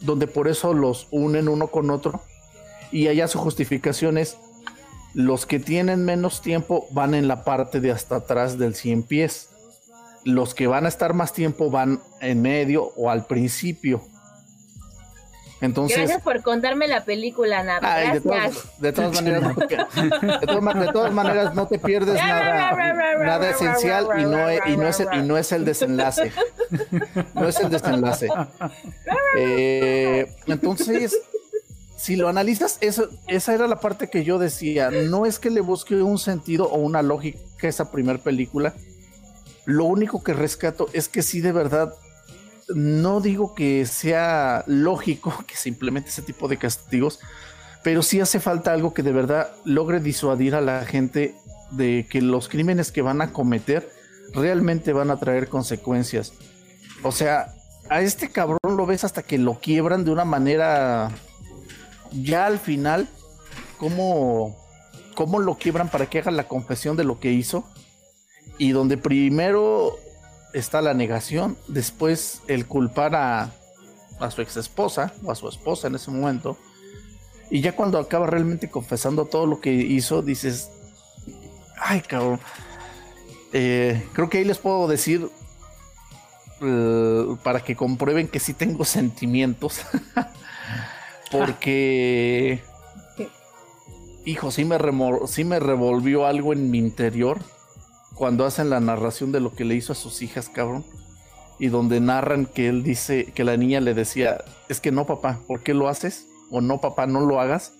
[0.00, 2.22] donde por eso los unen uno con otro
[2.90, 4.38] y allá su justificación es
[5.18, 9.48] los que tienen menos tiempo van en la parte de hasta atrás del 100 pies.
[10.22, 14.00] Los que van a estar más tiempo van en medio o al principio.
[15.60, 17.96] Entonces, Gracias por contarme la película, Nava.
[17.98, 18.62] de, todas,
[19.12, 20.52] maneras, de,
[20.92, 22.76] todas, maneras, no te pierdes nada,
[23.18, 26.32] nada esencial y no, es, y, no es, y no es el desenlace.
[27.34, 28.28] No es el desenlace.
[29.36, 31.18] Eh, entonces,
[31.98, 34.90] si lo analizas, eso, esa era la parte que yo decía.
[34.90, 38.72] No es que le busque un sentido o una lógica a esa primera película.
[39.64, 41.92] Lo único que rescato es que sí, de verdad,
[42.68, 47.18] no digo que sea lógico que se implemente ese tipo de castigos,
[47.82, 51.34] pero sí hace falta algo que de verdad logre disuadir a la gente
[51.72, 53.90] de que los crímenes que van a cometer
[54.32, 56.32] realmente van a traer consecuencias.
[57.02, 57.54] O sea,
[57.90, 61.10] a este cabrón lo ves hasta que lo quiebran de una manera
[62.12, 63.08] ya al final,
[63.78, 64.56] ¿cómo,
[65.14, 67.64] cómo lo quiebran para que haga la confesión de lo que hizo?
[68.58, 69.96] Y donde primero
[70.52, 73.52] está la negación, después el culpar a,
[74.20, 76.56] a su ex esposa o a su esposa en ese momento.
[77.50, 80.70] Y ya cuando acaba realmente confesando todo lo que hizo, dices,
[81.80, 82.40] ay cabrón,
[83.52, 85.30] eh, creo que ahí les puedo decir
[86.60, 89.80] eh, para que comprueben que sí tengo sentimientos.
[91.30, 92.62] Porque.
[94.24, 94.78] Hijo, sí me,
[95.26, 97.38] sí me revolvió algo en mi interior
[98.14, 100.84] cuando hacen la narración de lo que le hizo a sus hijas, cabrón.
[101.58, 105.40] Y donde narran que él dice, que la niña le decía, es que no, papá,
[105.46, 106.26] ¿por qué lo haces?
[106.50, 107.72] O no, papá, no lo hagas.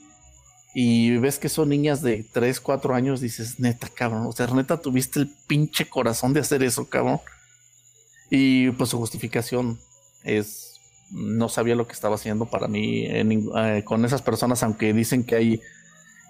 [0.74, 4.80] Y ves que son niñas de 3, 4 años, dices, neta, cabrón, o sea, neta,
[4.80, 7.20] tuviste el pinche corazón de hacer eso, cabrón.
[8.30, 9.78] Y pues su justificación
[10.22, 10.67] es
[11.10, 15.36] no sabía lo que estaba haciendo para mí eh, con esas personas, aunque dicen que
[15.36, 15.62] hay,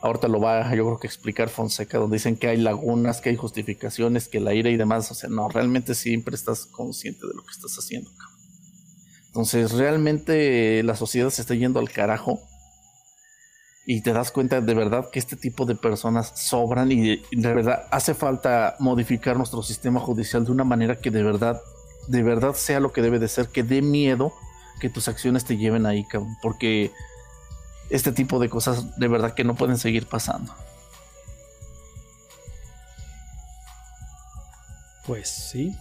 [0.03, 3.37] ahorita lo va yo creo que explicar Fonseca, donde dicen que hay lagunas, que hay
[3.37, 7.43] justificaciones, que la ira y demás, o sea, no, realmente siempre estás consciente de lo
[7.43, 8.11] que estás haciendo.
[9.27, 12.41] Entonces, realmente la sociedad se está yendo al carajo
[13.87, 17.87] y te das cuenta de verdad que este tipo de personas sobran y de verdad
[17.91, 21.61] hace falta modificar nuestro sistema judicial de una manera que de verdad,
[22.07, 24.33] de verdad sea lo que debe de ser, que dé miedo
[24.79, 26.93] que tus acciones te lleven ahí, cabrón, porque
[27.91, 30.55] este tipo de cosas de verdad que no pueden seguir pasando.
[35.07, 35.75] Pues sí.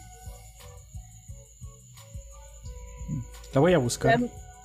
[3.54, 4.20] La voy a buscar.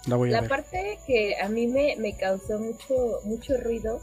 [0.06, 4.00] La, voy a la parte que a mí me, me causó mucho, mucho ruido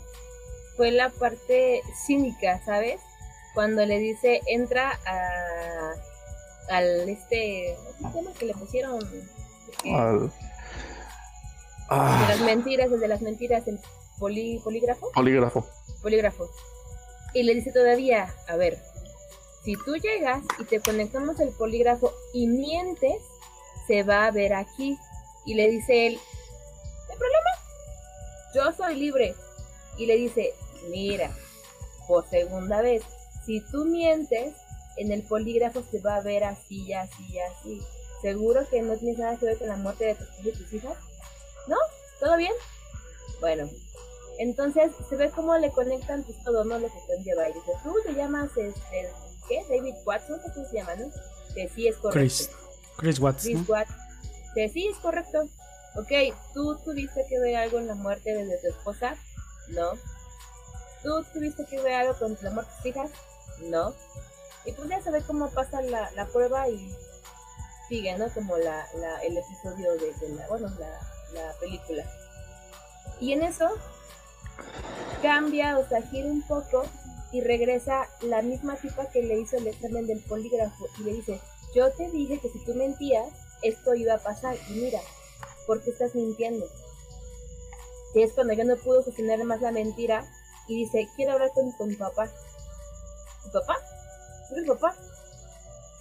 [0.80, 3.02] fue la parte cínica, ¿sabes?
[3.54, 5.94] Cuando le dice, entra a,
[6.70, 7.76] al este,
[8.14, 9.00] ¿cómo que le pusieron?
[11.90, 13.80] De las mentiras, desde las mentiras, el
[14.20, 15.12] polígrafo.
[15.14, 15.68] Polígrafo.
[16.02, 16.50] Polígrafo.
[17.34, 18.78] Y le dice todavía, a ver,
[19.64, 23.22] si tú llegas y te conectamos el polígrafo y mientes,
[23.88, 24.98] se va a ver aquí.
[25.46, 26.20] Y le dice él,
[27.12, 27.50] el problema
[28.54, 29.36] yo soy libre.
[29.98, 30.54] Y le dice,
[30.90, 31.32] mira,
[32.08, 33.04] por segunda vez,
[33.46, 34.54] si tú mientes,
[34.98, 37.82] en el polígrafo se va a ver así, así, así.
[38.22, 40.98] ¿Seguro que no tienes nada que ver con la muerte de tus, de tus hijas?
[41.68, 41.78] ¿No?
[42.20, 42.54] ¿Todo bien?
[43.40, 43.70] Bueno,
[44.40, 46.80] entonces se ve cómo le conectan pues, todo, ¿no?
[46.80, 47.50] Lo que conlleva.
[47.50, 49.10] Y dice, tú te llamas, este,
[49.48, 49.64] ¿qué?
[49.70, 51.12] David Watson, ¿qué se llama, no?
[51.54, 52.20] Que sí es correcto.
[52.20, 52.50] Chris.
[52.98, 53.44] Chris Watts.
[53.44, 53.66] Chris ¿no?
[53.68, 53.92] Watts.
[54.56, 55.42] Que sí es correcto.
[55.96, 59.16] Ok, ¿tú tuviste que ver algo en la muerte de tu esposa?
[59.70, 59.92] No.
[61.04, 63.12] ¿Tú tuviste que ver algo con la muerte de tus hijas?
[63.64, 63.94] No.
[64.66, 66.94] Y pues ya se ve cómo pasa la, la prueba y
[67.90, 68.30] sigue, ¿no?
[68.30, 71.00] Como la, la, el episodio de, la, bueno, la,
[71.34, 72.06] la película.
[73.20, 73.70] Y en eso
[75.22, 76.84] cambia, o sea, gira un poco
[77.32, 81.42] y regresa la misma tipa que le hizo el examen del polígrafo y le dice,
[81.76, 83.28] yo te dije que si tú mentías,
[83.62, 85.00] esto iba a pasar y mira,
[85.68, 86.66] ¿por qué estás mintiendo?
[88.16, 90.26] Y es cuando ya no pudo sostener más la mentira
[90.68, 92.30] y dice, quiero hablar con, con mi papá.
[93.44, 93.76] ¿Tu papá?
[94.48, 94.96] ¿Tú eres papá?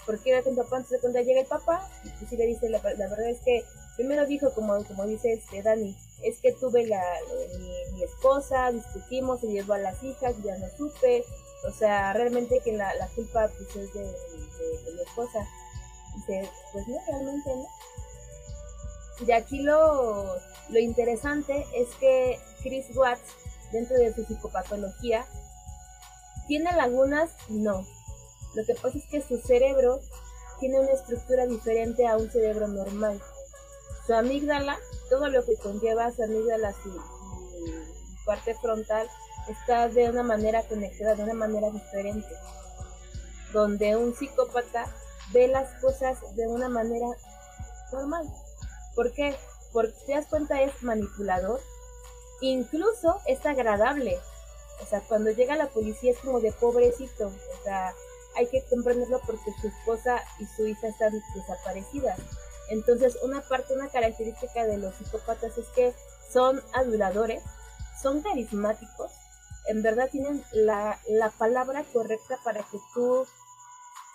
[0.08, 0.78] ¿Por qué era con papá?
[0.78, 3.62] Entonces cuando llega el papá, y pues sí le dice, la, verdad es que
[3.94, 7.02] primero dijo, como, como dice este Dani, es que tuve la,
[7.58, 11.26] mi, mi esposa, discutimos, se llevó a las hijas, ya no supe,
[11.68, 15.46] o sea, realmente que la, la culpa pues es de, de, de mi esposa.
[16.16, 17.66] Dice, pues no, realmente no.
[19.26, 20.36] Y aquí lo,
[20.70, 23.34] lo interesante es que Chris Watts,
[23.72, 25.26] dentro de su psicopatología,
[26.46, 27.28] ¿tiene lagunas?
[27.50, 27.84] No.
[28.58, 30.00] Lo que pasa es que su cerebro
[30.58, 33.22] tiene una estructura diferente a un cerebro normal.
[34.04, 34.76] Su amígdala,
[35.08, 39.08] todo lo que conlleva su amígdala, su, su parte frontal,
[39.48, 42.34] está de una manera conectada, de una manera diferente.
[43.52, 44.92] Donde un psicópata
[45.32, 47.06] ve las cosas de una manera
[47.92, 48.26] normal.
[48.96, 49.36] ¿Por qué?
[49.72, 51.60] Porque te das cuenta es manipulador,
[52.40, 54.18] incluso es agradable.
[54.82, 57.28] O sea, cuando llega la policía es como de pobrecito.
[57.28, 57.94] O sea,
[58.36, 62.18] hay que comprenderlo porque su esposa y su hija están desaparecidas.
[62.70, 65.94] Entonces, una parte, una característica de los psicópatas es que
[66.30, 67.42] son aduladores,
[68.02, 69.12] son carismáticos,
[69.68, 73.26] en verdad tienen la, la palabra correcta para que tú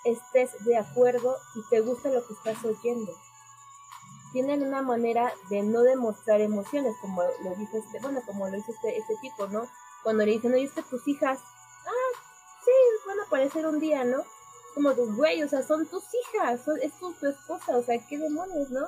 [0.03, 3.13] estés de acuerdo y te guste lo que estás oyendo.
[4.31, 8.71] Tienen una manera de no demostrar emociones, como lo dice este, bueno, como lo dice
[8.71, 9.67] este, este tipo, ¿no?
[10.01, 11.39] Cuando le dicen, oye, es tus hijas,
[11.85, 12.19] ah,
[12.65, 12.71] sí,
[13.07, 14.23] van a aparecer un día, ¿no?
[14.73, 18.17] Como tu güey, o sea, son tus hijas, son, es tu, esposa, o sea, qué
[18.17, 18.87] demonios, ¿no?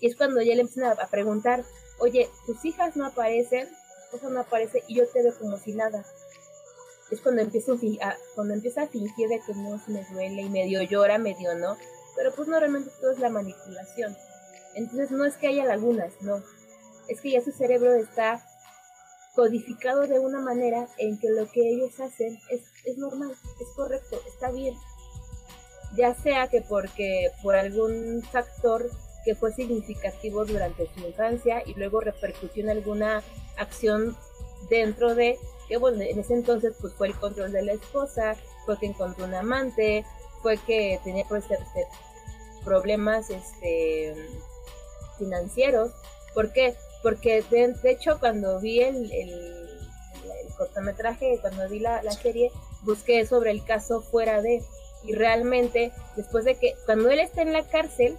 [0.00, 1.64] Y es cuando ya le empiezan a, preguntar,
[1.98, 3.68] oye, tus hijas no aparecen,
[4.04, 6.04] esposa no aparece y yo te veo como si nada
[7.12, 10.48] es cuando empiezo a, cuando empieza a fingir de que no se me duele y
[10.48, 11.76] medio llora, medio no,
[12.16, 14.16] pero pues no realmente todo es la manipulación.
[14.74, 16.42] Entonces no es que haya lagunas, no,
[17.08, 18.42] es que ya su cerebro está
[19.34, 24.20] codificado de una manera en que lo que ellos hacen es, es normal, es correcto,
[24.26, 24.74] está bien.
[25.96, 28.90] Ya sea que porque por algún factor
[29.24, 33.22] que fue significativo durante su infancia y luego repercutió en alguna
[33.56, 34.16] acción
[34.68, 35.38] dentro de
[35.68, 38.36] que bueno, en ese entonces pues fue el control de la esposa,
[38.66, 40.04] fue que encontró un amante,
[40.42, 41.86] fue que tenía pues, este,
[42.64, 44.14] problemas este,
[45.18, 45.92] financieros.
[46.34, 46.74] ¿Por qué?
[47.02, 49.58] Porque de, de hecho cuando vi el, el,
[50.56, 52.52] cortometraje, cuando vi la, la serie,
[52.82, 54.62] busqué sobre el caso fuera de,
[55.02, 58.16] y realmente después de que, cuando él está en la cárcel,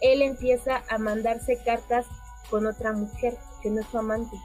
[0.00, 2.06] él empieza a mandarse cartas
[2.50, 4.36] con otra mujer que no es su amante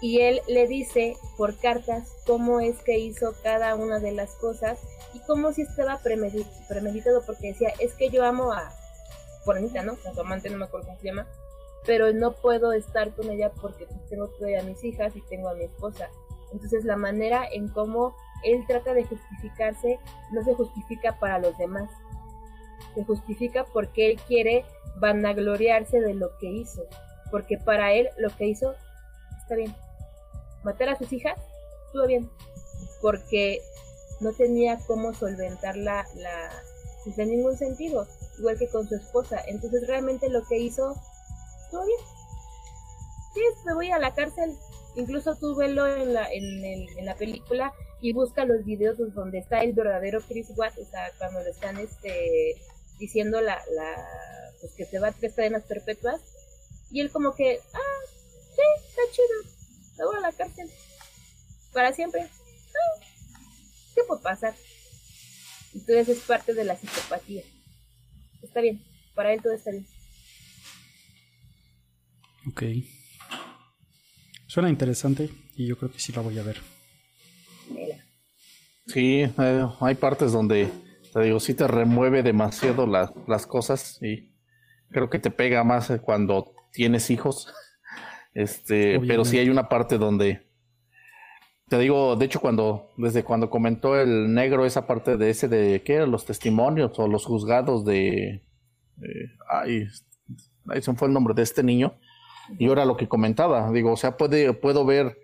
[0.00, 4.78] y él le dice por cartas cómo es que hizo cada una de las cosas
[5.12, 8.72] y cómo si estaba premeditado porque decía, es que yo amo a
[9.44, 9.96] Juanita, ¿no?
[10.06, 11.26] A su amante, no me acuerdo cómo se llama,
[11.86, 15.48] pero no puedo estar con ella porque pues, tengo todavía a mis hijas y tengo
[15.48, 16.08] a mi esposa.
[16.52, 19.98] Entonces la manera en cómo él trata de justificarse
[20.32, 21.90] no se justifica para los demás,
[22.94, 24.64] se justifica porque él quiere
[24.96, 26.82] vanagloriarse de lo que hizo,
[27.30, 28.74] porque para él lo que hizo
[29.42, 29.74] está bien
[30.64, 31.38] matar a sus hijas,
[31.86, 32.30] estuvo bien,
[33.00, 33.62] porque
[34.20, 36.50] no tenía cómo solventar la, la
[37.04, 38.06] pues, ningún sentido,
[38.38, 39.40] igual que con su esposa.
[39.46, 40.94] Entonces realmente lo que hizo,
[41.70, 42.00] estuvo bien.
[43.32, 44.56] Sí, me voy a la cárcel.
[44.96, 49.38] Incluso tú velo en la, en, el, en la película y busca los videos donde
[49.38, 52.60] está el verdadero Chris Watt, o sea, cuando le están este,
[52.98, 56.20] diciendo la, la, pues que se va a tres cadenas perpetuas.
[56.90, 58.00] Y él como que, ah,
[58.56, 59.54] sí, está chido
[59.98, 60.68] luego a la cárcel.
[61.72, 62.22] Para siempre.
[62.22, 63.04] Ah,
[63.94, 64.54] ¿Qué puede pasar?
[65.72, 67.44] Entonces es parte de la psicopatía.
[68.42, 68.84] Está bien.
[69.14, 69.86] Para él todo está bien.
[72.48, 72.62] Ok.
[74.46, 76.58] Suena interesante y yo creo que sí la voy a ver.
[78.86, 80.68] Sí, eh, hay partes donde,
[81.12, 84.32] te digo, sí te remueve demasiado la- las cosas y
[84.90, 87.48] creo que te pega más eh, cuando tienes hijos.
[88.32, 90.46] Este, pero sí hay una parte donde,
[91.68, 95.82] te digo, de hecho cuando, desde cuando comentó el negro esa parte de ese de,
[95.82, 96.06] ¿qué?
[96.06, 98.42] Los testimonios o los juzgados de, eh,
[99.50, 99.88] ay,
[100.68, 101.98] ahí se fue el nombre de este niño.
[102.58, 105.18] Y ahora lo que comentaba, digo, o sea, puede, puedo ver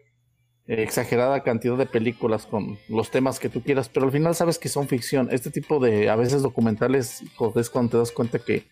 [0.67, 4.59] eh, exagerada cantidad de películas con los temas que tú quieras, pero al final sabes
[4.59, 5.29] que son ficción.
[5.31, 7.23] Este tipo de, a veces documentales,
[7.57, 8.65] es cuando te das cuenta que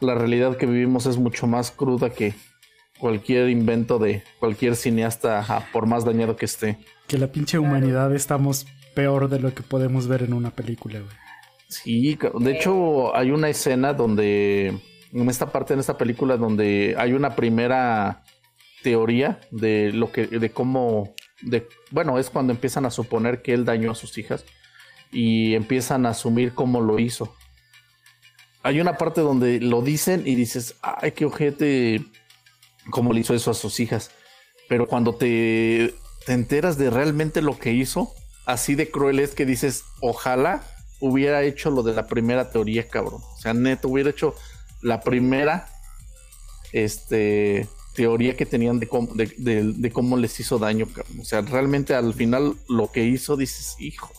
[0.00, 2.34] la realidad que vivimos es mucho más cruda que
[2.98, 6.78] cualquier invento de cualquier cineasta, ajá, por más dañado que esté.
[7.06, 11.14] Que la pinche humanidad estamos peor de lo que podemos ver en una película, güey.
[11.68, 14.78] Sí, de hecho hay una escena donde,
[15.12, 18.24] en esta parte, en esta película, donde hay una primera
[18.82, 23.64] teoría de lo que, de cómo, de, bueno, es cuando empiezan a suponer que él
[23.64, 24.44] dañó a sus hijas
[25.12, 27.34] y empiezan a asumir cómo lo hizo.
[28.62, 32.04] Hay una parte donde lo dicen y dices, ay, qué ojete,
[32.90, 34.10] cómo le hizo eso a sus hijas.
[34.68, 35.94] Pero cuando te,
[36.26, 38.12] te enteras de realmente lo que hizo,
[38.44, 40.64] así de cruel es que dices, ojalá
[41.00, 43.20] hubiera hecho lo de la primera teoría, cabrón.
[43.22, 44.34] O sea, neto, hubiera hecho
[44.86, 45.68] la primera
[46.72, 51.20] este, teoría que tenían de cómo, de, de- de cómo les hizo daño, cabrón.
[51.20, 54.12] O sea, realmente al final lo que hizo, dices, hijo.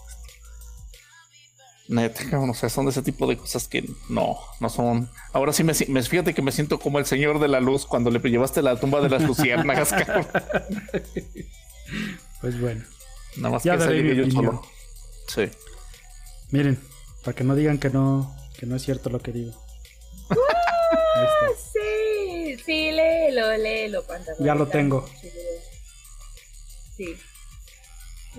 [1.87, 5.09] Neta, cabrón, o sea, son de ese tipo de cosas que no, no son.
[5.31, 7.85] Ahora sí me, si- me fíjate que me siento como el señor de la luz
[7.85, 10.27] cuando le llevaste la tumba de las luciérnagas, cabrón.
[12.41, 12.83] Pues bueno.
[13.37, 14.61] Nada más Ya que salí yo solo.
[15.27, 15.43] Sí.
[16.51, 16.77] Miren,
[17.23, 19.53] para que no digan que no, que no es cierto lo que digo.
[20.91, 21.61] Está.
[21.73, 24.33] Sí, sí, léelo, léelo, panda.
[24.39, 25.07] Ya lo tengo.
[26.95, 27.15] Sí.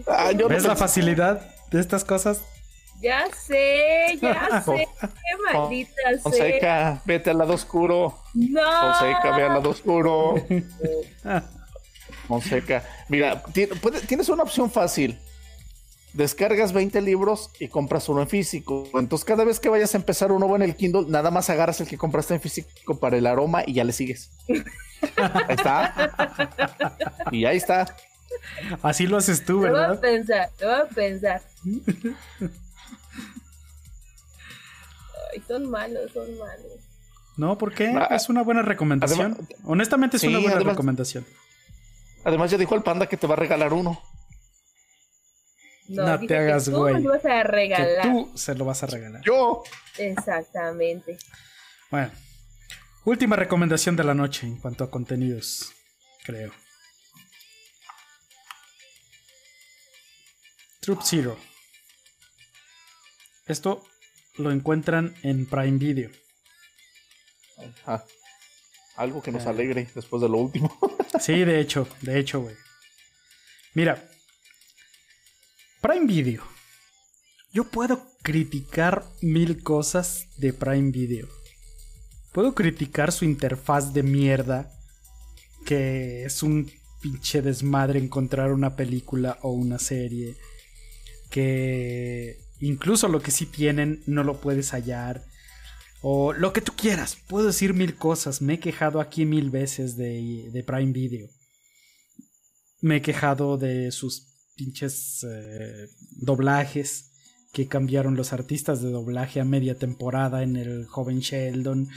[0.07, 2.43] Ah, yo no ¿Ves la pensé- facilidad de estas cosas?
[3.01, 4.89] Ya sé, ya sé.
[5.01, 6.19] Qué maldita sea.
[6.20, 8.19] Fonseca, vete al lado oscuro.
[8.35, 8.61] No.
[8.81, 10.35] Fonseca, ve al lado oscuro.
[12.29, 12.85] Fonseca.
[13.09, 15.19] Mira, tienes una opción fácil.
[16.14, 18.89] Descargas 20 libros y compras uno en físico.
[18.94, 21.86] Entonces, cada vez que vayas a empezar uno en el Kindle, nada más agarras el
[21.89, 24.30] que compraste en físico para el aroma y ya le sigues.
[25.16, 26.10] Ahí está.
[27.30, 27.94] Y ahí está.
[28.82, 30.01] Así lo haces tú, Te voy a ¿verdad?
[30.01, 31.43] pensar, te voy a pensar.
[35.32, 36.72] Ay, son malos, son malos.
[37.36, 37.89] No, ¿por qué?
[37.97, 39.32] Ah, Es una buena recomendación.
[39.39, 41.26] además- Honestamente es Sí, una buena además- recomendación.
[42.24, 44.01] Además, ya dijo el panda que te va a regalar uno.
[45.89, 46.94] No, te hagas, que tú güey.
[46.94, 48.02] me lo ibas a Que regalar.
[48.02, 49.23] tú se lo vas a regalar.
[49.24, 49.62] Yo.
[49.97, 51.19] Exactamente.
[51.90, 52.10] Bueno,
[53.05, 55.73] última recomendación de la noche en cuanto a contenidos,
[56.24, 56.52] creo.
[60.81, 61.39] Troop Zero.
[63.47, 63.82] Esto
[64.36, 66.10] lo encuentran en Prime Video.
[67.86, 68.05] Ah,
[68.97, 70.77] algo que nos alegre después de lo último.
[71.20, 72.55] Sí, de hecho, de hecho, güey.
[73.74, 74.09] Mira,
[75.80, 76.42] Prime Video.
[77.52, 81.28] Yo puedo criticar mil cosas de Prime Video.
[82.32, 84.72] Puedo criticar su interfaz de mierda,
[85.64, 86.68] que es un
[87.00, 90.36] pinche desmadre encontrar una película o una serie,
[91.30, 95.24] que incluso lo que sí tienen no lo puedes hallar.
[96.02, 97.16] O lo que tú quieras.
[97.28, 98.42] Puedo decir mil cosas.
[98.42, 101.28] Me he quejado aquí mil veces de, de Prime Video.
[102.80, 104.27] Me he quejado de sus
[104.59, 107.12] pinches eh, doblajes
[107.52, 111.89] que cambiaron los artistas de doblaje a media temporada en el joven Sheldon.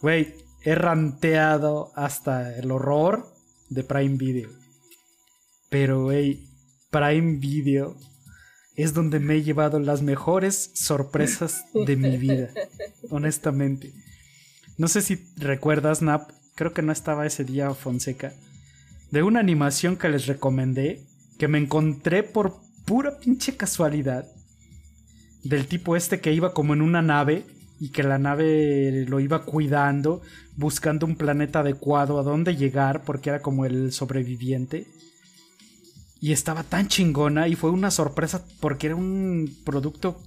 [0.00, 3.26] Güey, he ranteado hasta el horror
[3.70, 4.50] de Prime Video.
[5.70, 6.46] Pero, güey,
[6.90, 7.96] Prime Video
[8.76, 12.50] es donde me he llevado las mejores sorpresas de mi vida.
[13.10, 13.92] Honestamente.
[14.76, 16.30] No sé si recuerdas, Nap.
[16.54, 18.32] Creo que no estaba ese día Fonseca.
[19.10, 21.02] De una animación que les recomendé.
[21.40, 24.26] Que me encontré por pura pinche casualidad.
[25.42, 27.46] Del tipo este que iba como en una nave.
[27.80, 30.20] Y que la nave lo iba cuidando.
[30.56, 33.04] Buscando un planeta adecuado a dónde llegar.
[33.04, 34.86] Porque era como el sobreviviente.
[36.20, 40.20] Y estaba tan chingona y fue una sorpresa porque era un producto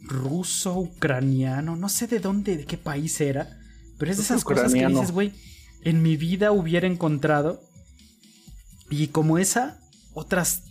[0.00, 3.58] ruso, ucraniano, no sé de dónde, de qué país era,
[3.98, 5.34] pero es de Es esas cosas que dices, güey,
[5.82, 7.67] en mi vida hubiera encontrado
[8.90, 9.78] y como esa,
[10.14, 10.62] otras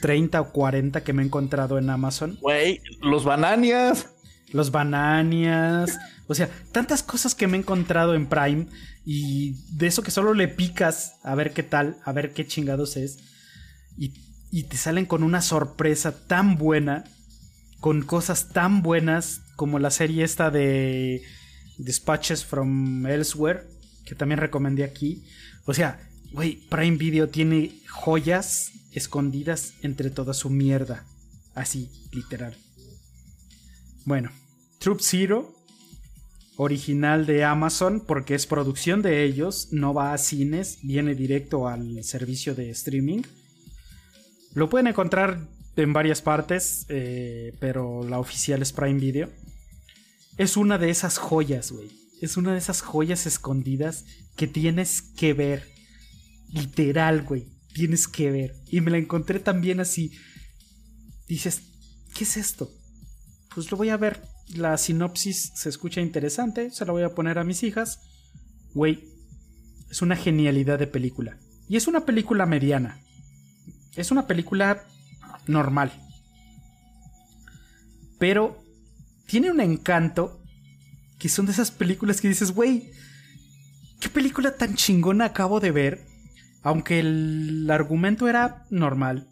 [0.00, 2.38] 30 o 40 que me he encontrado en Amazon.
[2.40, 4.08] Güey, los bananias.
[4.52, 8.66] los bananias, o sea, tantas cosas que me he encontrado en Prime
[9.04, 12.96] y de eso que solo le picas a ver qué tal, a ver qué chingados
[12.96, 13.18] es
[13.96, 14.12] y,
[14.50, 17.04] y te salen con una sorpresa tan buena,
[17.80, 21.22] con cosas tan buenas como la serie esta de
[21.78, 23.62] Dispatches from Elsewhere,
[24.04, 25.24] que también recomendé aquí.
[25.64, 26.00] O sea,
[26.32, 31.04] güey, Prime Video tiene joyas escondidas entre toda su mierda.
[31.54, 32.56] Así, literal.
[34.04, 34.30] Bueno,
[34.78, 35.54] Troop Zero,
[36.56, 42.02] original de Amazon, porque es producción de ellos, no va a cines, viene directo al
[42.04, 43.22] servicio de streaming.
[44.54, 49.30] Lo pueden encontrar en varias partes, eh, pero la oficial es Prime Video.
[50.36, 51.90] Es una de esas joyas, güey.
[52.20, 54.04] Es una de esas joyas escondidas
[54.36, 55.71] que tienes que ver.
[56.52, 57.48] Literal, güey.
[57.74, 58.54] Tienes que ver.
[58.68, 60.12] Y me la encontré también así.
[61.26, 61.62] Dices,
[62.14, 62.70] ¿qué es esto?
[63.54, 64.22] Pues lo voy a ver.
[64.54, 66.70] La sinopsis se escucha interesante.
[66.70, 68.00] Se la voy a poner a mis hijas.
[68.74, 69.08] Güey,
[69.90, 71.38] es una genialidad de película.
[71.68, 73.00] Y es una película mediana.
[73.96, 74.84] Es una película
[75.46, 75.92] normal.
[78.18, 78.62] Pero
[79.26, 80.42] tiene un encanto
[81.18, 82.90] que son de esas películas que dices, güey,
[84.00, 86.11] ¿qué película tan chingona acabo de ver?
[86.62, 89.28] Aunque el argumento era normal,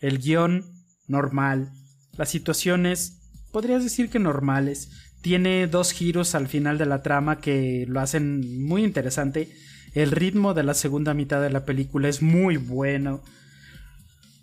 [0.00, 0.64] el guion
[1.08, 1.72] normal,
[2.16, 3.18] las situaciones,
[3.52, 4.90] podrías decir que normales,
[5.20, 9.52] tiene dos giros al final de la trama que lo hacen muy interesante,
[9.94, 13.22] el ritmo de la segunda mitad de la película es muy bueno,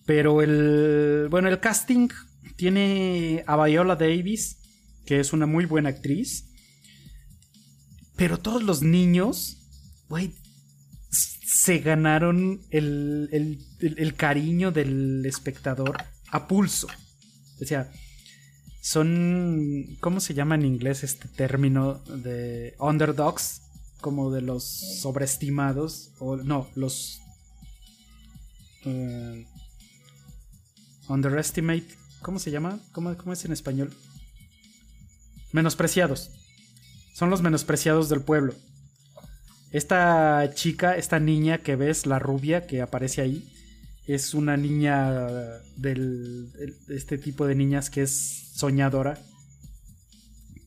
[0.05, 2.09] pero el, bueno, el casting
[2.55, 4.57] tiene a Viola Davis,
[5.05, 6.49] que es una muy buena actriz,
[8.15, 9.57] pero todos los niños,
[10.09, 10.33] güey,
[11.57, 15.97] se ganaron el, el, cariño del espectador
[16.29, 16.87] a pulso.
[17.59, 17.91] O sea,
[18.79, 23.61] son, ¿cómo se llama en inglés este término de underdogs?
[24.01, 24.63] Como de los
[25.01, 27.21] sobreestimados, o no, los...
[28.85, 29.43] Uh,
[31.09, 31.87] underestimate,
[32.21, 32.79] ¿cómo se llama?
[32.91, 33.91] ¿Cómo, ¿Cómo es en español?
[35.51, 36.29] Menospreciados
[37.15, 38.53] son los menospreciados del pueblo.
[39.71, 43.53] Esta chica, esta niña que ves, la rubia que aparece ahí,
[44.05, 45.27] es una niña
[45.75, 46.51] del
[46.87, 49.19] este tipo de niñas que es soñadora,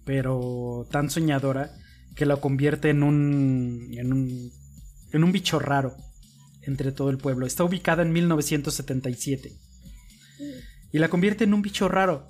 [0.05, 1.75] pero tan soñadora
[2.15, 4.53] que la convierte en un en un
[5.13, 5.97] en un bicho raro
[6.63, 7.47] entre todo el pueblo.
[7.47, 9.53] Está ubicada en 1977
[10.93, 12.29] y la convierte en un bicho raro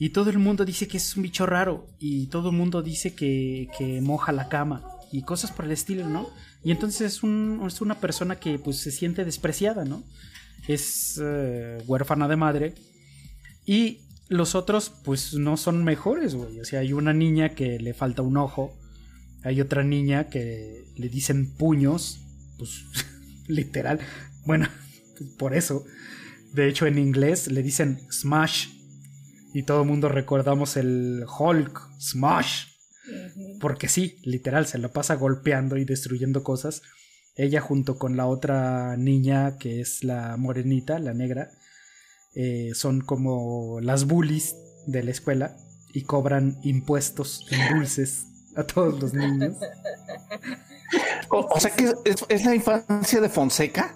[0.00, 1.88] y todo el mundo dice que es un bicho raro.
[1.98, 4.84] Y todo el mundo dice que, que moja la cama.
[5.10, 6.28] Y cosas por el estilo, ¿no?
[6.62, 10.02] Y entonces es, un, es una persona que pues se siente despreciada, ¿no?
[10.66, 12.74] Es eh, huérfana de madre.
[13.64, 16.60] Y los otros pues no son mejores, güey.
[16.60, 18.78] O sea, hay una niña que le falta un ojo.
[19.42, 22.20] Hay otra niña que le dicen puños.
[22.58, 22.84] Pues
[23.46, 24.00] literal.
[24.44, 24.68] Bueno,
[25.38, 25.84] por eso.
[26.52, 28.78] De hecho, en inglés le dicen smash
[29.52, 32.67] y todo el mundo recordamos el Hulk Smash.
[33.60, 36.82] Porque sí, literal, se la pasa golpeando y destruyendo cosas.
[37.36, 41.50] Ella junto con la otra niña que es la morenita, la negra,
[42.34, 44.56] eh, son como las bullies
[44.86, 45.56] de la escuela
[45.92, 48.26] y cobran impuestos en dulces
[48.56, 49.56] a todos los niños.
[51.30, 51.92] O, sea que
[52.28, 53.94] es, la infancia de Fonseca.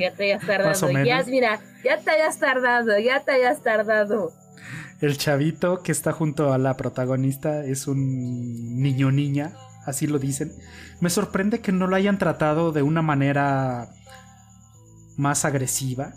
[0.00, 1.04] ya te hayas tardado.
[1.04, 4.32] Ya, mira, ya te hayas tardado, ya te hayas tardado.
[5.02, 9.52] El chavito que está junto a la protagonista es un niño niña,
[9.84, 10.52] así lo dicen.
[11.00, 13.90] Me sorprende que no lo hayan tratado de una manera
[15.16, 16.12] más agresiva,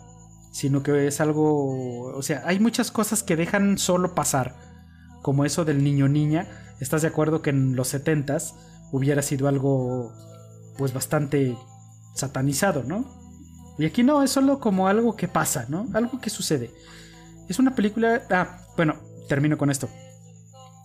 [0.51, 4.55] sino que es algo, o sea, hay muchas cosas que dejan solo pasar,
[5.23, 6.47] como eso del niño niña.
[6.79, 8.53] ¿Estás de acuerdo que en los setentas
[8.91, 10.13] hubiera sido algo
[10.77, 11.57] pues bastante
[12.13, 13.03] satanizado, ¿no?
[13.79, 15.87] Y aquí no, es solo como algo que pasa, ¿no?
[15.95, 16.69] Algo que sucede.
[17.49, 18.21] Es una película...
[18.29, 18.95] Ah, bueno,
[19.27, 19.89] termino con esto.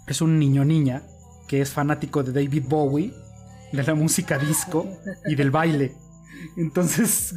[0.07, 1.03] Es un niño niña
[1.49, 3.13] que es fanático de David Bowie,
[3.73, 4.89] de la música disco
[5.27, 5.93] y del baile.
[6.57, 7.35] Entonces,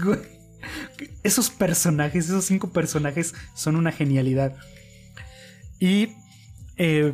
[1.23, 4.55] esos personajes, esos cinco personajes son una genialidad.
[5.80, 6.09] Y
[6.77, 7.13] eh,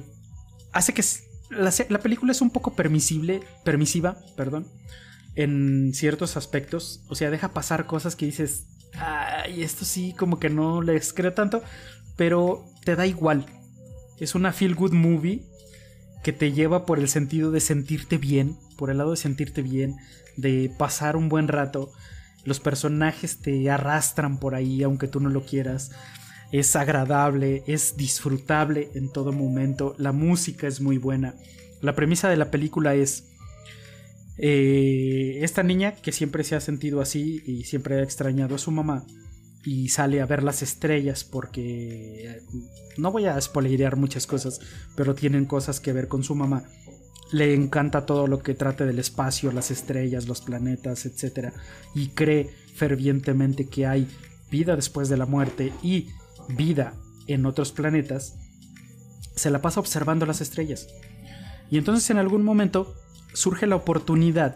[0.71, 1.03] hace que
[1.49, 4.67] la, la, película es un poco permisible, permisiva, perdón,
[5.35, 7.01] en ciertos aspectos.
[7.07, 11.33] O sea, deja pasar cosas que dices, ay, esto sí, como que no les creo
[11.33, 11.63] tanto
[12.19, 13.45] pero te da igual.
[14.17, 15.43] Es una feel good movie
[16.23, 19.97] que te lleva por el sentido de sentirte bien, por el lado de sentirte bien,
[20.37, 21.91] de pasar un buen rato.
[22.45, 25.91] Los personajes te arrastran por ahí aunque tú no lo quieras.
[26.51, 31.35] es agradable, es disfrutable en todo momento, la música es muy buena.
[31.81, 33.25] La premisa de la película es
[34.39, 38.71] eh, esta niña que siempre se ha sentido así y siempre ha extrañado a su
[38.71, 39.05] mamá
[39.63, 42.41] y sale a ver las estrellas porque
[42.97, 44.59] no voy a spoilerear muchas cosas,
[44.95, 46.63] pero tienen cosas que ver con su mamá.
[47.31, 51.53] Le encanta todo lo que trate del espacio, las estrellas, los planetas, etc.
[51.93, 54.07] Y cree fervientemente que hay
[54.49, 56.07] vida después de la muerte y
[56.47, 56.93] vida
[57.27, 58.35] en otros planetas.
[59.35, 60.87] Se la pasa observando las estrellas.
[61.69, 62.95] Y entonces en algún momento
[63.33, 64.55] surge la oportunidad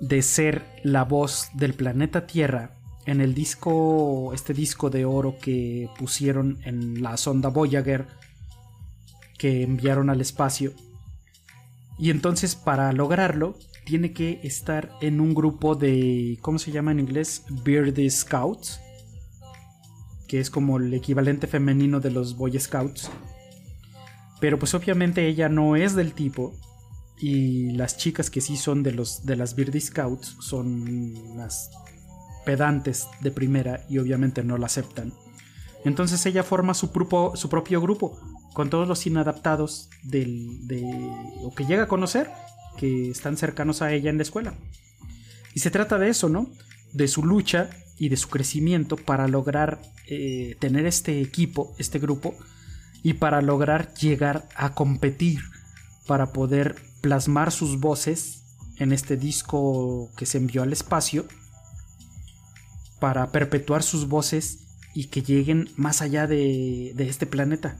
[0.00, 5.88] de ser la voz del planeta Tierra en el disco, este disco de oro que
[5.98, 8.06] pusieron en la sonda Voyager
[9.38, 10.72] que enviaron al espacio.
[11.98, 17.00] Y entonces para lograrlo tiene que estar en un grupo de, ¿cómo se llama en
[17.00, 17.44] inglés?
[17.64, 18.80] Beardy Scouts,
[20.28, 23.10] que es como el equivalente femenino de los Boy Scouts.
[24.40, 26.54] Pero pues obviamente ella no es del tipo
[27.18, 31.70] y las chicas que sí son de los de las Beardy Scouts son las
[32.44, 35.12] pedantes de primera y obviamente no la aceptan.
[35.84, 38.18] Entonces ella forma su, propio grupo
[38.52, 40.82] con todos los inadaptados del, de,
[41.42, 42.30] o que llega a conocer
[42.76, 44.54] que están cercanos a ella en la escuela.
[45.54, 46.48] Y se trata de eso, ¿no?
[46.92, 52.34] De su lucha y de su crecimiento para lograr eh, tener este equipo, este grupo,
[53.02, 55.40] y para lograr llegar a competir,
[56.06, 58.42] para poder plasmar sus voces
[58.76, 61.26] en este disco que se envió al espacio
[63.00, 64.60] para perpetuar sus voces
[64.94, 67.78] y que lleguen más allá de, este planeta,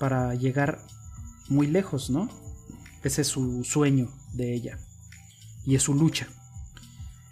[0.00, 0.80] para llegar
[1.48, 2.28] muy lejos, ¿no?
[3.02, 4.78] Ese es su sueño de ella
[5.66, 6.28] y es su lucha.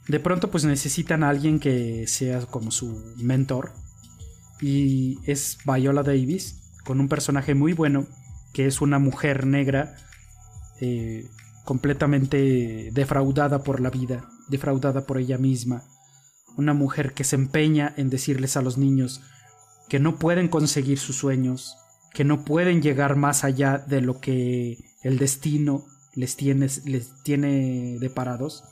[0.09, 3.73] De pronto pues necesitan a alguien que sea como su mentor
[4.61, 8.07] y es Viola Davis con un personaje muy bueno
[8.53, 9.95] que es una mujer negra
[10.81, 11.27] eh,
[11.65, 15.85] completamente defraudada por la vida, defraudada por ella misma,
[16.57, 19.23] una mujer que se empeña en decirles a los niños
[19.89, 21.77] que no pueden conseguir sus sueños,
[22.15, 25.85] que no pueden llegar más allá de lo que el destino
[26.15, 28.65] les tiene, les tiene deparados.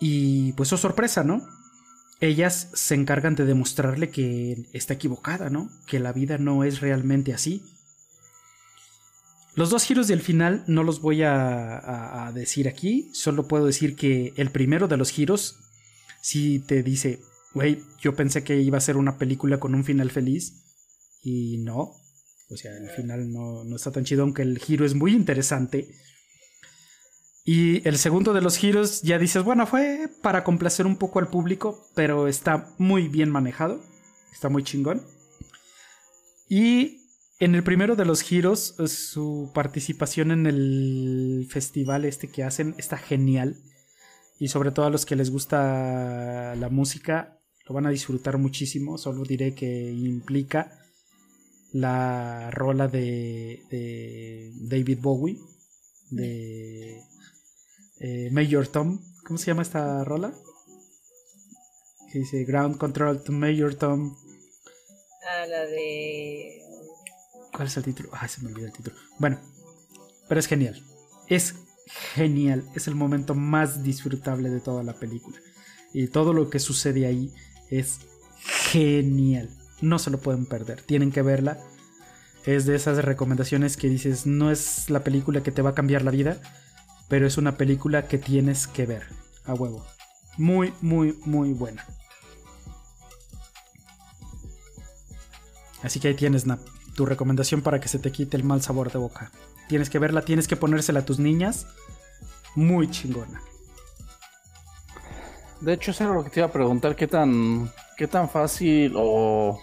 [0.00, 1.46] Y pues oh sorpresa, ¿no?
[2.20, 5.70] Ellas se encargan de demostrarle que está equivocada, ¿no?
[5.86, 7.62] Que la vida no es realmente así.
[9.56, 14.34] Los dos giros del final no los voy a, decir aquí, solo puedo decir que
[14.36, 15.56] el primero de los giros
[16.20, 17.20] sí te dice,
[17.54, 20.62] güey, yo pensé que iba a ser una película con un final feliz
[21.22, 21.94] y no,
[22.50, 25.88] o sea, el final no, no está tan chido, aunque el giro es muy interesante.
[27.46, 31.28] Y el segundo de los giros ya dices, bueno, fue para complacer un poco al
[31.28, 33.82] público, pero está muy bien manejado,
[34.34, 35.02] está muy chingón.
[36.46, 37.05] Y
[37.38, 42.74] en el primero de los giros, eh, su participación en el festival este que hacen
[42.78, 43.56] está genial.
[44.38, 48.98] Y sobre todo a los que les gusta la música, lo van a disfrutar muchísimo.
[48.98, 50.78] Solo diré que implica
[51.72, 55.38] la rola de, David Bowie,
[56.10, 57.02] de
[58.00, 59.00] eh, Major Tom.
[59.24, 60.32] ¿Cómo se llama esta rola?
[62.12, 64.16] Que dice Ground Control to Major Tom.
[65.28, 66.65] Ah, la de
[67.56, 68.10] ¿Cuál es el título?
[68.12, 68.94] Ah, se me olvidó el título.
[69.18, 69.38] Bueno,
[70.28, 70.78] pero es genial.
[71.26, 71.54] Es
[72.14, 72.62] genial.
[72.74, 75.38] Es el momento más disfrutable de toda la película.
[75.94, 77.32] Y todo lo que sucede ahí
[77.70, 78.00] es
[78.70, 79.48] genial.
[79.80, 80.82] No se lo pueden perder.
[80.82, 81.58] Tienen que verla.
[82.44, 86.02] Es de esas recomendaciones que dices, no es la película que te va a cambiar
[86.02, 86.38] la vida,
[87.08, 89.04] pero es una película que tienes que ver.
[89.46, 89.86] A huevo.
[90.36, 91.86] Muy, muy, muy buena.
[95.82, 98.90] Así que ahí tienes, Snap tu recomendación para que se te quite el mal sabor
[98.90, 99.30] de boca.
[99.68, 101.66] Tienes que verla, tienes que ponérsela a tus niñas.
[102.54, 103.40] Muy chingona.
[105.60, 108.92] De hecho, eso era lo que te iba a preguntar, qué tan, qué tan fácil
[108.96, 109.58] o...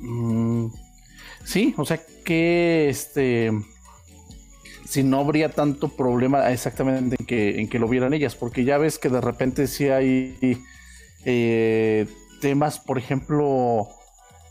[0.00, 0.68] Mm,
[1.44, 3.50] sí, o sea, que este...
[4.86, 8.78] Si no habría tanto problema exactamente en que, en que lo vieran ellas, porque ya
[8.78, 10.64] ves que de repente sí hay
[11.26, 12.06] eh,
[12.40, 13.88] temas, por ejemplo,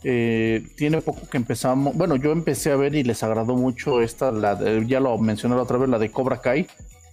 [0.04, 1.96] eh, tiene poco que empezamos.
[1.96, 5.62] Bueno, yo empecé a ver y les agradó mucho esta, la ya lo mencioné la
[5.62, 6.66] otra vez, la de Cobra Kai,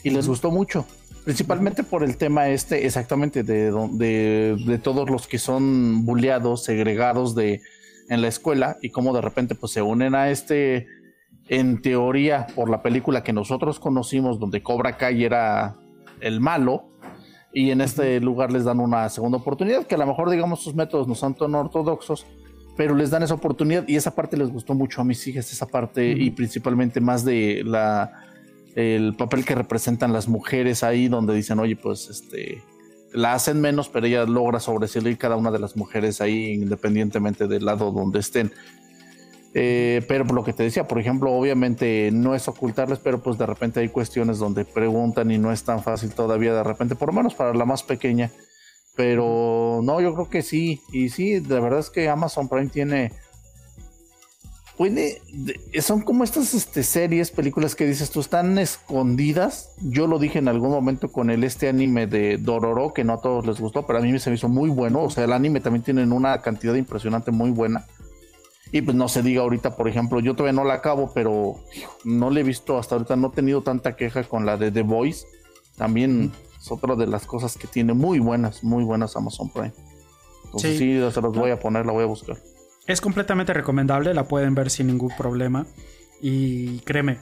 [0.04, 0.86] y les gustó mucho.
[1.24, 7.34] Principalmente por el tema este, exactamente, de, de, de todos los que son bulleados, segregados
[7.34, 7.62] de,
[8.10, 10.86] en la escuela, y cómo de repente pues se unen a este,
[11.50, 15.76] en teoría, por la película que nosotros conocimos, donde Cobra Kai era
[16.22, 16.92] el malo,
[17.52, 20.76] y en este lugar les dan una segunda oportunidad, que a lo mejor digamos sus
[20.76, 22.28] métodos no son tan ortodoxos,
[22.76, 25.68] pero les dan esa oportunidad y esa parte les gustó mucho a mis hijas, esa
[25.68, 28.26] parte y principalmente más de la
[28.76, 32.62] el papel que representan las mujeres ahí, donde dicen, oye, pues este
[33.14, 37.64] la hacen menos, pero ella logra sobresalir cada una de las mujeres ahí, independientemente del
[37.64, 38.52] lado donde estén.
[39.54, 43.38] Eh, pero por lo que te decía, por ejemplo, obviamente no es ocultarles, pero pues
[43.38, 47.08] de repente hay cuestiones donde preguntan y no es tan fácil todavía de repente, por
[47.08, 48.32] lo menos para la más pequeña.
[48.96, 50.82] Pero no, yo creo que sí.
[50.92, 53.12] Y sí, de verdad es que Amazon Prime tiene
[54.78, 55.22] puede,
[55.82, 59.74] son como estas este, series, películas que dices tú, están escondidas.
[59.82, 63.22] Yo lo dije en algún momento con el este anime de Dororo, que no a
[63.22, 65.04] todos les gustó, pero a mí se me hizo muy bueno.
[65.04, 67.86] O sea, el anime también tiene una cantidad impresionante muy buena.
[68.72, 71.56] Y pues no se diga ahorita, por ejemplo, yo todavía no la acabo, pero
[72.04, 74.82] no le he visto hasta ahorita, no he tenido tanta queja con la de The
[74.82, 75.26] Voice.
[75.78, 76.32] También
[76.66, 79.74] es otra de las cosas que tiene muy buenas, muy buenas Amazon Prime.
[80.46, 82.42] Entonces sí, sí se las voy a poner, la voy a buscar.
[82.88, 85.68] Es completamente recomendable, la pueden ver sin ningún problema.
[86.22, 87.20] Y créeme,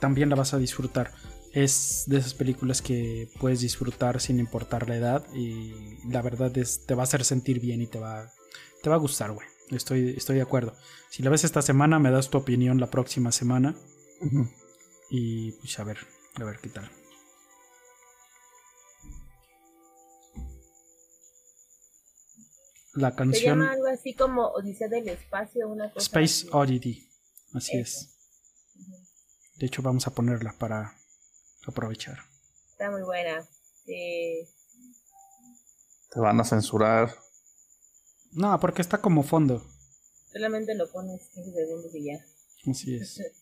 [0.00, 1.12] también la vas a disfrutar.
[1.52, 5.26] Es de esas películas que puedes disfrutar sin importar la edad.
[5.34, 8.32] Y la verdad es, te va a hacer sentir bien y te va,
[8.82, 9.46] te va a gustar, güey.
[9.70, 10.72] Estoy, estoy de acuerdo.
[11.10, 13.74] Si la ves esta semana, me das tu opinión la próxima semana.
[15.10, 15.98] Y pues a ver,
[16.36, 16.90] a ver qué tal.
[22.96, 23.40] La canción.
[23.40, 26.04] Se llama algo así como Odisea del Espacio, una cosa.
[26.04, 27.08] Space Oddity,
[27.54, 28.12] así es.
[29.56, 30.94] De hecho, vamos a ponerla para
[31.66, 32.18] aprovechar.
[32.70, 33.46] Está muy buena.
[33.84, 34.46] Sí.
[36.10, 37.14] Te van a censurar.
[38.32, 39.64] No, porque está como fondo.
[40.32, 42.24] Solamente lo pones 15 segundos y ya.
[42.70, 43.20] Así es.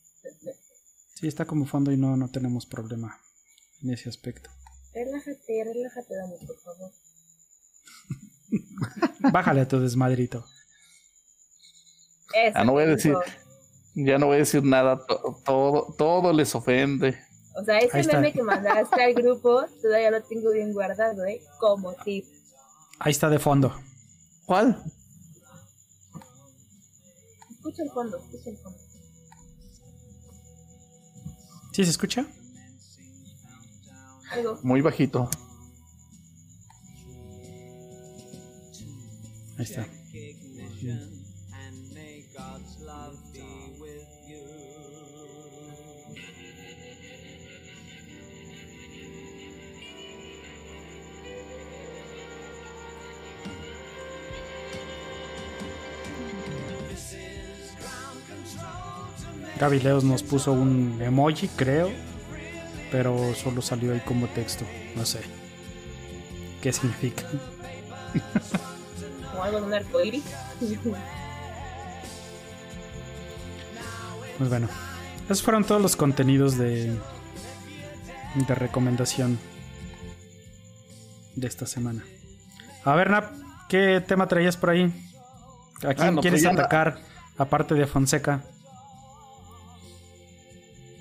[1.14, 3.20] Sí, está como fondo y no, no tenemos problema
[3.82, 4.50] en ese aspecto.
[4.92, 6.90] Relájate, relájate, Dani, por favor.
[9.32, 10.44] Bájale a tu desmadrito.
[12.54, 13.14] ya no voy a decir,
[13.94, 15.00] ya no voy a decir nada,
[15.44, 17.18] todo, todo les ofende.
[17.56, 21.40] O sea, ese meme que mandaste al grupo, todavía lo tengo bien guardado, ¿eh?
[21.58, 22.24] Como tip.
[22.98, 23.74] Ahí está de fondo.
[24.44, 24.82] ¿Cuál?
[27.50, 28.78] Escucha el fondo, escucha el fondo.
[31.72, 32.26] ¿Sí se escucha?
[34.62, 35.28] Muy bajito.
[39.56, 39.86] Ahí está.
[59.60, 61.90] Gaby Leos nos puso un emoji, creo,
[62.90, 64.64] pero solo salió ahí como texto.
[64.96, 65.20] No sé
[66.60, 67.24] qué significa.
[69.44, 70.24] algo de un arcoíris.
[74.38, 74.68] Pues bueno,
[75.24, 76.98] esos fueron todos los contenidos de,
[78.34, 79.38] de recomendación
[81.36, 82.02] de esta semana.
[82.84, 83.32] A ver, Nap,
[83.68, 84.92] ¿qué tema traías por ahí?
[85.84, 86.98] ¿A ah, quién quieres pues atacar
[87.38, 88.42] aparte de Fonseca?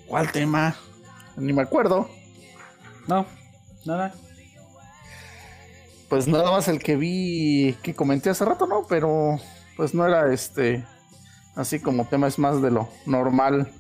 [0.08, 0.76] ¿Cuál tema?
[1.38, 2.10] Ni me acuerdo.
[3.08, 3.26] No,
[3.86, 4.14] nada
[6.14, 8.86] pues nada más el que vi que comenté hace rato, ¿no?
[8.88, 9.40] Pero
[9.76, 10.86] pues no era este
[11.56, 13.72] así como tema, es más de lo normal.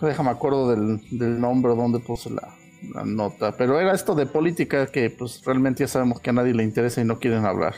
[0.00, 2.54] Déjame acuerdo del, del nombre donde puse la,
[3.04, 3.56] nota.
[3.56, 7.00] Pero era esto de política que pues realmente ya sabemos que a nadie le interesa
[7.00, 7.74] y no quieren hablar.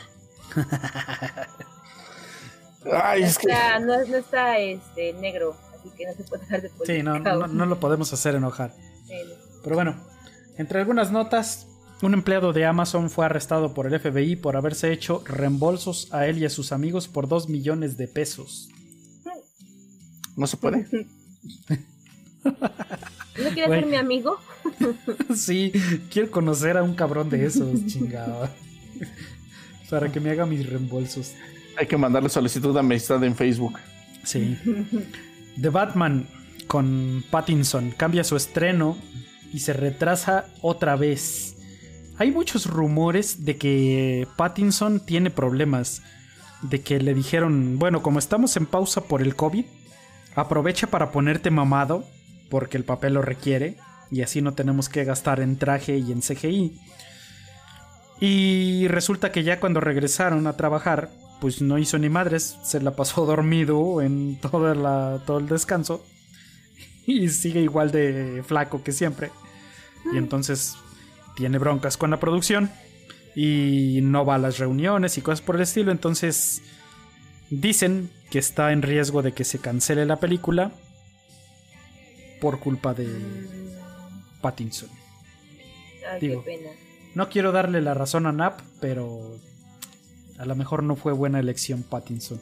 [2.93, 3.47] Ay, es que...
[3.81, 6.95] no, está este, negro, así que no se puede hablar de política.
[6.95, 7.17] Sí, no,
[7.47, 8.71] no, lo podemos hacer enojar.
[9.63, 9.95] Pero bueno,
[10.59, 11.68] entre algunas notas,
[12.01, 16.37] un empleado de Amazon fue arrestado por el FBI por haberse hecho reembolsos a él
[16.37, 18.69] y a sus amigos por 2 millones de pesos.
[20.35, 20.87] ¿No se puede?
[22.43, 24.37] ¿No quieres ser mi amigo?
[25.35, 25.73] sí,
[26.09, 28.49] quiero conocer a un cabrón de esos, chingado.
[29.89, 31.33] Para que me haga mis reembolsos.
[31.77, 33.79] Hay que mandarle solicitud de amistad en Facebook.
[34.23, 34.57] Sí.
[35.59, 36.27] The Batman
[36.67, 38.97] con Pattinson cambia su estreno
[39.51, 41.58] y se retrasa otra vez.
[42.19, 46.01] Hay muchos rumores de que Pattinson tiene problemas.
[46.61, 49.63] De que le dijeron, bueno, como estamos en pausa por el COVID,
[50.35, 52.03] aprovecha para ponerte mamado,
[52.49, 53.77] porque el papel lo requiere,
[54.11, 56.77] y así no tenemos que gastar en traje y en CGI.
[58.19, 62.97] Y resulta que ya cuando regresaron a trabajar, pues no hizo ni madres, se la
[62.97, 66.05] pasó dormido en toda la, todo el descanso
[67.07, 69.31] y sigue igual de flaco que siempre.
[70.13, 70.75] Y entonces
[71.39, 72.69] tiene broncas con la producción
[73.33, 75.89] y no va a las reuniones y cosas por el estilo.
[75.89, 76.61] Entonces
[77.49, 80.73] dicen que está en riesgo de que se cancele la película
[82.41, 83.07] por culpa de
[84.41, 84.89] Pattinson.
[86.11, 86.43] Ay, Digo.
[86.43, 86.71] qué pena.
[87.15, 89.37] No quiero darle la razón a Nap, pero
[90.37, 92.41] a lo mejor no fue buena elección Pattinson.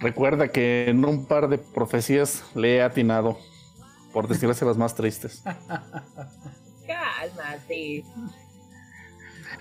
[0.00, 3.38] Recuerda que en un par de profecías le he atinado,
[4.12, 5.42] por decirse las más tristes.
[6.86, 8.04] Cálmate.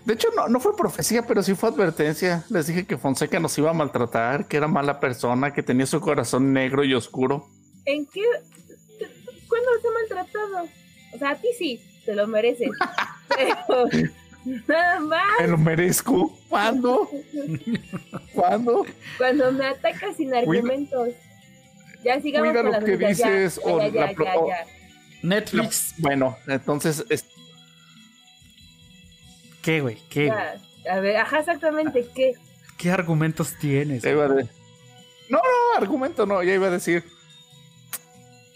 [0.05, 2.43] De hecho, no, no fue profecía, pero sí fue advertencia.
[2.49, 6.01] Les dije que Fonseca nos iba a maltratar, que era mala persona, que tenía su
[6.01, 7.47] corazón negro y oscuro.
[7.85, 8.23] ¿En qué?
[9.47, 10.67] ¿Cuándo te he maltratado?
[11.13, 12.69] O sea, a ti sí, te lo mereces.
[13.35, 13.87] Pero
[14.67, 16.35] nada más Me lo merezco.
[16.49, 17.09] ¿Cuándo?
[18.33, 18.85] ¿Cuándo?
[19.17, 21.09] cuando me atacas sin argumentos.
[22.03, 23.29] Ya sigamos cuida con lo las que noticias.
[23.29, 24.65] Dices, ya, o ya, la ya, pro- ya, o- ya.
[25.23, 27.25] Netflix, Bueno, entonces, es-
[29.61, 29.97] ¿qué, güey?
[30.09, 30.27] ¿Qué?
[30.27, 30.39] güey?
[30.89, 32.33] A ver, ajá, exactamente, ¿qué?
[32.77, 34.01] ¿Qué argumentos tienes?
[34.03, 34.47] ya iba de-
[35.29, 37.03] No, no, argumento no, ya iba a decir.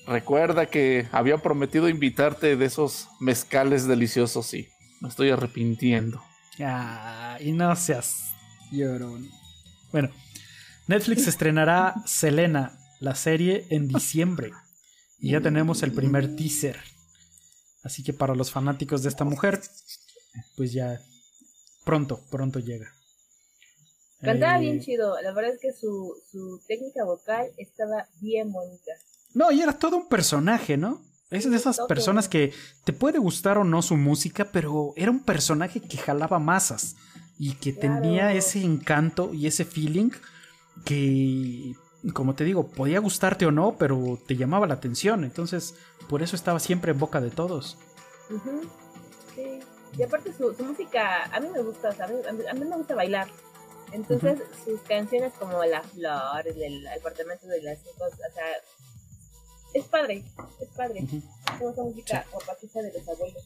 [0.07, 4.67] Recuerda que había prometido invitarte de esos mezcales deliciosos, sí.
[5.01, 6.23] Me estoy arrepintiendo.
[6.63, 8.33] Ah, y no seas
[8.71, 9.29] llorón.
[9.91, 10.09] Bueno,
[10.87, 14.51] Netflix estrenará Selena, la serie, en diciembre.
[15.19, 16.77] Y ya tenemos el primer teaser.
[17.83, 19.61] Así que para los fanáticos de esta mujer,
[20.57, 20.99] pues ya
[21.85, 22.91] pronto, pronto llega.
[24.21, 25.15] Cantaba Eh, bien chido.
[25.21, 28.91] La verdad es que su, su técnica vocal estaba bien bonita.
[29.33, 31.01] No, y era todo un personaje, ¿no?
[31.29, 32.53] Es de esas personas que
[32.85, 36.95] te puede gustar o no su música, pero era un personaje que jalaba masas
[37.37, 38.01] y que Claro.
[38.01, 40.11] tenía ese encanto y ese feeling
[40.85, 41.73] que,
[42.11, 45.23] como te digo, podía gustarte o no, pero te llamaba la atención.
[45.23, 45.75] Entonces,
[46.09, 47.77] por eso estaba siempre en boca de todos.
[49.35, 49.59] Sí.
[49.97, 52.15] Y aparte su, su música, a mí me gusta, o sea, a mí,
[52.49, 53.27] a mí- me gusta bailar.
[53.91, 58.43] Entonces sus canciones como La Flor, el apartamento de las cinco, o sea,
[59.73, 60.23] es padre,
[60.59, 61.05] es padre.
[61.59, 63.43] Como esa música opacista de los abuelos.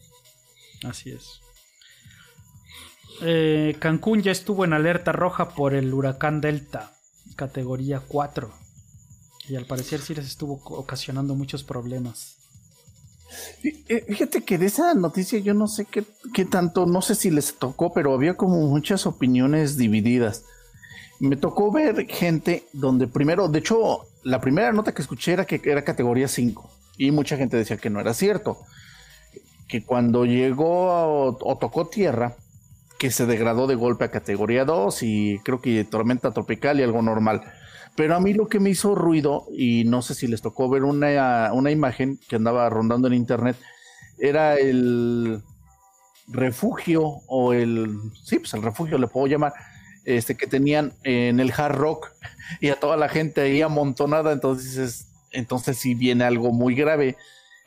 [0.85, 1.41] Así es.
[3.21, 6.93] Eh, Cancún ya estuvo en alerta roja por el huracán Delta,
[7.43, 8.51] categoría 4.
[9.47, 12.35] Y al parecer sí les estuvo ocasionando muchos problemas.
[13.61, 16.03] Fí- Fíjate que de esa noticia yo no sé qué,
[16.33, 20.43] qué tanto, no sé si les tocó, pero había como muchas opiniones divididas.
[21.19, 25.61] Me tocó ver gente donde primero, de hecho, la primera nota que escuché era que
[25.63, 28.57] era categoría 5 y mucha gente decía que no era cierto.
[29.67, 32.35] Que cuando llegó o tocó tierra,
[32.99, 37.01] que se degradó de golpe a categoría 2 y creo que tormenta tropical y algo
[37.01, 37.41] normal.
[37.95, 40.83] Pero a mí lo que me hizo ruido, y no sé si les tocó ver
[40.83, 43.55] una, una imagen que andaba rondando en internet,
[44.19, 45.41] era el
[46.27, 47.89] refugio o el,
[48.23, 49.53] sí, pues el refugio le puedo llamar,
[50.05, 52.11] este que tenían en el hard rock
[52.59, 57.15] y a toda la gente ahí amontonada, entonces, entonces sí viene algo muy grave.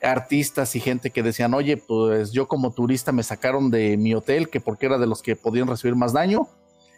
[0.03, 4.49] Artistas y gente que decían, oye, pues yo como turista me sacaron de mi hotel,
[4.49, 6.49] que porque era de los que podían recibir más daño,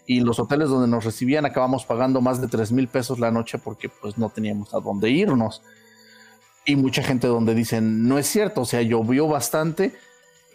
[0.07, 3.59] y los hoteles donde nos recibían acabamos pagando más de 3 mil pesos la noche
[3.59, 5.63] porque pues no teníamos a dónde irnos.
[6.67, 9.93] Y mucha gente donde dicen, no es cierto, o sea, llovió bastante.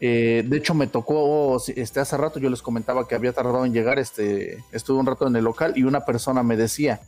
[0.01, 3.73] Eh, de hecho, me tocó, este, hace rato yo les comentaba que había tardado en
[3.73, 7.01] llegar, este, estuve un rato en el local y una persona me decía,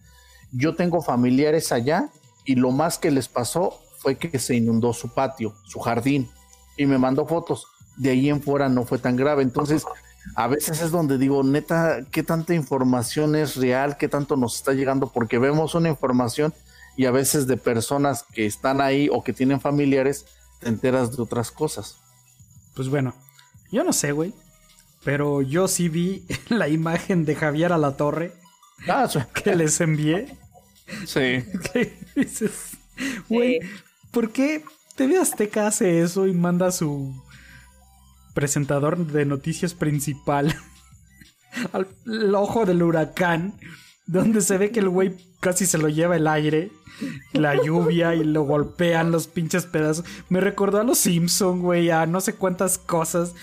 [0.52, 2.10] yo tengo familiares allá
[2.46, 6.30] y lo más que les pasó fue que se inundó su patio, su jardín,
[6.78, 7.68] y me mandó fotos.
[7.98, 9.44] De ahí en fuera no fue tan grave.
[9.44, 9.86] Entonces,
[10.36, 14.74] a veces es donde digo, neta, qué tanta información es real, qué tanto nos está
[14.74, 16.54] llegando, porque vemos una información
[16.98, 20.26] y a veces de personas que están ahí o que tienen familiares,
[20.60, 21.98] te enteras de otras cosas.
[22.76, 23.14] Pues bueno,
[23.72, 24.34] yo no sé, güey.
[25.04, 28.34] Pero yo sí vi la imagen de Javier a la Torre
[28.88, 29.20] Ah, sí.
[29.44, 30.38] que les envié.
[31.06, 31.44] sí.
[31.74, 32.78] ¿Qué dices?
[33.30, 33.68] Güey, Sí.
[34.12, 34.64] ¿Por qué
[34.96, 37.14] TV Azteca hace eso y manda a su
[38.34, 40.56] presentador de noticias principal
[41.74, 41.88] al
[42.36, 43.60] ojo del huracán?
[44.06, 46.72] Donde se ve que el güey casi se lo lleva el aire,
[47.34, 50.06] la lluvia y lo golpean los pinches pedazos.
[50.28, 53.34] Me recordó a los Simpson, güey, a no sé cuántas cosas.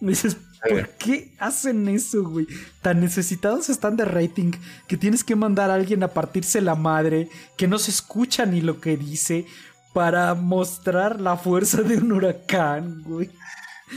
[0.00, 0.36] Dices,
[0.68, 2.46] ¿por qué hacen eso, güey?
[2.82, 4.52] Tan necesitados están de rating
[4.86, 8.60] que tienes que mandar a alguien a partirse la madre, que no se escucha ni
[8.60, 9.46] lo que dice,
[9.92, 13.30] para mostrar la fuerza de un huracán, güey.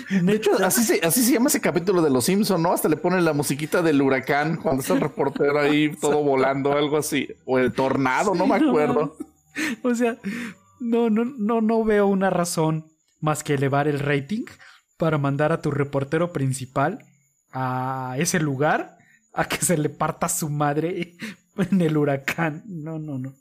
[0.09, 2.72] De hecho, así se, así se llama ese capítulo de Los Simpson, ¿no?
[2.72, 6.97] Hasta le ponen la musiquita del huracán cuando está el reportero ahí todo volando, algo
[6.97, 7.27] así.
[7.45, 9.18] O el tornado, no me no acuerdo.
[9.84, 10.18] O sea,
[10.80, 12.85] no, no, no, no veo una razón
[13.19, 14.45] más que elevar el rating
[14.95, 17.05] para mandar a tu reportero principal
[17.51, 18.97] a ese lugar
[19.34, 21.15] a que se le parta su madre
[21.57, 22.63] en el huracán.
[22.65, 23.34] No, no, no.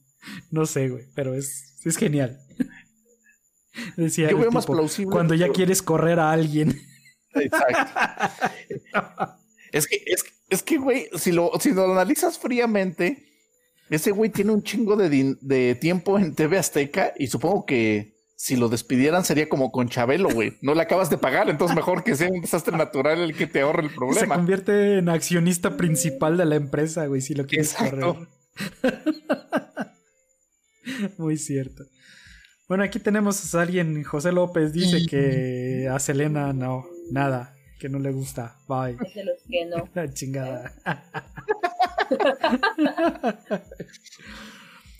[0.50, 2.38] No sé, güey, pero es, es genial.
[3.96, 6.80] Decía Yo más plausible, cuando ya pero- quieres correr a alguien.
[7.34, 8.02] Exacto.
[9.72, 13.26] es que, es, es que, güey, si lo, si lo analizas fríamente,
[13.88, 18.56] ese güey tiene un chingo de, de tiempo en TV Azteca y supongo que si
[18.56, 20.56] lo despidieran sería como con Chabelo, güey.
[20.62, 23.60] No le acabas de pagar, entonces mejor que sea un desastre natural el que te
[23.60, 24.34] ahorre el Se problema.
[24.36, 28.14] convierte en accionista principal de la empresa, güey, si lo quieres Exacto.
[28.14, 28.28] correr.
[31.18, 31.84] Muy cierto.
[32.68, 37.98] Bueno, aquí tenemos a alguien, José López dice que a Selena no, nada, que no
[37.98, 38.58] le gusta.
[38.68, 38.96] Bye.
[39.04, 39.88] Es de los que no.
[39.94, 40.72] La chingada.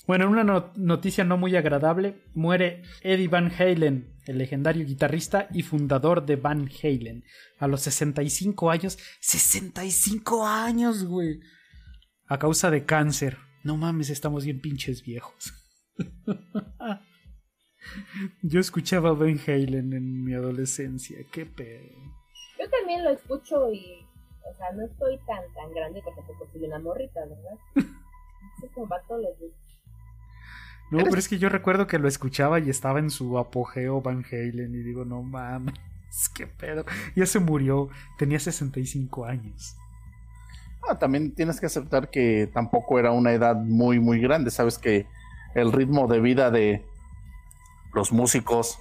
[0.07, 5.47] bueno, en una no- noticia no muy agradable, muere Eddie Van Halen, el legendario guitarrista
[5.53, 7.25] y fundador de Van Halen,
[7.59, 8.99] a los 65 años.
[9.21, 11.41] 65 años, güey.
[12.27, 13.39] A causa de cáncer.
[13.63, 15.53] No mames, estamos bien pinches viejos.
[18.43, 21.19] Yo escuchaba a Van Halen en mi adolescencia.
[21.33, 21.89] Qué pedo.
[22.59, 24.07] Yo también lo escucho y,
[24.45, 27.59] o sea, no estoy tan tan grande porque tampoco soy una morrita, ¿verdad?
[28.59, 29.35] Ese combato los
[30.91, 34.25] No, pero es que yo recuerdo que lo escuchaba y estaba en su apogeo Van
[34.31, 35.75] Halen y digo, no mames,
[36.35, 36.85] qué pedo.
[37.17, 39.77] Ya se murió, tenía 65 años.
[40.89, 44.51] Ah, también tienes que aceptar que tampoco era una edad muy, muy grande.
[44.51, 45.07] Sabes que
[45.55, 46.85] el ritmo de vida de
[47.93, 48.79] los músicos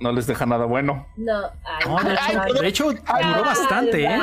[0.00, 1.06] no les deja nada bueno.
[1.16, 1.32] No,
[1.64, 4.20] ay, No, de hecho, ay, de hecho duró bastante, ¿eh?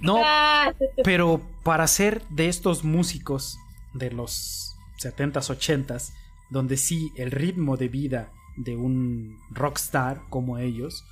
[0.00, 0.22] No,
[1.04, 3.58] pero para ser de estos músicos
[3.92, 6.12] de los 70s, 80s,
[6.50, 11.04] donde sí el ritmo de vida de un rockstar como ellos,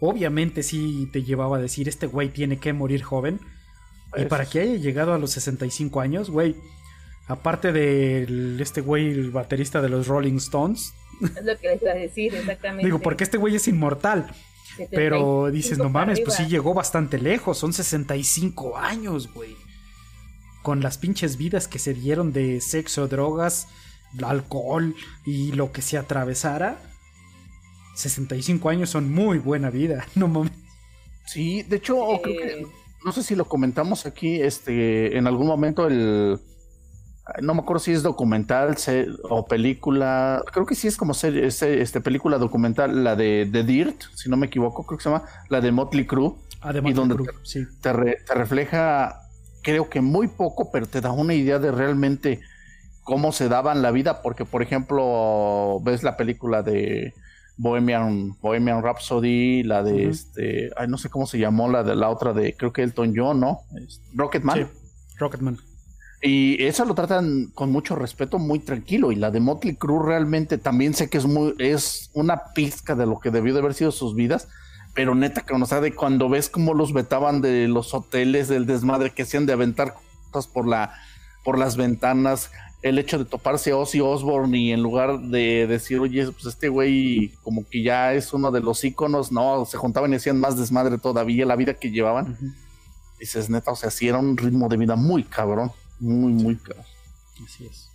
[0.00, 3.40] obviamente sí te llevaba a decir, este güey tiene que morir joven.
[4.16, 6.56] Y para que haya llegado a los 65 años, güey,
[7.26, 11.90] aparte de este güey, el baterista de los Rolling Stones, Es lo que les iba
[11.90, 12.84] a decir, exactamente.
[12.86, 14.30] digo, porque este güey es inmortal.
[14.76, 17.58] 75 Pero dices, no mames, pues sí llegó bastante lejos.
[17.58, 19.56] Son 65 años, güey.
[20.62, 23.68] Con las pinches vidas que se dieron de sexo, drogas,
[24.22, 24.94] alcohol
[25.26, 26.78] y lo que se atravesara.
[27.94, 30.06] 65 años son muy buena vida.
[30.14, 30.52] No mames.
[31.26, 32.66] Sí, de hecho, Eh, creo que,
[33.04, 36.40] no sé si lo comentamos aquí, este, en algún momento el,
[37.42, 41.46] no me acuerdo si es documental se- o película, creo que sí es como serie,
[41.46, 45.10] es, este, película documental, la de The Dirt, si no me equivoco, creo que se
[45.10, 47.66] llama, la de Motley Crue, Además, ¿Y Crue, sí.
[47.80, 49.22] te, re- te refleja,
[49.62, 52.40] creo que muy poco, pero te da una idea de realmente
[53.02, 57.14] cómo se daban la vida, porque por ejemplo, ves la película de
[57.56, 62.08] Bohemian, Bohemian Rhapsody, la de este, ay, no sé cómo se llamó, la de la
[62.10, 63.60] otra de, creo que Elton John, ¿no?
[64.14, 64.56] Rocketman.
[64.58, 64.66] Sí,
[65.18, 65.58] Rocketman.
[66.22, 69.10] Y eso lo tratan con mucho respeto, muy tranquilo.
[69.10, 73.06] Y la de Motley Crue realmente también sé que es muy, es una pizca de
[73.06, 74.48] lo que debió de haber sido sus vidas.
[74.94, 79.10] Pero neta, que no sabe cuando ves cómo los vetaban de los hoteles, del desmadre
[79.10, 79.94] que hacían de aventar
[80.30, 80.92] cosas por la,
[81.44, 82.50] por las ventanas,
[82.82, 86.68] el hecho de toparse a Ozzy Osbourne y en lugar de decir, oye, pues este
[86.68, 90.56] güey como que ya es uno de los íconos, no, se juntaban y hacían más
[90.56, 92.38] desmadre todavía la vida que llevaban.
[93.18, 96.84] Dices, neta, o sea, sí era un ritmo de vida muy cabrón, muy, muy cabrón.
[97.44, 97.90] Así es.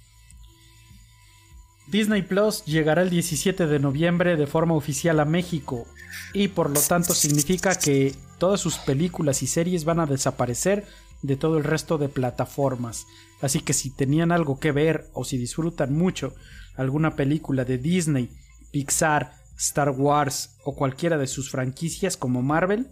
[1.88, 5.86] Disney Plus llegará el 17 de noviembre de forma oficial a México
[6.34, 10.86] y por lo tanto significa que todas sus películas y series van a desaparecer
[11.22, 13.06] de todo el resto de plataformas.
[13.41, 16.34] Así que si tenían algo que ver o si disfrutan mucho
[16.76, 18.30] alguna película de Disney,
[18.72, 22.88] Pixar, Star Wars o cualquiera de sus franquicias como Marvel,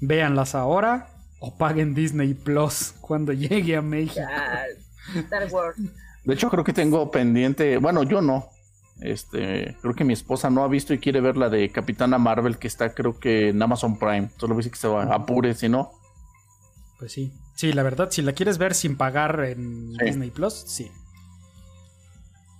[0.00, 4.20] véanlas ahora o paguen Disney Plus cuando llegue a México.
[5.16, 5.76] Star Wars.
[6.24, 8.46] De hecho, creo que tengo pendiente, bueno, yo no.
[9.00, 12.58] Este, creo que mi esposa no ha visto y quiere ver la de Capitana Marvel
[12.58, 14.30] que está creo que en Amazon Prime.
[14.36, 15.90] Solo dice que se va, apure, si no.
[16.98, 17.32] Pues sí.
[17.54, 20.04] Sí, la verdad, si la quieres ver sin pagar en Sí.
[20.04, 20.90] Disney Plus, sí.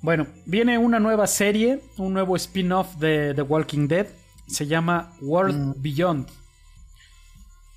[0.03, 4.07] Bueno, viene una nueva serie, un nuevo spin-off de The Walking Dead.
[4.47, 6.27] Se llama World Beyond.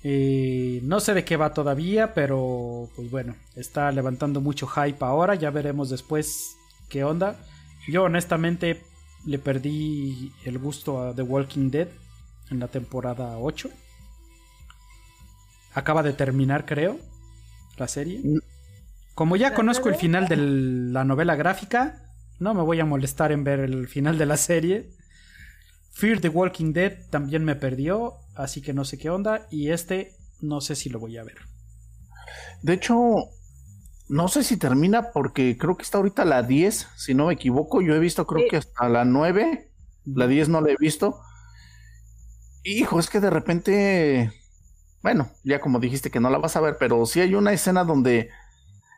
[0.06, 5.34] Eh, no sé de qué va todavía, pero pues bueno, está levantando mucho hype ahora.
[5.34, 6.56] Ya veremos después
[6.90, 7.36] qué onda.
[7.88, 8.82] Yo honestamente
[9.26, 11.88] le perdí el gusto a The Walking Dead
[12.50, 13.70] en la temporada 8.
[15.72, 16.98] Acaba de terminar, creo,
[17.78, 18.20] la serie.
[18.22, 18.38] Mm.
[19.14, 23.32] Como ya ¿La conozco el final de la novela gráfica, no me voy a molestar
[23.32, 24.90] en ver el final de la serie.
[25.94, 29.46] Fear the Walking Dead también me perdió, así que no sé qué onda.
[29.50, 31.36] Y este no sé si lo voy a ver.
[32.62, 32.94] De hecho,
[34.08, 37.80] no sé si termina porque creo que está ahorita la 10, si no me equivoco.
[37.80, 38.48] Yo he visto creo Sí.
[38.50, 39.70] que hasta la 9.
[40.04, 41.20] La 10 no la he visto.
[42.64, 44.32] Hijo, es que de repente,
[45.02, 47.84] bueno, ya como dijiste que no la vas a ver, pero sí hay una escena
[47.84, 48.30] donde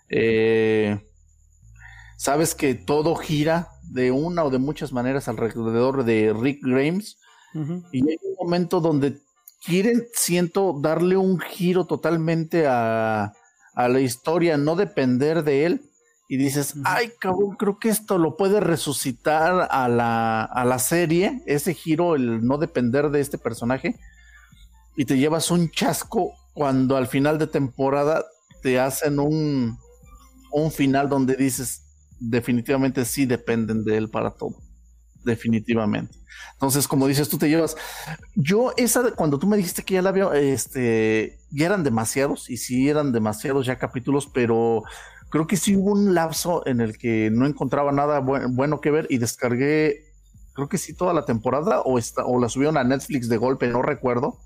[0.09, 1.05] eh,
[2.17, 7.19] sabes que todo gira de una o de muchas maneras alrededor de Rick Grimes.
[7.91, 9.19] Y hay un momento donde
[9.65, 13.33] quieren, siento, darle un giro totalmente a,
[13.75, 15.91] a la historia, no depender de él.
[16.29, 21.43] Y dices, ay, cabrón, creo que esto lo puede resucitar a la, a la serie,
[21.47, 23.97] ese giro, el no depender de este personaje.
[24.97, 28.25] Y te llevas un chasco cuando al final de temporada
[28.63, 29.79] te hacen un,
[30.51, 31.86] un final donde dices,
[32.19, 34.57] definitivamente sí dependen de él para todo.
[35.25, 36.17] Definitivamente.
[36.53, 37.77] Entonces, como dices, tú te llevas.
[38.35, 42.49] Yo, esa, de- cuando tú me dijiste que ya la había, este, ya eran demasiados,
[42.51, 44.85] y sí eran demasiados ya capítulos, pero
[45.31, 48.91] creo que sí hubo un lapso en el que no encontraba nada buen- bueno que
[48.93, 50.05] ver y descargué,
[50.55, 53.67] creo que sí toda la temporada, o, está, o la subieron a Netflix de golpe,
[53.69, 54.39] no recuerdo.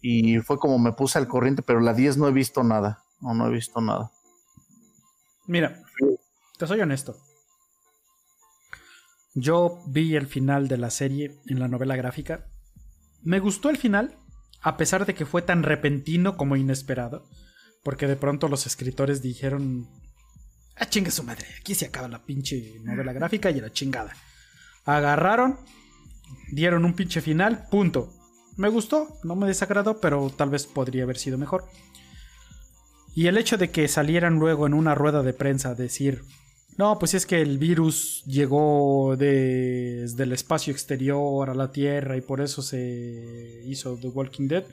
[0.00, 3.04] Y fue como me puse al corriente, pero la 10 no he visto nada.
[3.20, 4.10] No, no he visto nada.
[5.46, 5.80] Mira,
[6.62, 7.16] te soy honesto.
[9.34, 12.46] Yo vi el final de la serie en la novela gráfica.
[13.20, 14.16] Me gustó el final,
[14.60, 17.24] a pesar de que fue tan repentino como inesperado.
[17.82, 19.88] Porque de pronto los escritores dijeron:
[20.76, 24.12] Ah, chingue su madre, aquí se acaba la pinche novela gráfica y la chingada.
[24.84, 25.58] Agarraron,
[26.52, 28.12] dieron un pinche final, punto.
[28.56, 31.64] Me gustó, no me desagradó, pero tal vez podría haber sido mejor.
[33.16, 36.22] Y el hecho de que salieran luego en una rueda de prensa a decir,
[36.78, 42.16] no, pues es que el virus llegó de- desde el espacio exterior a la Tierra
[42.16, 44.64] y por eso se hizo The Walking Dead.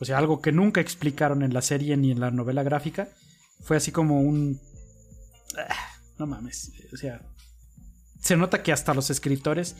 [0.00, 3.08] O sea, algo que nunca explicaron en la serie ni en la novela gráfica.
[3.62, 4.58] Fue así como un...
[5.58, 5.74] Ah,
[6.18, 6.72] no mames.
[6.92, 7.20] O sea,
[8.20, 9.76] se nota que hasta los escritores,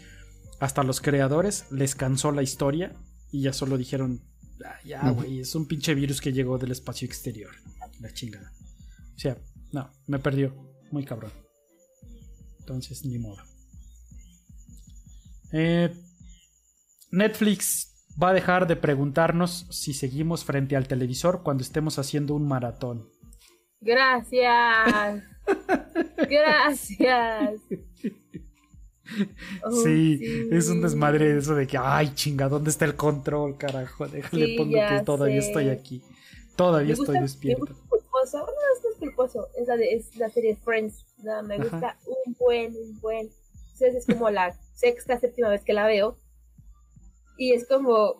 [0.59, 2.93] hasta los creadores, les cansó la historia
[3.32, 4.20] y ya solo dijeron,
[4.65, 7.51] "Ah, ya, güey, es un pinche virus que llegó del espacio exterior.
[8.01, 8.52] La chingada.
[9.15, 9.39] O sea,
[9.73, 10.70] no, me perdió.
[10.91, 11.33] Muy cabrón.
[12.61, 13.43] Entonces, ni modo.
[15.53, 15.93] Eh,
[17.11, 17.91] Netflix
[18.21, 23.09] va a dejar de preguntarnos si seguimos frente al televisor cuando estemos haciendo un maratón.
[23.81, 25.25] Gracias.
[26.29, 27.61] Gracias.
[29.65, 30.21] Oh, sí,
[30.53, 34.07] es un desmadre eso de que, ay, chinga, ¿dónde está el control, carajo?
[34.07, 35.49] Déjale Sí, pongo que todavía sé.
[35.49, 36.03] estoy aquí.
[36.57, 37.75] Todavía estoy despierto.
[37.89, 38.45] gusta
[39.01, 39.49] culposo.
[39.59, 41.05] Es la, de, es la serie Friends.
[41.25, 41.65] No, me Ajá.
[41.65, 43.29] gusta un buen, un buen.
[43.73, 46.17] Entonces es como la sexta, séptima vez que la veo.
[47.39, 48.15] Y es como.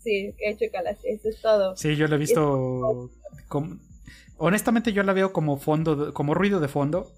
[0.00, 0.98] Sí, que chocalas.
[1.04, 1.76] Eso es todo.
[1.76, 3.10] Sí, yo la he visto.
[3.48, 3.78] como-
[4.38, 7.12] honestamente, yo la veo como fondo, de- como ruido de fondo.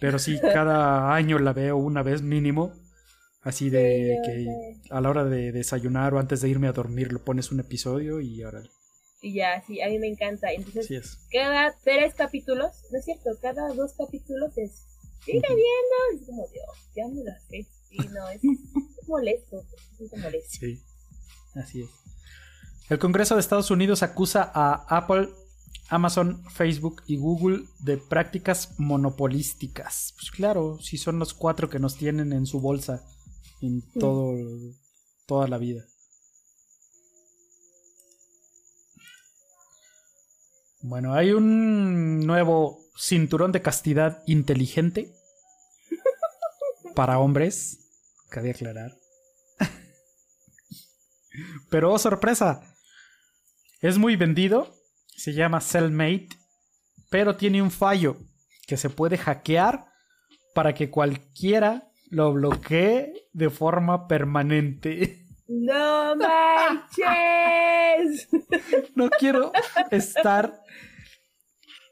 [0.00, 2.72] Pero sí, cada año la veo una vez mínimo.
[3.42, 7.10] Así de Sí, que a la hora de desayunar o antes de irme a dormir
[7.10, 8.60] lo pones un episodio y ahora
[9.22, 10.50] Y ya, sí, a mí me encanta.
[10.52, 10.98] Entonces, sí
[11.30, 14.86] cada tres capítulos, no es cierto, cada dos capítulos es.
[15.24, 16.20] Sigue viendo.
[16.20, 16.66] Es como, Dios,
[16.96, 17.66] ya me la sé.
[17.88, 19.62] Sí, no, es, es molesto.
[19.98, 20.58] Es molesto.
[20.58, 20.80] Sí,
[21.54, 21.90] así es.
[22.88, 25.28] El Congreso de Estados Unidos acusa a Apple,
[25.90, 30.14] Amazon, Facebook y Google de prácticas monopolísticas.
[30.16, 33.04] Pues claro, si son los cuatro que nos tienen en su bolsa
[33.60, 34.34] en todo,
[35.26, 35.84] toda la vida.
[40.82, 45.12] Bueno, hay un nuevo cinturón de castidad inteligente
[46.94, 47.78] para hombres,
[48.30, 48.96] cabe aclarar.
[51.70, 52.62] Pero oh sorpresa,
[53.80, 54.74] es muy vendido,
[55.16, 56.30] se llama Cellmate,
[57.10, 58.16] pero tiene un fallo
[58.66, 59.86] que se puede hackear
[60.54, 65.16] para que cualquiera lo bloquee de forma permanente.
[65.52, 68.28] ¡No manches!
[68.94, 69.52] No quiero
[69.90, 70.60] estar O sea,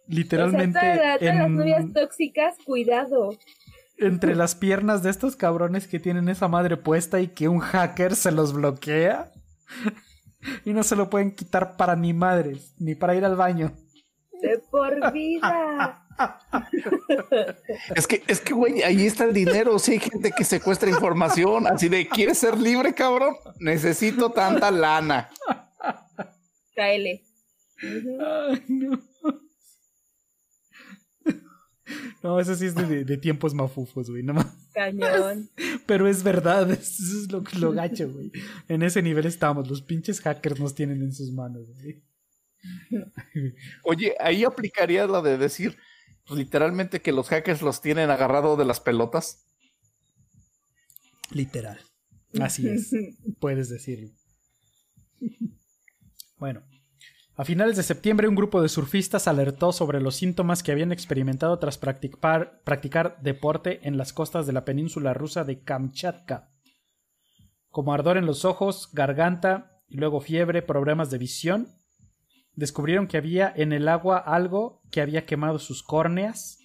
[0.06, 3.30] literalmente todas, las- todas las novias en, tóxicas, cuidado.
[3.96, 8.14] entre las piernas de estos cabrones que tienen esa madre puesta y que un hacker
[8.14, 9.32] se los bloquea.
[10.64, 13.72] Y no se lo pueden quitar para ni madres, ni para ir al baño.
[14.42, 16.04] De por vida.
[17.94, 19.78] Es que, es que, güey, ahí está el dinero.
[19.78, 23.36] Si hay gente que secuestra información, así de, ¿quieres ser libre, cabrón?
[23.58, 25.30] Necesito tanta lana.
[26.74, 27.24] Cáele.
[27.82, 29.02] Ay, no.
[32.22, 34.22] No, eso sí es de, de tiempos mafufos, güey.
[34.22, 34.46] No más.
[34.74, 35.48] Cañón.
[35.86, 38.32] Pero es verdad, eso es lo, lo gacho, güey.
[38.68, 42.02] En ese nivel estamos, los pinches hackers nos tienen en sus manos, güey.
[43.84, 45.76] Oye, ahí aplicaría la de decir
[46.26, 49.46] pues, literalmente que los hackers los tienen agarrado de las pelotas.
[51.30, 51.80] Literal.
[52.40, 52.90] Así es,
[53.40, 54.10] puedes decirlo.
[56.38, 56.62] Bueno,
[57.38, 61.58] a finales de septiembre un grupo de surfistas alertó sobre los síntomas que habían experimentado
[61.58, 66.50] tras practicar, practicar deporte en las costas de la península rusa de Kamchatka,
[67.70, 71.68] como ardor en los ojos, garganta y luego fiebre, problemas de visión.
[72.58, 76.58] Descubrieron que había en el agua algo que había quemado sus córneas.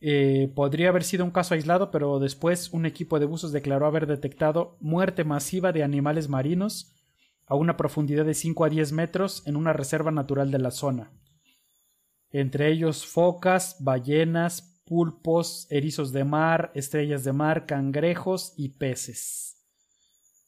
[0.00, 4.08] Eh, podría haber sido un caso aislado, pero después un equipo de buzos declaró haber
[4.08, 6.92] detectado muerte masiva de animales marinos
[7.46, 11.12] a una profundidad de 5 a 10 metros en una reserva natural de la zona.
[12.30, 19.64] Entre ellos focas, ballenas, pulpos, erizos de mar, estrellas de mar, cangrejos y peces.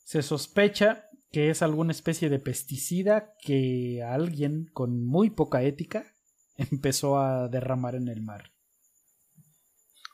[0.03, 6.05] Se sospecha que es alguna especie de pesticida que alguien con muy poca ética
[6.57, 8.53] empezó a derramar en el mar.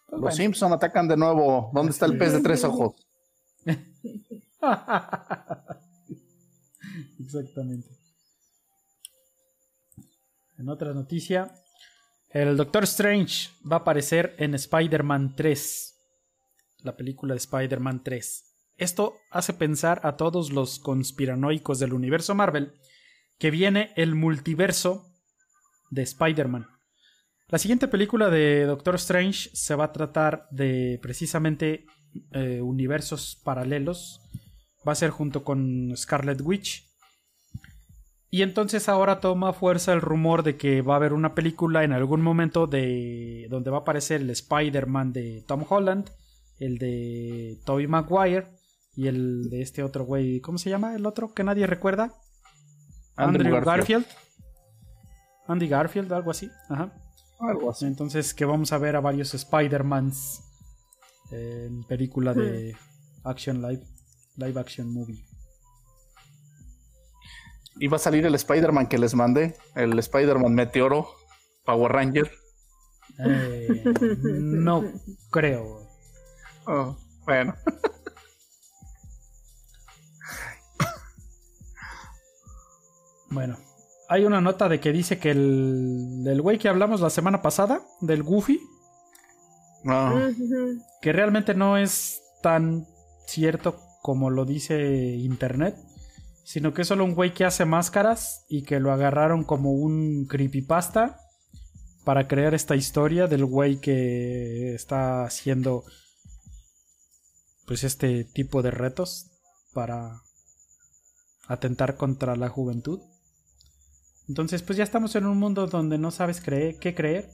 [0.09, 0.37] Los bueno.
[0.37, 1.71] Simpson atacan de nuevo.
[1.73, 2.95] ¿Dónde está el pez de tres ojos?
[7.19, 7.89] Exactamente.
[10.57, 11.53] En otra noticia,
[12.31, 15.95] el Doctor Strange va a aparecer en Spider-Man 3,
[16.83, 18.54] la película de Spider-Man 3.
[18.77, 22.75] Esto hace pensar a todos los conspiranoicos del universo Marvel
[23.39, 25.13] que viene el multiverso
[25.91, 26.67] de Spider-Man.
[27.49, 31.87] La siguiente película de Doctor Strange se va a tratar de precisamente
[32.33, 34.21] eh, universos paralelos.
[34.87, 36.85] Va a ser junto con Scarlet Witch.
[38.31, 41.93] Y entonces ahora toma fuerza el rumor de que va a haber una película en
[41.93, 46.11] algún momento de donde va a aparecer el Spider-Man de Tom Holland,
[46.59, 48.49] el de Tobey Maguire
[48.97, 50.95] y el de este otro güey, ¿cómo se llama?
[50.95, 52.15] El otro que nadie recuerda.
[53.17, 54.07] Andrew, Andrew Garfield.
[54.07, 54.25] Garfield.
[55.47, 56.51] Andy Garfield, algo así.
[56.69, 56.93] Ajá.
[57.41, 57.87] Algo así.
[57.87, 60.43] Entonces que vamos a ver a varios Spider-Mans
[61.31, 62.77] en película de
[63.25, 63.83] action live,
[64.37, 65.25] live action movie.
[67.77, 71.09] Y va a salir el Spider-Man que les mandé, el Spider-Man Meteoro,
[71.65, 72.31] Power Ranger.
[73.19, 73.85] Eh,
[74.41, 74.85] no
[75.31, 75.89] creo.
[76.67, 76.97] Oh,
[77.27, 77.55] bueno.
[83.35, 83.59] Bueno,
[84.09, 87.83] hay una nota de que dice que el del güey que hablamos la semana pasada,
[88.01, 88.61] del Goofy,
[89.83, 90.15] No.
[91.03, 92.87] que realmente no es tan
[93.27, 95.77] cierto como lo dice internet,
[96.45, 100.27] sino que es solo un güey que hace máscaras y que lo agarraron como un
[100.27, 101.19] creepypasta
[102.05, 105.85] para crear esta historia del güey que está haciendo
[107.67, 109.31] pues este tipo de retos
[109.73, 110.21] para
[111.49, 113.01] atentar contra la juventud.
[114.29, 117.31] Entonces, pues ya estamos en un mundo donde no sabes creer, qué creer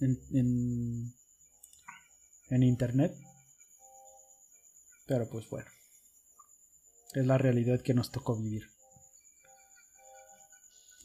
[0.00, 1.14] en, en,
[2.50, 3.14] en internet.
[5.06, 5.68] Pero pues bueno,
[7.14, 8.70] es la realidad que nos tocó vivir.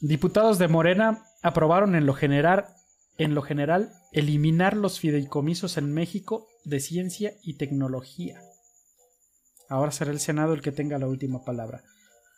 [0.00, 6.80] Diputados de Morena aprobaron en lo en lo general eliminar los fideicomisos en México de
[6.80, 8.40] ciencia y tecnología.
[9.68, 11.82] Ahora será el Senado el que tenga la última palabra.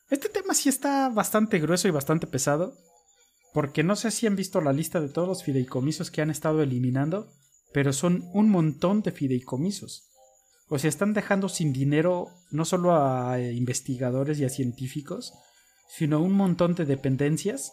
[0.09, 2.77] Este tema sí está bastante grueso y bastante pesado,
[3.53, 6.63] porque no sé si han visto la lista de todos los fideicomisos que han estado
[6.63, 7.33] eliminando,
[7.73, 10.09] pero son un montón de fideicomisos.
[10.69, 15.33] O sea, están dejando sin dinero no solo a investigadores y a científicos,
[15.89, 17.73] sino un montón de dependencias,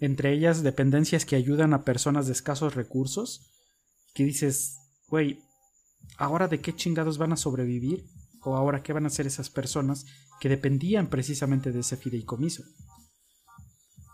[0.00, 3.50] entre ellas dependencias que ayudan a personas de escasos recursos,
[4.14, 4.76] que dices,
[5.08, 5.42] güey,
[6.18, 8.04] ¿ahora de qué chingados van a sobrevivir?
[8.42, 10.04] ¿O ahora qué van a hacer esas personas
[10.40, 12.62] que dependían precisamente de ese fideicomiso?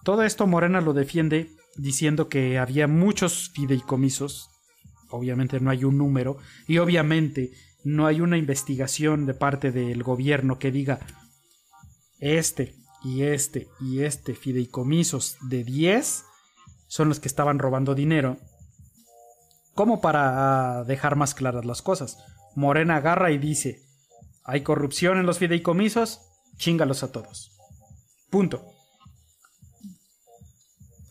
[0.05, 4.49] Todo esto Morena lo defiende diciendo que había muchos fideicomisos,
[5.11, 7.53] obviamente no hay un número, y obviamente
[7.85, 11.01] no hay una investigación de parte del gobierno que diga
[12.19, 16.25] este y este y este fideicomisos de 10
[16.87, 18.37] son los que estaban robando dinero.
[19.75, 22.19] Como para dejar más claras las cosas.
[22.57, 23.81] Morena agarra y dice,
[24.45, 26.21] hay corrupción en los fideicomisos,
[26.57, 27.53] chingalos a todos.
[28.31, 28.65] Punto.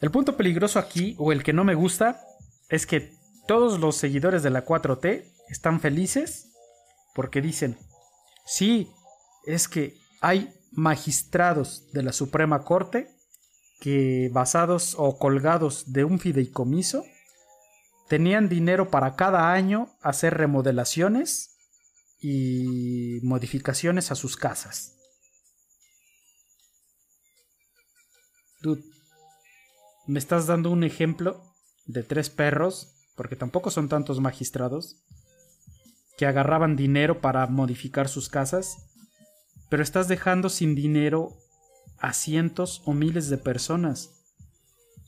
[0.02, 2.22] El punto peligroso aquí, o el que no me gusta,
[2.70, 3.14] es que
[3.48, 6.52] todos los seguidores de la 4T están felices
[7.16, 7.78] porque dicen,
[8.46, 8.90] sí,
[9.46, 13.10] es que hay magistrados de la Suprema Corte
[13.80, 17.04] que basados o colgados de un fideicomiso
[18.08, 21.59] tenían dinero para cada año hacer remodelaciones
[22.22, 24.96] y modificaciones a sus casas.
[28.62, 28.84] Dude,
[30.08, 31.42] me estás dando un ejemplo
[31.86, 34.98] de tres perros, porque tampoco son tantos magistrados,
[36.18, 38.90] que agarraban dinero para modificar sus casas,
[39.70, 41.38] pero estás dejando sin dinero
[42.00, 44.10] a cientos o miles de personas,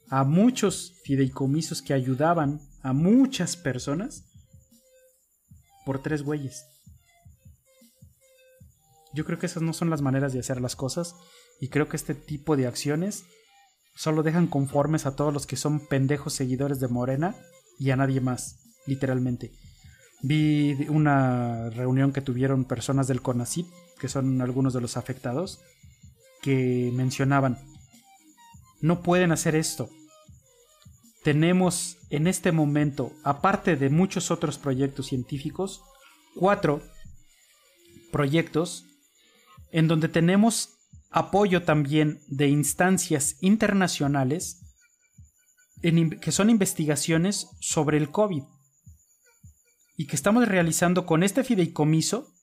[0.10, 4.24] a muchos fideicomisos que ayudaban a muchas personas
[5.86, 6.71] por tres güeyes.
[9.14, 11.16] Yo creo que esas no son las maneras de hacer las cosas
[11.60, 13.26] y creo que este tipo de acciones
[13.96, 17.36] solo dejan conformes a todos los que son pendejos seguidores de Morena
[17.78, 19.52] y a nadie más, literalmente.
[20.22, 23.68] Vi una reunión que tuvieron personas del CONACYT,
[24.00, 25.60] que son algunos de los afectados,
[26.42, 27.58] que mencionaban,
[28.82, 29.90] no pueden hacer esto.
[31.24, 35.84] Tenemos en este momento, aparte de muchos otros proyectos científicos,
[36.36, 36.82] cuatro
[38.12, 38.86] proyectos
[39.72, 40.78] en donde tenemos
[41.10, 44.62] apoyo también de instancias internacionales
[45.82, 48.44] que son investigaciones sobre el COVID
[49.98, 52.34] y que estamos realizando con este fideicomiso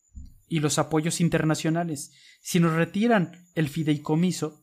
[0.49, 2.11] y los apoyos internacionales.
[2.41, 4.61] Si nos retiran el fideicomiso,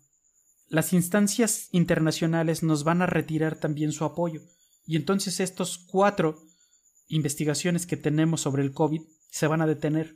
[0.68, 4.42] las instancias internacionales nos van a retirar también su apoyo.
[4.86, 6.42] Y entonces estos cuatro
[7.08, 10.16] investigaciones que tenemos sobre el COVID se van a detener.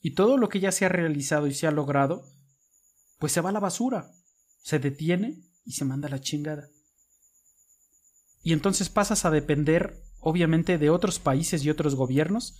[0.00, 2.24] Y todo lo que ya se ha realizado y se ha logrado,
[3.18, 4.10] pues se va a la basura.
[4.62, 6.68] Se detiene y se manda la chingada.
[8.42, 12.58] Y entonces pasas a depender, obviamente, de otros países y otros gobiernos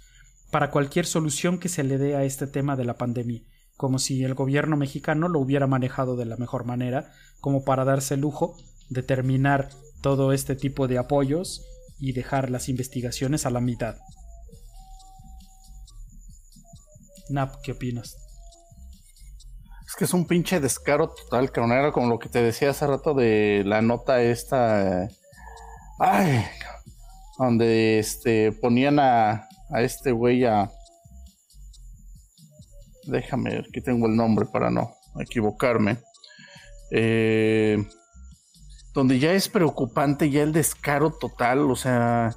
[0.51, 3.43] para cualquier solución que se le dé a este tema de la pandemia,
[3.77, 8.15] como si el gobierno mexicano lo hubiera manejado de la mejor manera, como para darse
[8.15, 8.57] el lujo
[8.91, 9.71] de terminar
[10.03, 11.65] todo este tipo de apoyos
[11.99, 13.97] y dejar las investigaciones a la mitad.
[17.31, 18.17] Nap, ¿qué opinas?
[19.87, 21.93] Es que es un pinche descaro total, cabrón.
[21.93, 25.09] Como lo que te decía hace rato de la nota esta.
[25.99, 26.45] ay,
[27.39, 30.71] donde este ponían a, a este güey a.
[33.05, 35.99] Déjame ver, aquí tengo el nombre para no equivocarme.
[36.91, 37.79] Eh,
[38.93, 42.35] donde ya es preocupante ya el descaro total, o sea,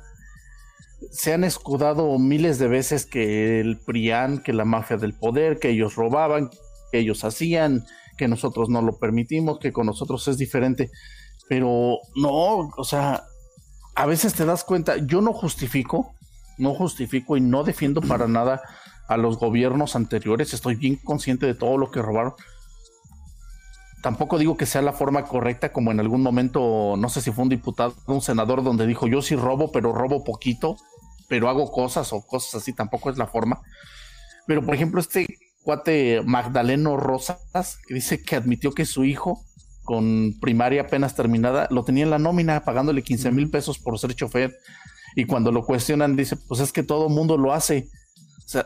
[1.11, 5.69] se han escudado miles de veces que el PRIAN, que la mafia del poder, que
[5.69, 6.49] ellos robaban,
[6.91, 7.85] que ellos hacían,
[8.17, 10.91] que nosotros no lo permitimos, que con nosotros es diferente.
[11.49, 13.23] Pero no, o sea,
[13.95, 16.13] a veces te das cuenta, yo no justifico,
[16.57, 18.61] no justifico y no defiendo para nada
[19.07, 22.33] a los gobiernos anteriores, estoy bien consciente de todo lo que robaron.
[24.01, 27.43] Tampoco digo que sea la forma correcta, como en algún momento, no sé si fue
[27.43, 30.75] un diputado, un senador, donde dijo yo sí robo, pero robo poquito,
[31.27, 33.61] pero hago cosas o cosas así, tampoco es la forma.
[34.47, 35.25] Pero por ejemplo, este
[35.63, 39.43] cuate Magdaleno Rosas, que dice que admitió que su hijo,
[39.83, 44.13] con primaria apenas terminada, lo tenía en la nómina, pagándole 15 mil pesos por ser
[44.15, 44.57] chofer.
[45.15, 47.89] Y cuando lo cuestionan, dice, pues es que todo mundo lo hace.
[48.45, 48.65] O sea,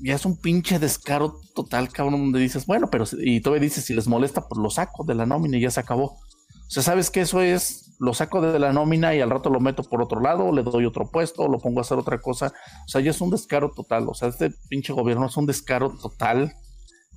[0.00, 3.94] ya es un pinche descaro total, cabrón, donde dices, bueno, pero, y todavía dices, si
[3.94, 6.04] les molesta, pues lo saco de la nómina y ya se acabó.
[6.12, 9.60] O sea, sabes que eso es, lo saco de la nómina y al rato lo
[9.60, 12.52] meto por otro lado, le doy otro puesto, lo pongo a hacer otra cosa.
[12.84, 14.08] O sea, ya es un descaro total.
[14.08, 16.54] O sea, este pinche gobierno es un descaro total,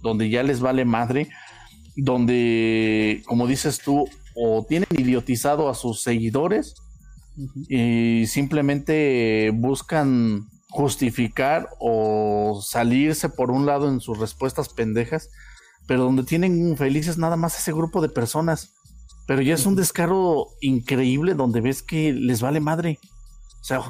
[0.02, 1.30] donde ya les vale madre,
[1.96, 4.06] donde, como dices tú,
[4.36, 6.76] o tienen idiotizado a sus seguidores
[7.70, 15.30] y simplemente buscan justificar o salirse por un lado en sus respuestas pendejas,
[15.86, 18.74] pero donde tienen felices nada más ese grupo de personas.
[19.28, 23.00] Pero ya es un descaro increíble donde ves que les vale madre.
[23.62, 23.82] O sea,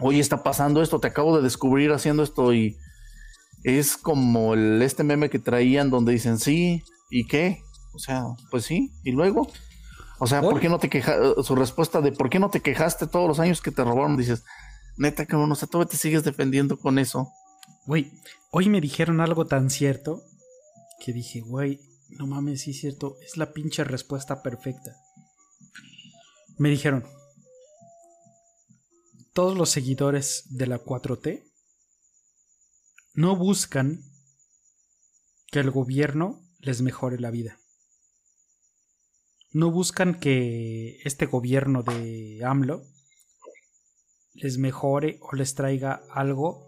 [0.00, 2.76] hoy está pasando esto, te acabo de descubrir haciendo esto y
[3.62, 7.62] es como el, este meme que traían donde dicen, sí, ¿y qué?
[7.94, 9.48] O sea, pues sí, y luego.
[10.18, 11.42] O sea, ¿por qué no te quejaste?
[11.42, 14.16] Su respuesta de ¿por qué no te quejaste todos los años que te robaron?
[14.16, 14.44] Dices,
[14.96, 17.30] neta, que no sé, todavía te sigues defendiendo con eso.
[17.86, 18.12] Güey,
[18.50, 20.22] hoy me dijeron algo tan cierto
[21.04, 24.96] que dije, güey, no mames, sí es cierto, es la pinche respuesta perfecta.
[26.58, 27.04] Me dijeron,
[29.32, 31.42] todos los seguidores de la 4T
[33.14, 34.00] no buscan
[35.50, 37.58] que el gobierno les mejore la vida.
[39.52, 42.82] No buscan que este gobierno de AMLO
[44.34, 46.66] les mejore o les traiga algo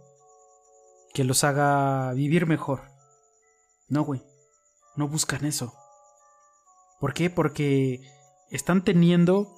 [1.13, 2.83] que los haga vivir mejor.
[3.89, 4.23] No, güey.
[4.97, 5.75] No buscan eso.
[7.01, 7.31] ¿Por qué?
[7.31, 8.01] Porque
[8.51, 9.53] están teniendo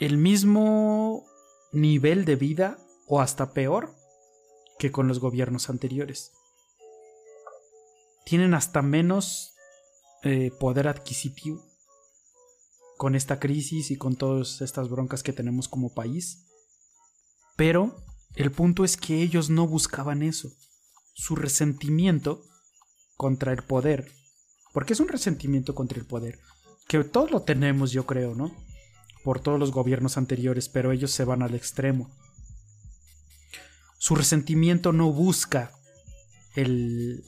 [0.00, 1.24] el mismo
[1.72, 3.94] nivel de vida o hasta peor
[4.78, 6.32] que con los gobiernos anteriores.
[8.24, 9.54] Tienen hasta menos
[10.24, 11.64] eh, poder adquisitivo
[12.96, 16.46] con esta crisis y con todas estas broncas que tenemos como país.
[17.56, 17.96] Pero
[18.34, 20.48] el punto es que ellos no buscaban eso.
[21.14, 22.44] Su resentimiento
[23.22, 24.10] contra el poder.
[24.72, 26.40] Porque es un resentimiento contra el poder.
[26.88, 28.52] Que todos lo tenemos, yo creo, ¿no?
[29.22, 32.10] Por todos los gobiernos anteriores, pero ellos se van al extremo.
[33.96, 35.70] Su resentimiento no busca
[36.56, 37.22] el...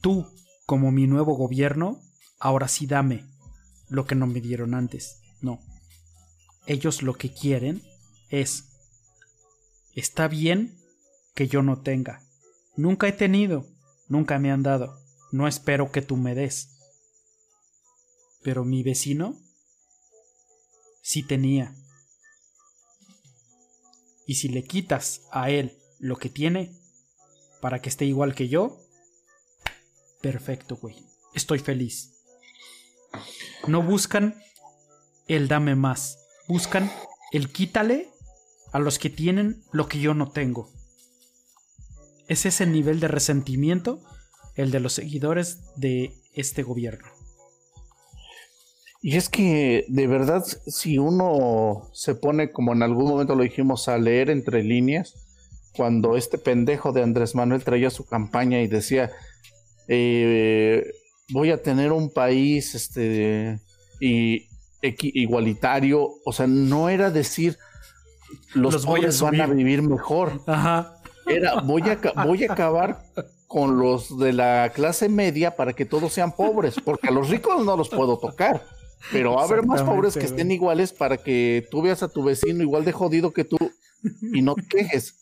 [0.00, 0.26] Tú,
[0.66, 2.00] como mi nuevo gobierno,
[2.40, 3.24] ahora sí dame
[3.88, 5.20] lo que no me dieron antes.
[5.40, 5.60] No.
[6.66, 7.80] Ellos lo que quieren
[8.28, 8.64] es...
[9.94, 10.76] Está bien
[11.36, 12.20] que yo no tenga.
[12.76, 13.72] Nunca he tenido.
[14.08, 14.98] Nunca me han dado.
[15.32, 16.68] No espero que tú me des.
[18.42, 19.36] Pero mi vecino
[21.02, 21.74] sí tenía.
[24.26, 26.72] Y si le quitas a él lo que tiene,
[27.60, 28.78] para que esté igual que yo,
[30.20, 30.96] perfecto, güey.
[31.34, 32.14] Estoy feliz.
[33.66, 34.34] No buscan
[35.26, 36.18] el dame más.
[36.48, 36.90] Buscan
[37.32, 38.10] el quítale
[38.72, 40.70] a los que tienen lo que yo no tengo.
[42.28, 44.00] Es ese nivel de resentimiento
[44.54, 47.08] el de los seguidores de este gobierno.
[49.02, 53.88] Y es que de verdad, si uno se pone, como en algún momento lo dijimos,
[53.88, 55.14] a leer entre líneas,
[55.76, 59.10] cuando este pendejo de Andrés Manuel traía su campaña y decía,
[59.88, 60.90] eh,
[61.30, 63.60] voy a tener un país este,
[64.00, 64.46] y,
[64.80, 67.58] igualitario, o sea, no era decir,
[68.54, 70.40] los, pobres van a vivir mejor.
[71.26, 73.02] Era, voy a, voy a acabar
[73.46, 77.64] con los de la clase media para que todos sean pobres, porque a los ricos
[77.64, 78.64] no los puedo tocar.
[79.12, 82.24] Pero va a haber más pobres que estén iguales para que tú veas a tu
[82.24, 83.58] vecino igual de jodido que tú
[84.32, 85.14] y no te quejes.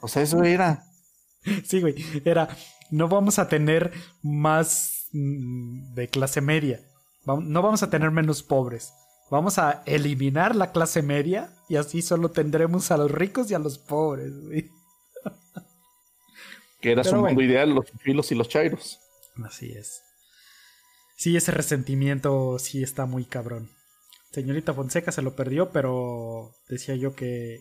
[0.00, 0.84] O sea, eso era.
[1.64, 1.94] Sí, güey.
[2.24, 2.48] Era,
[2.90, 3.92] no vamos a tener
[4.22, 6.80] más mm, de clase media.
[7.26, 8.92] No vamos a tener menos pobres.
[9.30, 13.58] Vamos a eliminar la clase media y así solo tendremos a los ricos y a
[13.58, 14.70] los pobres, güey.
[16.80, 18.98] Que era su mundo ideal, los filos y los chairos.
[19.44, 20.02] Así es.
[21.16, 23.70] Sí, ese resentimiento sí está muy cabrón.
[24.30, 27.58] Señorita Fonseca se lo perdió, pero decía yo que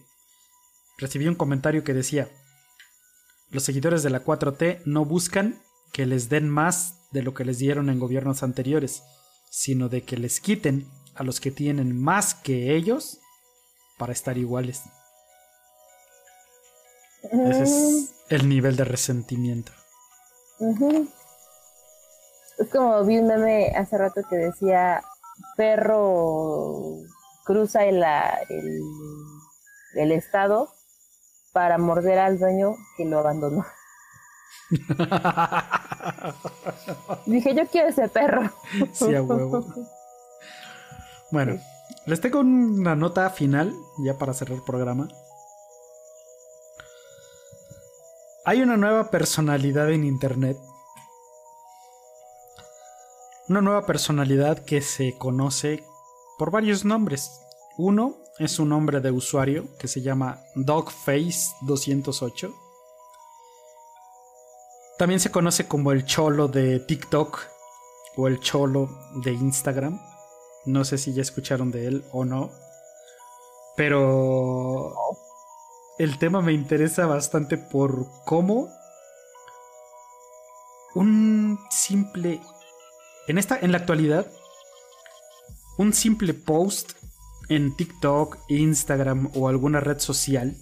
[0.97, 2.29] recibí un comentario que decía,
[3.49, 5.59] los seguidores de la 4T no buscan
[5.93, 9.03] que les den más de lo que les dieron en gobiernos anteriores,
[9.49, 13.19] sino de que les quiten a los que tienen más que ellos
[13.97, 14.83] para estar iguales.
[17.23, 19.71] Ese es el nivel de resentimiento.
[22.57, 25.03] Es como vi un meme hace rato que decía,
[25.55, 26.97] perro
[27.45, 28.03] cruza el,
[28.49, 28.81] el,
[29.95, 30.69] el estado
[31.53, 33.65] para morder al dueño que lo abandonó.
[37.25, 38.51] Dije, yo quiero ese perro.
[38.91, 39.65] Sí, a huevo.
[41.31, 41.59] Bueno,
[42.05, 43.73] les tengo una nota final,
[44.03, 45.07] ya para cerrar el programa.
[48.47, 50.57] Hay una nueva personalidad en Internet.
[53.49, 55.83] Una nueva personalidad que se conoce
[56.37, 57.41] por varios nombres.
[57.77, 62.55] Uno es un nombre de usuario que se llama Dogface208.
[64.97, 67.41] También se conoce como el cholo de TikTok
[68.15, 68.89] o el cholo
[69.25, 69.99] de Instagram.
[70.63, 72.49] No sé si ya escucharon de él o no.
[73.75, 74.95] Pero
[75.99, 78.69] el tema me interesa bastante por cómo
[80.93, 82.39] un simple
[83.27, 84.27] en esta en la actualidad
[85.77, 86.93] un simple post
[87.49, 90.55] en TikTok, Instagram o alguna red social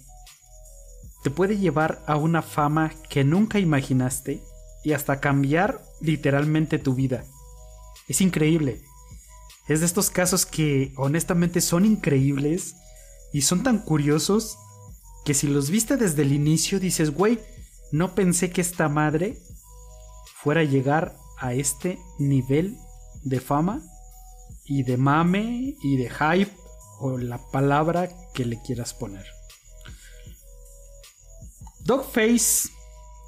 [1.22, 4.42] te puede llevar a una fama que nunca imaginaste
[4.84, 7.24] y hasta cambiar literalmente tu vida.
[8.06, 8.80] Es increíble.
[9.66, 12.76] Es de estos casos que honestamente son increíbles
[13.32, 14.56] y son tan curiosos
[15.26, 17.40] que si los viste desde el inicio dices, güey,
[17.90, 19.36] no pensé que esta madre
[20.36, 22.78] fuera a llegar a este nivel
[23.24, 23.82] de fama
[24.64, 26.56] y de mame y de hype
[27.00, 29.26] o la palabra que le quieras poner.
[31.80, 32.68] Dogface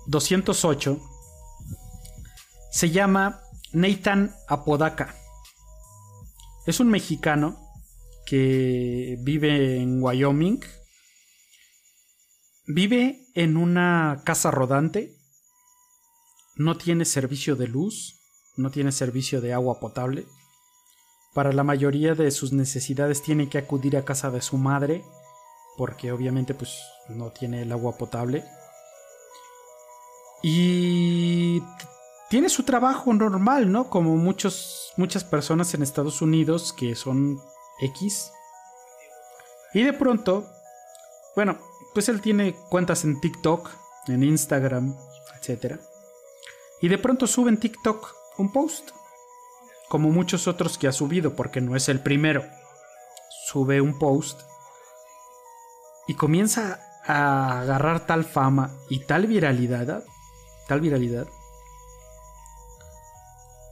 [0.06, 1.00] 208
[2.70, 5.16] se llama Nathan Apodaca.
[6.64, 7.58] Es un mexicano
[8.24, 10.60] que vive en Wyoming.
[12.68, 15.16] Vive en una casa rodante.
[16.54, 18.20] No tiene servicio de luz.
[18.56, 20.26] No tiene servicio de agua potable.
[21.34, 25.04] Para la mayoría de sus necesidades tiene que acudir a casa de su madre
[25.78, 26.76] porque obviamente pues
[27.08, 28.44] no tiene el agua potable.
[30.42, 31.62] Y
[32.28, 33.88] tiene su trabajo normal, ¿no?
[33.88, 37.40] Como muchos, muchas personas en Estados Unidos que son
[37.80, 38.32] X.
[39.72, 40.50] Y de pronto,
[41.36, 41.58] bueno,
[41.98, 43.70] pues él tiene cuentas en TikTok,
[44.06, 44.96] en Instagram,
[45.34, 45.80] etc.
[46.80, 48.90] Y de pronto sube en TikTok un post,
[49.88, 52.44] como muchos otros que ha subido, porque no es el primero.
[53.48, 54.42] Sube un post
[56.06, 60.04] y comienza a agarrar tal fama y tal viralidad,
[60.68, 61.26] tal viralidad,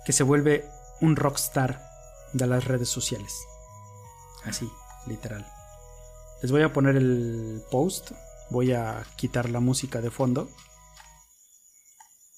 [0.05, 0.69] que se vuelve
[1.01, 1.81] un rockstar
[2.33, 3.47] de las redes sociales.
[4.43, 4.69] Así,
[5.07, 5.47] literal.
[6.43, 8.13] Les voy a poner el post,
[8.51, 10.51] voy a quitar la música de fondo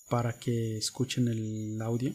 [0.08, 2.12] para que escuchen el audio.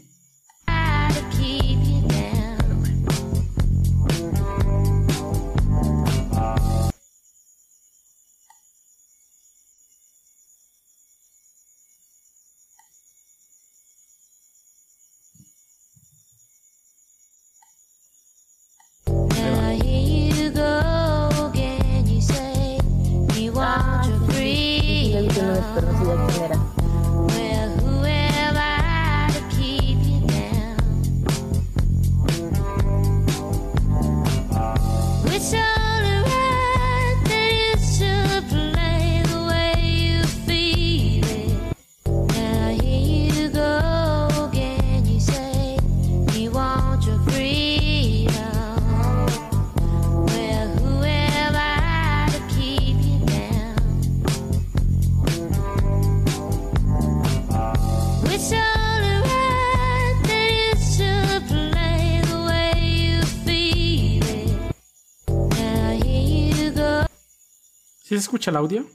[68.33, 68.89] Escucha el audio?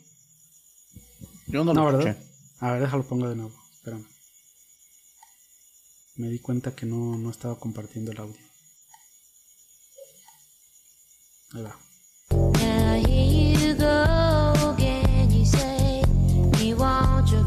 [1.47, 2.09] Yo no, No, lo ¿verdad?
[2.09, 2.29] escuché.
[2.59, 3.53] A ver, déjalo pongo de nuevo.
[3.73, 4.05] Espérame.
[6.17, 8.43] Me di cuenta que no, no estaba compartiendo el audio.
[11.55, 11.77] Ahí va.
[12.33, 15.31] Now here you go again.
[15.31, 16.03] You say
[16.61, 17.45] you want your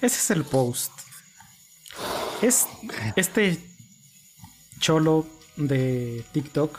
[0.00, 0.92] Ese es el post.
[2.40, 2.66] Es
[3.16, 3.58] este
[4.78, 6.78] cholo de TikTok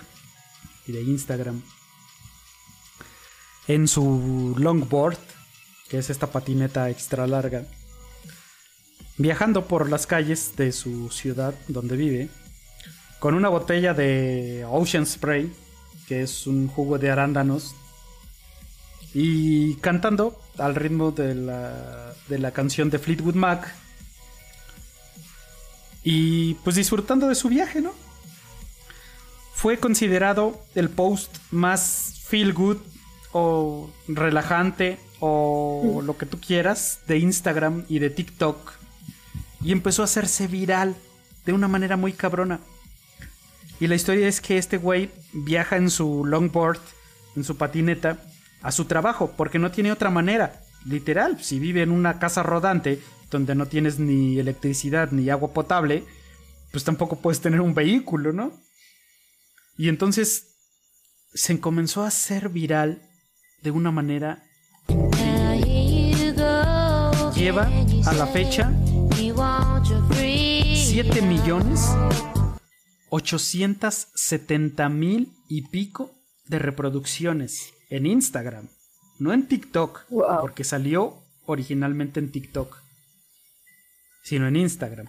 [0.88, 1.62] y de Instagram
[3.68, 5.18] en su longboard,
[5.90, 7.66] que es esta patineta extra larga,
[9.18, 12.30] viajando por las calles de su ciudad donde vive,
[13.20, 15.54] con una botella de Ocean Spray,
[16.08, 17.76] que es un jugo de arándanos,
[19.14, 23.74] y cantando al ritmo de la, de la canción de Fleetwood Mac.
[26.04, 27.94] Y pues disfrutando de su viaje, ¿no?
[29.54, 32.78] Fue considerado el post más feel good
[33.34, 38.74] o relajante o lo que tú quieras de Instagram y de TikTok.
[39.62, 40.96] Y empezó a hacerse viral
[41.46, 42.60] de una manera muy cabrona.
[43.80, 46.80] Y la historia es que este güey viaja en su longboard,
[47.36, 48.18] en su patineta,
[48.62, 50.62] a su trabajo, porque no tiene otra manera.
[50.86, 56.04] Literal, si vive en una casa rodante donde no tienes ni electricidad ni agua potable,
[56.72, 58.54] pues tampoco puedes tener un vehículo, ¿no?
[59.78, 60.58] Y entonces
[61.34, 63.02] se comenzó a hacer viral
[63.62, 64.44] de una manera
[67.36, 67.70] Lleva
[68.06, 68.72] a la fecha
[69.22, 70.76] you want your freedom.
[70.76, 71.88] 7 millones
[73.10, 76.12] 870 mil y pico
[76.48, 78.68] de reproducciones en Instagram,
[79.20, 80.42] no en TikTok, Wow.
[80.42, 82.78] porque salió originalmente en TikTok,
[84.24, 85.08] sino en Instagram.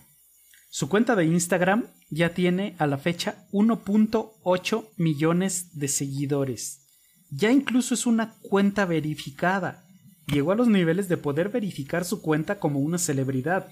[0.70, 6.78] Su cuenta de Instagram ya tiene a la fecha 1.8 millones de seguidores.
[7.30, 9.84] Ya incluso es una cuenta verificada.
[10.26, 13.68] Llegó a los niveles de poder verificar su cuenta como una celebridad.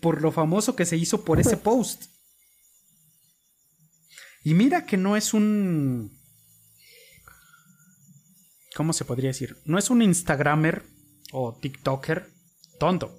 [0.00, 2.04] Por lo famoso que se hizo por ese post.
[4.44, 6.15] Y mira que no es un...
[8.76, 9.56] ¿Cómo se podría decir?
[9.64, 10.82] No es un Instagramer
[11.32, 12.28] o TikToker
[12.78, 13.18] tonto.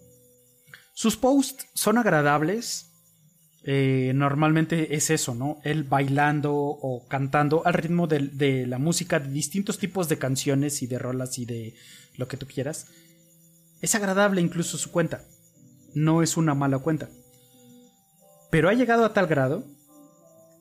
[0.94, 2.84] Sus posts son agradables.
[3.64, 5.58] eh, normalmente es eso, ¿no?
[5.64, 10.82] Él bailando o cantando al ritmo de, de la música de distintos tipos de canciones
[10.84, 11.76] y de rolas y de
[12.18, 12.88] lo que tú quieras.
[13.82, 15.24] Es agradable incluso su cuenta.
[15.96, 17.10] No es una mala cuenta.
[18.52, 19.66] Pero ha llegado a tal grado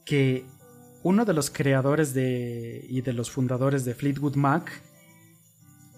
[0.05, 0.47] que
[1.07, 4.83] uno de los creadores de, y de los fundadores de Fleetwood Mac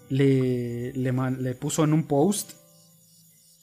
[0.07, 2.51] le, le, puso en un post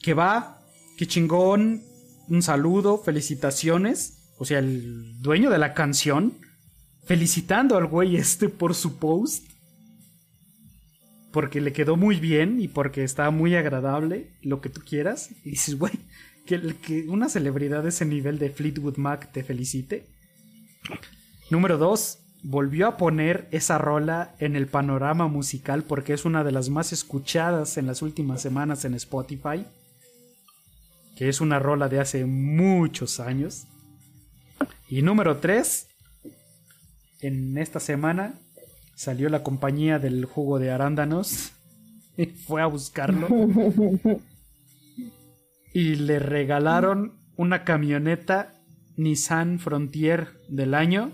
[0.01, 0.61] que va,
[0.97, 1.83] que chingón,
[2.27, 4.33] un saludo, felicitaciones.
[4.37, 6.33] O sea, el dueño de la canción
[7.05, 9.47] felicitando al güey este por su post.
[11.31, 15.29] Porque le quedó muy bien y porque está muy agradable, lo que tú quieras.
[15.45, 15.93] Y dices, güey,
[16.45, 20.07] que, que una celebridad de ese nivel de Fleetwood Mac te felicite.
[21.49, 22.19] Número 2.
[22.43, 26.91] Volvió a poner esa rola en el panorama musical porque es una de las más
[26.91, 29.65] escuchadas en las últimas semanas en Spotify.
[31.15, 33.65] Que es una rola de hace muchos años.
[34.89, 35.87] Y número 3.
[37.21, 38.33] En esta semana
[38.95, 41.53] salió la compañía del jugo de arándanos.
[42.19, 43.27] Y fue a buscarlo.
[45.71, 48.55] y le regalaron una camioneta
[48.95, 51.11] Nissan Frontier del año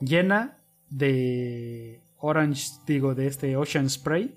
[0.00, 0.58] llena
[0.90, 4.36] de orange, digo, de este Ocean Spray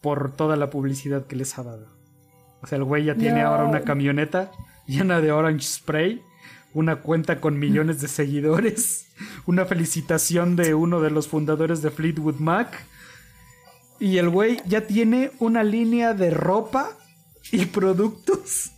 [0.00, 1.88] por toda la publicidad que les ha dado.
[2.62, 3.48] O sea, el güey ya tiene No.
[3.48, 4.50] ahora una camioneta
[4.86, 6.22] llena de orange spray,
[6.72, 9.06] una cuenta con millones de seguidores,
[9.46, 12.84] una felicitación de uno de los fundadores de Fleetwood Mac.
[14.00, 16.90] Y el güey ya tiene una línea de ropa
[17.50, 18.70] y productos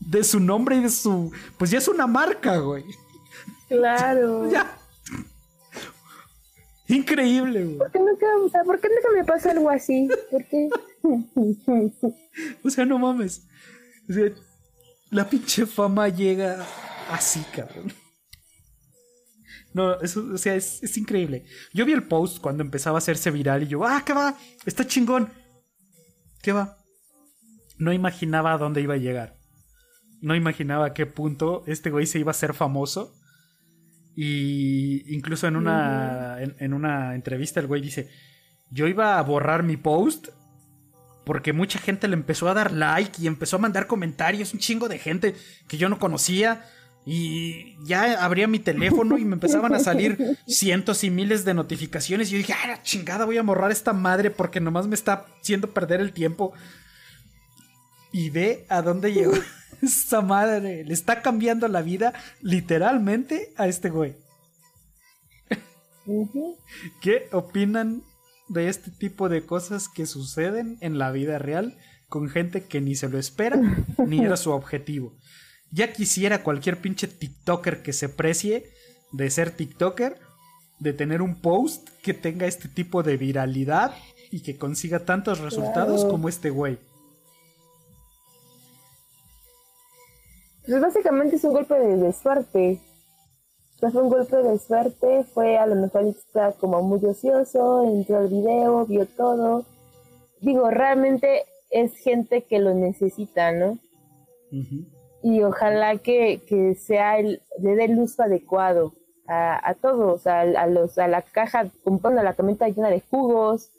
[0.00, 1.30] de su nombre y de su...
[1.58, 2.84] Pues ya es una marca, güey.
[3.72, 4.50] Claro.
[4.50, 4.78] Ya.
[6.88, 7.78] Increíble, güey.
[7.78, 10.08] ¿Por qué nunca, o sea, ¿por qué nunca me pasa algo así?
[10.30, 10.68] ¿Por qué?
[12.62, 13.46] O sea, no mames.
[14.08, 14.30] O sea,
[15.10, 16.66] la pinche fama llega
[17.10, 17.92] así, cabrón.
[19.74, 21.44] No, eso, o sea, es, es increíble.
[21.72, 24.36] Yo vi el post cuando empezaba a hacerse viral y yo, ah, ¿qué va?
[24.66, 25.32] Está chingón.
[26.42, 26.76] ¿Qué va?
[27.78, 29.38] No imaginaba a dónde iba a llegar.
[30.20, 33.14] No imaginaba a qué punto este güey se iba a hacer famoso.
[34.14, 38.10] Y incluso en una, en, en una entrevista el güey dice,
[38.70, 40.28] yo iba a borrar mi post
[41.24, 44.88] porque mucha gente le empezó a dar like y empezó a mandar comentarios, un chingo
[44.88, 45.34] de gente
[45.68, 46.64] que yo no conocía.
[47.04, 52.28] Y ya abría mi teléfono y me empezaban a salir cientos y miles de notificaciones.
[52.28, 55.26] Y yo dije, ah, la chingada, voy a borrar esta madre porque nomás me está
[55.40, 56.52] haciendo perder el tiempo.
[58.12, 59.32] Y ve a dónde llegó
[59.82, 60.84] esa madre.
[60.84, 64.16] Le está cambiando la vida literalmente a este güey.
[67.00, 68.02] ¿Qué opinan
[68.48, 71.76] de este tipo de cosas que suceden en la vida real
[72.08, 73.60] con gente que ni se lo espera
[73.98, 75.16] ni era su objetivo?
[75.70, 78.70] Ya quisiera cualquier pinche TikToker que se precie
[79.12, 80.18] de ser TikToker,
[80.80, 83.94] de tener un post que tenga este tipo de viralidad
[84.30, 86.78] y que consiga tantos resultados como este güey.
[90.66, 92.80] Pues básicamente es un golpe de, de suerte.
[93.76, 97.84] O sea, fue un golpe de suerte, fue a lo mejor está como muy ocioso,
[97.84, 99.64] entró al video, vio todo.
[100.40, 103.78] Digo, realmente es gente que lo necesita, ¿no?
[105.22, 108.92] Y ojalá que, que sea el, le dé el uso adecuado
[109.26, 113.70] a, a todos, a, a los, a la caja, comprando la camioneta llena de jugos,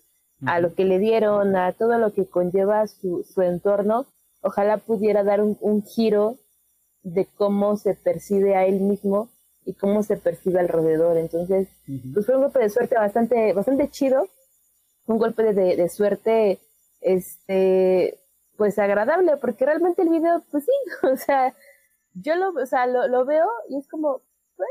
[0.45, 4.05] a lo que le dieron, a todo lo que conlleva su, su entorno.
[4.41, 6.37] Ojalá pudiera dar un, un giro
[7.03, 9.29] de cómo se percibe a él mismo
[9.65, 11.17] y cómo se percibe alrededor.
[11.17, 11.67] Entonces,
[12.13, 14.27] pues fue un golpe de suerte bastante, bastante chido,
[15.05, 16.59] un golpe de, de suerte,
[17.01, 18.19] este,
[18.57, 20.71] pues agradable, porque realmente el video, pues sí,
[21.07, 21.53] o sea,
[22.13, 24.21] yo lo, o sea, lo, lo veo y es como,
[24.55, 24.69] pues,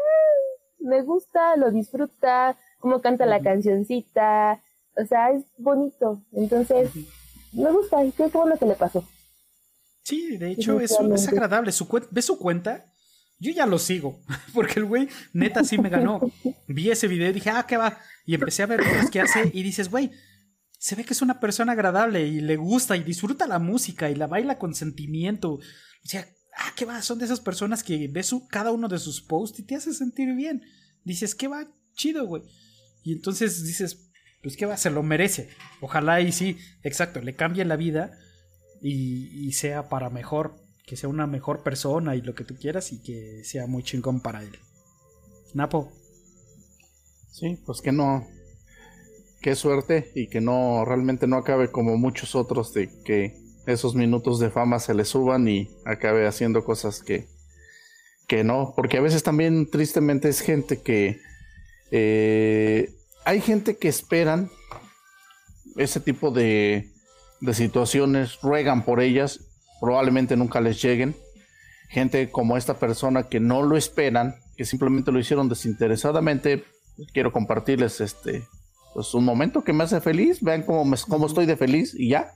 [0.79, 4.63] me gusta, lo disfruta, cómo canta la cancioncita,
[4.97, 6.91] o sea, es bonito, entonces,
[7.53, 9.05] me gusta y qué bueno que le pasó.
[10.03, 11.73] Sí, de hecho es, es agradable.
[11.73, 12.93] Su ¿Ves su cuenta?
[13.39, 14.21] Yo ya lo sigo,
[14.55, 16.21] porque el güey neta sí me ganó.
[16.69, 17.99] Vi ese video y dije, ah, ¿qué va?
[18.25, 20.13] Y empecé a ver cosas que hace y dices, güey,
[20.79, 24.15] se ve que es una persona agradable y le gusta y disfruta la música y
[24.15, 25.55] la baila con sentimiento.
[25.55, 25.61] O
[26.05, 27.03] sea, ah, ¿qué va?
[27.03, 29.93] Son de esas personas que ves su, cada uno de sus posts y te hace
[29.93, 30.63] sentir bien.
[31.05, 31.69] Dices, ¿qué va?
[31.95, 32.43] Chido, güey.
[33.03, 34.11] Y entonces dices,
[34.43, 35.49] pues qué va, se lo merece.
[35.81, 38.19] Ojalá y sí, exacto, le cambie la vida
[38.83, 43.01] y, sea para mejor, que sea una mejor persona y lo que tú quieras y
[43.01, 44.59] que sea muy chingón para él.
[45.55, 45.93] Napo,
[47.33, 48.27] Sí, pues que no.
[49.41, 53.35] Qué suerte y que no, realmente no acabe como muchos otros de que
[53.67, 57.27] esos minutos de fama se le suban y acabe haciendo cosas que,
[58.29, 58.75] que no.
[58.77, 61.21] Porque a veces también, tristemente, es gente que.
[61.91, 62.93] eh,
[63.25, 64.51] hay gente que esperan
[65.77, 66.93] ese tipo de,
[67.43, 69.41] de situaciones, ruegan por ellas,
[69.81, 71.15] probablemente nunca les lleguen.
[71.89, 76.65] Gente como esta persona que no lo esperan, que simplemente lo hicieron desinteresadamente.
[77.13, 78.45] Quiero compartirles este
[78.95, 82.11] pues un momento que me hace feliz, vean cómo, me- cómo estoy de feliz y
[82.11, 82.33] ya.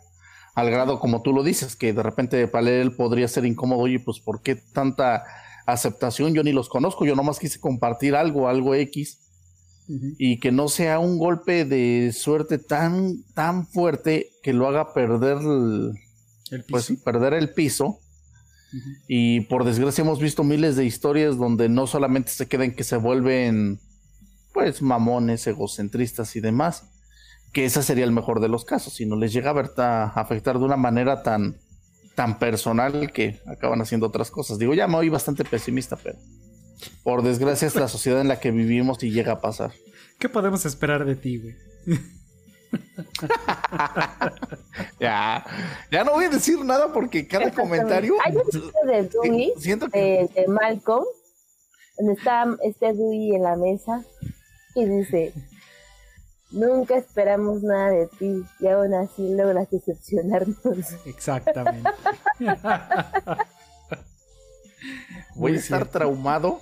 [0.54, 4.00] Al grado como tú lo dices, que de repente para él podría ser incómodo, oye,
[4.00, 5.24] pues ¿por qué tanta
[5.66, 6.32] aceptación?
[6.34, 9.25] Yo ni los conozco, yo nomás quise compartir algo, algo X
[9.88, 15.38] y que no sea un golpe de suerte tan, tan fuerte que lo haga perder
[15.38, 15.92] el,
[16.50, 16.70] El piso.
[16.70, 18.00] pues perder el piso.
[19.06, 22.96] Y por desgracia hemos visto miles de historias donde no solamente se quedan que se
[22.96, 23.78] vuelven
[24.52, 26.84] pues mamones, egocentristas y demás,
[27.52, 30.58] que ese sería el mejor de los casos, sino les llega a, ver a afectar
[30.58, 31.56] de una manera tan
[32.16, 34.58] tan personal que acaban haciendo otras cosas.
[34.58, 36.18] Digo, ya me oí bastante pesimista, pero
[37.02, 39.72] por desgracia es la sociedad en la que vivimos y llega a pasar.
[40.18, 41.56] ¿Qué podemos esperar de ti, güey?
[45.00, 45.44] Ya,
[45.90, 49.88] ya no voy a decir nada porque cada comentario Hay un chiste de Dewey, siento
[49.88, 51.04] que de, de Malcolm,
[51.96, 54.04] donde está este Dewey en la mesa
[54.74, 55.32] y dice,
[56.50, 60.56] nunca esperamos nada de ti y aún así logras decepcionarnos.
[61.06, 61.88] Exactamente.
[65.36, 65.98] voy a estar cierto.
[65.98, 66.60] traumado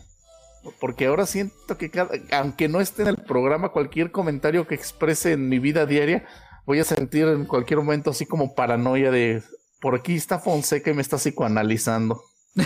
[0.80, 5.32] porque ahora siento que cada, aunque no esté en el programa cualquier comentario que exprese
[5.32, 6.24] en mi vida diaria
[6.64, 9.42] voy a sentir en cualquier momento así como paranoia de
[9.80, 12.22] por aquí está Fonseca y me está psicoanalizando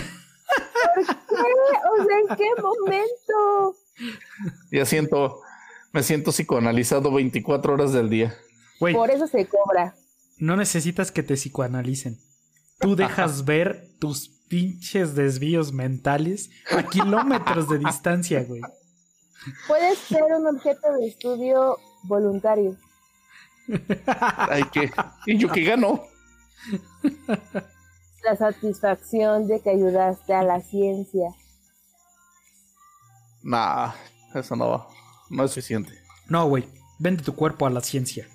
[1.99, 3.75] O sea, ¿en qué momento?
[4.71, 5.41] ya siento
[5.91, 8.35] me siento psicoanalizado 24 horas del día
[8.79, 9.95] Por eso se cobra.
[10.37, 12.17] no necesitas que te psicoanalicen.
[12.79, 18.61] Tú dejas ver tus pinches desvíos mentales a kilómetros de distancia, güey.
[19.67, 22.75] Puedes ser un objeto de estudio voluntario.
[24.05, 24.91] Ay, que
[25.27, 26.03] y yo que gano
[28.23, 31.29] La satisfacción de que ayudaste a la ciencia.
[33.43, 33.93] nah
[34.33, 34.87] eso no va
[35.29, 35.93] no es suficiente
[36.27, 36.67] No, güey.
[36.97, 38.27] Vende tu cuerpo a la ciencia.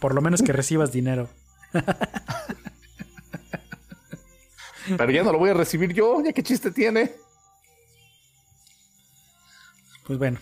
[0.00, 1.28] Por lo menos que recibas dinero.
[4.96, 7.14] pero ya no lo voy a recibir yo ya qué chiste tiene
[10.06, 10.38] Pues bueno.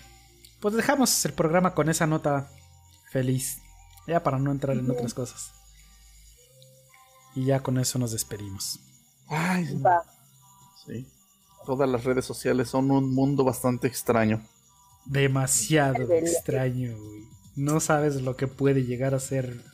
[0.61, 2.51] Pues dejamos el programa con esa nota
[3.11, 3.59] feliz.
[4.07, 5.53] Ya para no entrar en otras cosas.
[7.35, 8.81] Y ya con eso nos despedimos.
[9.29, 9.67] Ay,
[10.87, 11.07] sí.
[11.65, 14.47] Todas las redes sociales son un mundo bastante extraño.
[15.07, 17.25] Demasiado extraño, güey.
[17.57, 19.65] No sabes lo que puede llegar a ser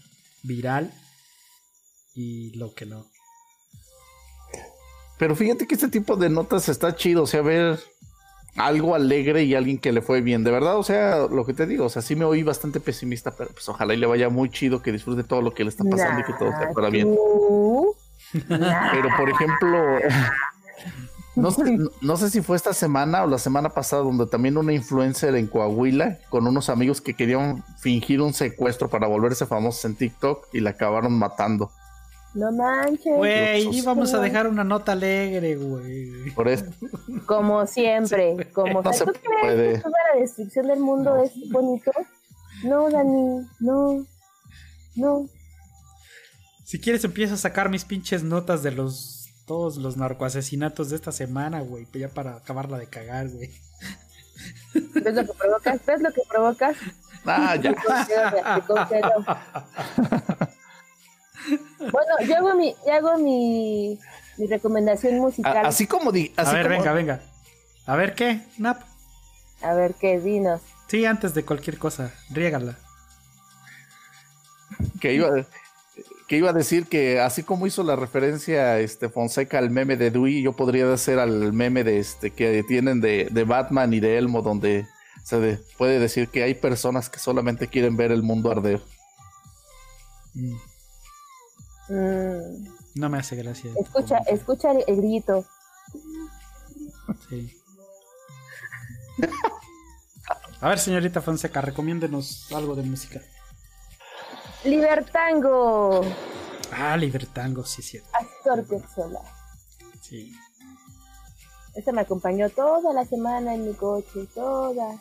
[0.43, 0.93] viral
[2.15, 3.07] y lo que no.
[5.21, 7.79] Pero fíjate que este tipo de notas está chido, o sea, ver
[8.57, 10.45] algo alegre y alguien que le fue bien.
[10.45, 13.31] De verdad, o sea, lo que te digo, o sea, sí me oí bastante pesimista,
[13.37, 15.85] pero pues ojalá y le vaya muy chido, que disfrute todo lo que le está
[15.85, 17.15] pasando y que todo se fuera bien.
[18.49, 18.93] Nah.
[18.93, 19.99] Pero, por ejemplo,
[21.35, 24.73] no sé, no sé si fue esta semana o la semana pasada, donde también una
[24.73, 29.97] influencer en Coahuila, con unos amigos que querían fingir un secuestro para volverse famosos en
[29.97, 31.71] TikTok y la acabaron matando.
[32.35, 33.17] No manches.
[33.17, 36.31] Güey, íbamos a dejar una nota alegre, güey.
[36.31, 36.67] Por eso,
[37.27, 38.49] Como siempre.
[38.53, 39.73] Como No se ¿Tú crees puede.
[39.75, 41.91] que toda la destrucción del mundo es bonito?
[42.65, 43.47] No, Dani.
[43.59, 44.07] No.
[44.95, 45.27] No.
[46.65, 51.11] Si quieres empiezo a sacar mis pinches notas de los todos los narcoasesinatos de esta
[51.11, 53.51] semana, güey, ya para acabarla de cagar, güey.
[54.75, 55.85] ¿Ves lo que provocas?
[55.85, 56.77] ¿Ves lo que provocas?
[57.27, 57.75] ah, ya.
[61.79, 63.99] Bueno, yo hago mi, yo hago mi,
[64.37, 65.57] mi recomendación musical.
[65.57, 67.21] A- Así como di, A ver, como- venga, venga.
[67.87, 68.83] A ver qué, Nap.
[69.63, 70.61] A ver qué, dinos.
[70.89, 72.77] Sí, antes de cualquier cosa, riégala.
[75.01, 75.29] que iba
[76.29, 80.11] que iba a decir que así como hizo la referencia este Fonseca al meme de
[80.13, 84.17] Dewey, yo podría hacer al meme de este que tienen de, de Batman y de
[84.17, 84.87] Elmo donde
[85.25, 88.81] se de- puede decir que hay personas que solamente quieren ver el mundo arder.
[90.35, 90.55] Mm,
[91.91, 93.73] Mm, no me hace gracia.
[93.77, 95.45] escucha, escucha el, el grito.
[97.29, 97.53] Sí.
[100.61, 103.21] A ver, señorita Fonseca, recomiéndenos algo de música.
[104.65, 106.03] Libertango.
[106.73, 107.99] Ah, Libertango, sí, sí.
[108.13, 109.21] Astor Piazzolla.
[110.01, 110.33] Sí.
[111.75, 115.01] Este me acompañó toda la semana en mi coche, toda.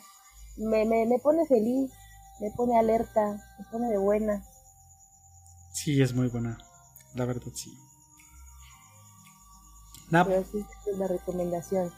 [0.56, 1.92] me, me, me pone feliz,
[2.40, 4.42] me pone alerta, me pone de buena.
[5.72, 6.58] Sí, es muy buena.
[7.14, 7.76] La verdad, sí.
[10.10, 11.92] Nap, Pero sí, es la recomendación.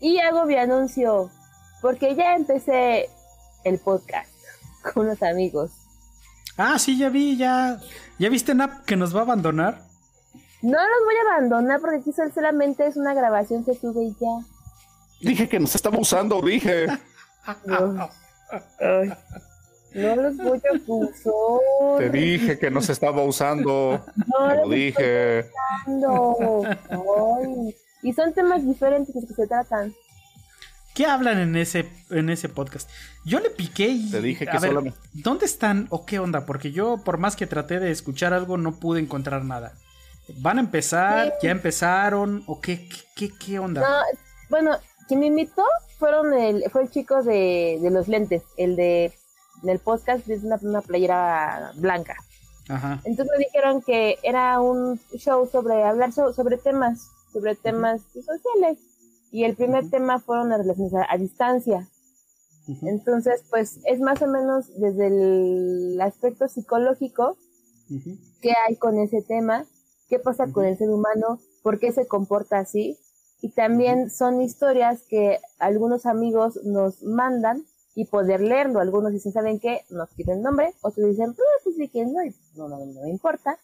[0.00, 1.30] Y hago mi anuncio,
[1.82, 3.10] porque ya empecé
[3.64, 4.30] el podcast
[4.94, 5.70] con unos amigos.
[6.56, 7.80] Ah, sí, ya vi, ya.
[8.18, 9.82] ¿Ya viste Nap que nos va a abandonar?
[10.62, 14.16] No los voy a abandonar porque aquí sol- solamente es una grabación que sube y
[14.20, 14.46] ya.
[15.20, 16.86] Dije que nos estaba usando, dije.
[17.66, 18.08] No,
[18.80, 19.12] Ay,
[19.94, 21.98] no los voy a acusar.
[21.98, 24.04] Te dije que nos estaba usando.
[24.26, 25.50] No Te lo dije.
[25.86, 29.94] Ay, Y son temas diferentes los que se tratan.
[30.94, 32.88] ¿Qué hablan en ese, en ese podcast?
[33.24, 34.10] Yo le piqué y.
[34.10, 36.46] Te dije que a ver, ¿Dónde están o qué onda?
[36.46, 39.72] Porque yo, por más que traté de escuchar algo, no pude encontrar nada.
[40.38, 41.34] ¿Van a empezar?
[41.40, 41.46] Sí.
[41.46, 42.44] ¿Ya empezaron?
[42.46, 43.80] ¿O qué, qué, qué, qué onda?
[43.80, 43.88] No,
[44.48, 44.76] bueno,
[45.08, 45.64] quien me invitó
[45.98, 49.12] fueron el, fue el chico de, de los lentes, el de
[49.64, 52.16] del podcast es una, una playera blanca.
[52.68, 53.00] Ajá.
[53.04, 58.78] Entonces me dijeron que era un show sobre hablar so- sobre temas, sobre temas sociales.
[59.30, 61.88] Y el primer tema fueron las relaciones a, a distancia.
[62.82, 67.36] Entonces, pues es más o menos desde el aspecto psicológico
[68.40, 69.66] qué hay con ese tema,
[70.08, 72.96] qué pasa con el ser humano, por qué se comporta así.
[73.42, 77.62] Y también son historias que algunos amigos nos mandan
[77.94, 78.80] y poder leerlo.
[78.80, 79.82] Algunos dicen, ¿saben qué?
[79.90, 83.58] Nos piden nombre, otros dicen, pues, pues sí, no, y no, no, no me importa.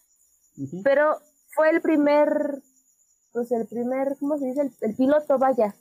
[0.83, 1.17] Pero
[1.53, 2.61] fue el primer,
[3.33, 4.61] pues el primer, ¿cómo se dice?
[4.61, 5.75] El, el piloto, vaya.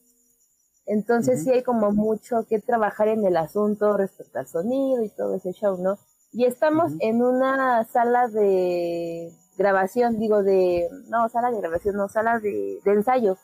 [0.86, 1.44] Entonces Ujú.
[1.44, 5.52] sí hay como mucho que trabajar en el asunto respecto al sonido y todo ese
[5.52, 5.98] show, ¿no?
[6.32, 12.38] Y estamos en una sala de grabación, digo de, no, sala de grabación, no, sala
[12.38, 13.36] de, de ensayo,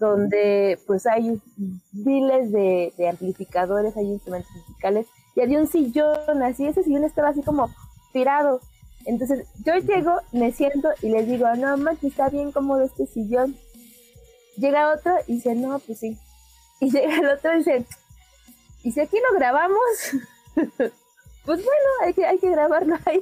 [0.00, 1.40] Donde pues hay
[1.92, 7.28] miles de, de amplificadores, hay instrumentos musicales, y había un sillón así, ese sillón estaba
[7.28, 7.70] así como
[8.12, 8.60] tirado.
[9.04, 13.56] Entonces yo llego, me siento y les digo, no manches, está bien cómodo este sillón.
[14.56, 16.16] Llega otro y dice, no, pues sí.
[16.80, 17.84] Y llega el otro y dice,
[18.82, 19.80] ¿y si aquí lo grabamos?
[20.76, 20.90] pues
[21.44, 23.20] bueno, hay que, hay que grabarlo ahí.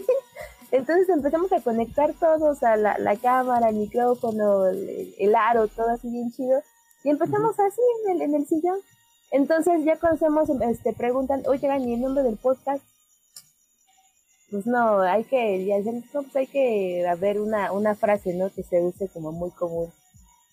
[0.73, 5.91] Entonces empezamos a conectar todos a la, la cámara, el micrófono, el, el aro, todo
[5.91, 6.61] así bien chido.
[7.05, 8.79] Y empezamos así en el, en el sillón.
[9.31, 12.83] Entonces ya conocemos, este, preguntan, oye, ¿y el nombre del podcast?
[14.51, 18.51] Pues no, hay que, ya no, pues hay que haber una, una frase, ¿no?
[18.51, 19.91] Que se use como muy común.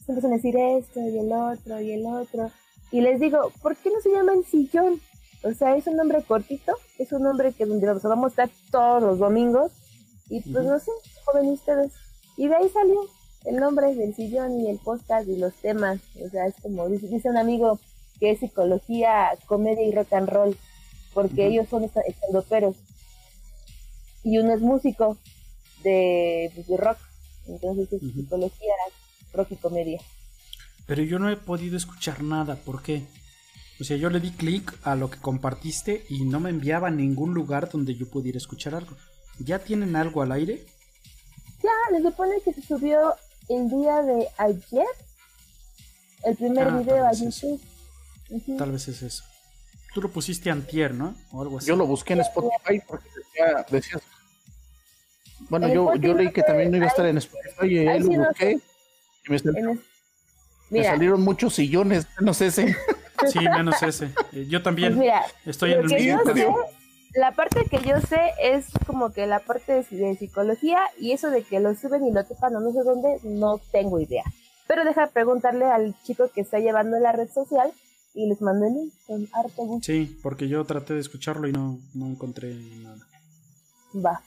[0.02, 2.52] Entonces empiezan a decir esto y el otro y el otro.
[2.92, 5.00] Y les digo, ¿por qué no se llama el sillón?
[5.44, 9.02] O sea, es un nombre cortito, es un nombre que donde vamos a estar todos
[9.02, 9.72] los domingos.
[10.30, 10.92] Y pues no sé,
[11.26, 11.92] joven ustedes.
[12.38, 13.02] Y de ahí salió
[13.46, 16.00] el nombre del sillón y el podcast y los temas.
[16.26, 17.80] O sea, es como dice, dice un amigo
[18.20, 20.58] que es psicología, comedia y rock and roll,
[21.14, 22.76] porque ellos son esta- estandoperos.
[24.24, 25.18] Y uno es músico
[25.84, 26.98] de, pues, de rock,
[27.48, 28.12] entonces es Ujú.
[28.22, 28.74] psicología,
[29.34, 30.02] rock y comedia.
[30.86, 32.56] Pero yo no he podido escuchar nada.
[32.56, 33.04] ¿Por qué?
[33.80, 36.92] O sea, yo le di clic a lo que compartiste y no me enviaba a
[36.92, 38.98] ningún lugar donde yo pudiera escuchar algo.
[39.40, 40.66] ¿Ya tienen algo al aire?
[41.64, 43.16] Ya, les supone que se subió
[43.50, 44.86] el día de ayer,
[46.26, 47.48] el primer Ah, video a tal vez eso.
[48.30, 48.58] YouTube.
[48.58, 49.24] Tal vez es eso.
[49.94, 51.16] Tú lo pusiste antier, ¿no?
[51.32, 51.68] O algo así.
[51.68, 54.02] Yo lo busqué en Spotify porque decía, decías.
[55.50, 57.78] Bueno, En yo, yo leí que también no iba a estar ahí- en Spotify y
[57.88, 58.60] ahí lo no busqué.
[59.26, 59.80] Y me, sal-
[60.70, 62.76] me salieron muchos sillones, no sé ese.
[63.32, 64.12] Sí, menos ese.
[64.32, 64.94] Eh, Yo también.
[64.94, 66.24] pues mira, Estoy en el que mismo.
[66.26, 66.66] sé, digo.
[67.16, 71.30] La parte que yo sé es como que la parte de, de psicología y eso
[71.30, 74.24] de que lo suben y lo tapan o no sé dónde, no tengo idea.
[74.68, 77.72] Pero deja preguntarle al chico que está llevando la red social
[78.14, 79.86] y les mando el link con harto gusto.
[79.86, 83.08] Sí, porque yo traté de escucharlo y no, no encontré nada.
[83.96, 84.22] Va.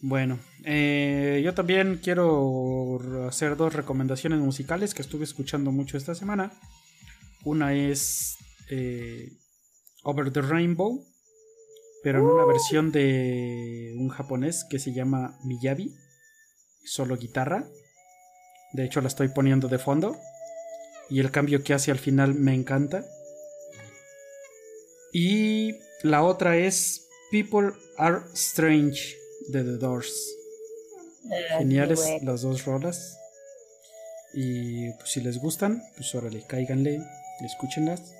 [0.00, 6.52] Bueno, eh, yo también quiero hacer dos recomendaciones musicales que estuve escuchando mucho esta semana.
[7.42, 8.36] Una es
[8.70, 9.32] eh,
[10.02, 11.02] Over the Rainbow,
[12.04, 15.96] pero en una versión de un japonés que se llama Miyabi,
[16.84, 17.66] solo guitarra.
[18.74, 20.14] De hecho, la estoy poniendo de fondo.
[21.08, 23.06] Y el cambio que hace al final me encanta.
[25.14, 29.16] Y la otra es People Are Strange
[29.48, 30.14] de The Doors.
[31.56, 32.32] Geniales Qué bueno.
[32.32, 33.18] las dos rolas.
[34.34, 37.00] Y pues si les gustan, pues órale, cáiganle,
[37.42, 38.12] escúchenlas.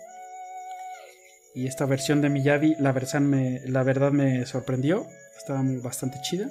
[1.55, 5.07] Y esta versión de Miyavi, la, versión me, la verdad me sorprendió.
[5.39, 6.49] Estaba bastante chida.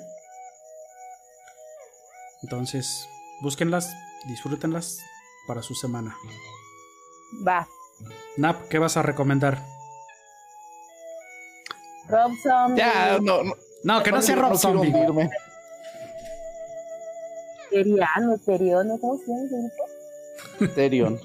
[2.41, 3.07] Entonces,
[3.41, 3.93] búsquenlas,
[4.27, 4.99] disfrútenlas
[5.47, 6.15] para su semana.
[7.45, 7.67] Va.
[8.37, 9.57] Nap, ¿qué vas a recomendar?
[12.07, 13.53] Rob Zombie, Ya, no, no.
[13.83, 14.89] No, que no sea Rob quiero Zombie.
[14.89, 15.29] hundirme.
[17.69, 20.73] Teriano, Teriano, ¿cómo se llama ese grupo?
[20.75, 21.19] Terion.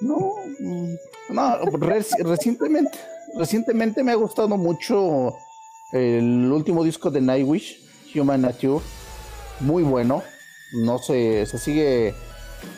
[0.00, 0.34] No,
[1.28, 2.98] no, reci- recientemente,
[3.36, 5.34] recientemente me ha gustado mucho
[5.92, 7.80] el último disco de Nightwish,
[8.14, 8.84] Human Nature,
[9.60, 10.22] muy bueno,
[10.84, 12.14] no se, se sigue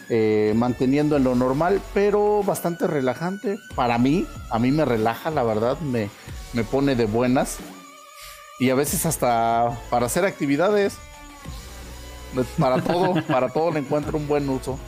[0.08, 5.42] eh, manteniendo en lo normal, pero bastante relajante para mí, a mí me relaja, la
[5.42, 6.08] verdad, me,
[6.52, 7.58] me pone de buenas
[8.60, 10.94] y a veces hasta para hacer actividades.
[12.58, 14.78] Para todo, para todo le encuentro un buen uso.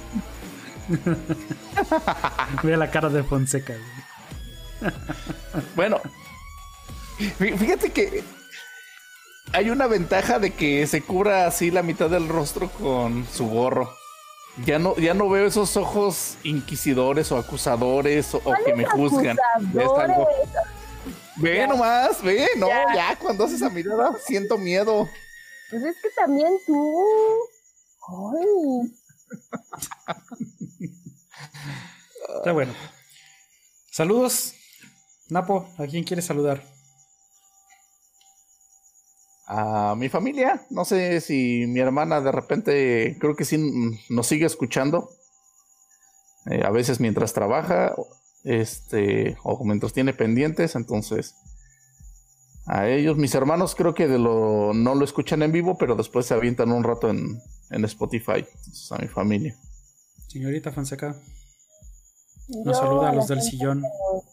[2.62, 3.74] Ve la cara de Fonseca.
[5.76, 6.00] Bueno,
[7.18, 8.24] fí- fíjate que
[9.52, 13.92] hay una ventaja de que se cubra así la mitad del rostro con su gorro.
[14.64, 19.36] Ya no, ya no veo esos ojos inquisidores o acusadores o, o que me juzgan.
[21.36, 25.08] Ve nomás, ve, no, ya cuando haces esa mirada siento miedo.
[25.70, 27.04] Pues es que también tú.
[28.08, 28.92] Ay,
[32.36, 32.72] Está bueno.
[33.90, 34.54] Saludos.
[35.28, 36.62] Napo, ¿a quién quieres saludar?
[39.46, 44.26] A mi familia, no sé si mi hermana de repente, creo que sí mm, nos
[44.26, 45.10] sigue escuchando.
[46.50, 47.94] Eh, a veces mientras trabaja,
[48.44, 51.34] este, o mientras tiene pendientes, entonces
[52.66, 56.26] a ellos, mis hermanos creo que de lo, no lo escuchan en vivo, pero después
[56.26, 58.46] se avientan un rato en, en Spotify,
[58.90, 59.56] a mi familia.
[60.30, 61.16] Señorita Fonseca.
[62.46, 63.82] yo Nos saluda a los del sillón.
[63.82, 64.24] que nos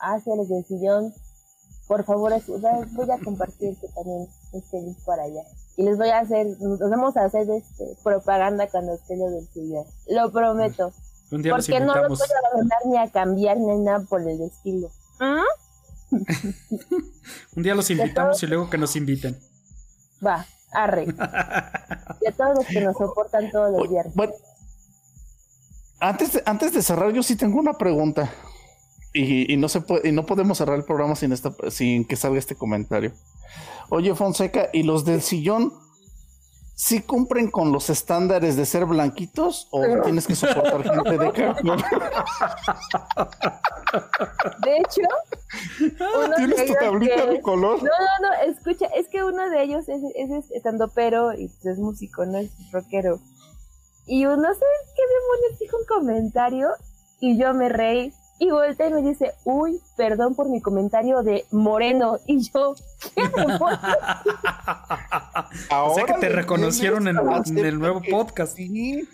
[0.00, 1.12] Hace a los del sillón.
[1.86, 5.42] Por favor, voy a compartir que también este link para allá.
[5.76, 9.46] Y les voy a hacer, nos vamos a hacer este, propaganda cuando esté lo del
[9.48, 9.84] sillón.
[10.08, 10.92] Lo prometo.
[11.30, 14.22] Un día los Porque no los voy a mandar ni a cambiar ni nada por
[14.22, 14.90] el estilo.
[15.20, 15.44] ¿Ah?
[17.54, 19.38] Un día los invitamos y luego que nos inviten.
[20.26, 21.04] Va, arre.
[22.22, 24.14] y a todos los que nos soportan todos los viernes.
[24.14, 24.32] Bueno,
[26.00, 28.30] antes de, antes de cerrar, yo sí tengo una pregunta.
[29.14, 32.14] Y, y no se puede, y no podemos cerrar el programa sin esta, sin que
[32.16, 33.12] salga este comentario.
[33.88, 35.72] Oye, Fonseca, ¿y los del sillón
[36.74, 41.82] sí cumplen con los estándares de ser blanquitos o tienes que soportar gente de color?
[44.62, 45.00] De hecho,
[46.14, 47.82] uno de ¿Tienes tu tablita que- de color?
[47.82, 51.64] No, no, no, escucha, es que uno de ellos es, es, estando pero y pues,
[51.66, 53.18] es músico, no es rockero.
[54.08, 56.68] Y uno, ¿sabes qué demonios dijo un comentario?
[57.20, 61.44] Y yo me reí y volteé y me dice, uy, perdón por mi comentario de
[61.50, 62.18] moreno.
[62.26, 62.74] Y yo,
[63.14, 63.80] ¿qué demonios?
[65.70, 67.16] O sea que Ahora te reconocieron en,
[67.58, 68.56] el nuevo podcast.
[68.56, 69.08] Sí.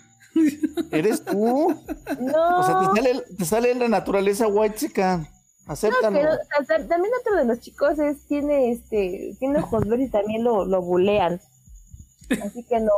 [0.91, 1.73] Eres tú.
[2.19, 5.27] No, O sea, te sale, te sale la naturaleza white chica.
[5.65, 6.21] Acéptalo.
[6.21, 10.11] no, o sea, también otro de los chicos es, tiene este, tiene ojos verdes y
[10.11, 11.39] también lo, lo bulean.
[12.43, 12.91] Así que no.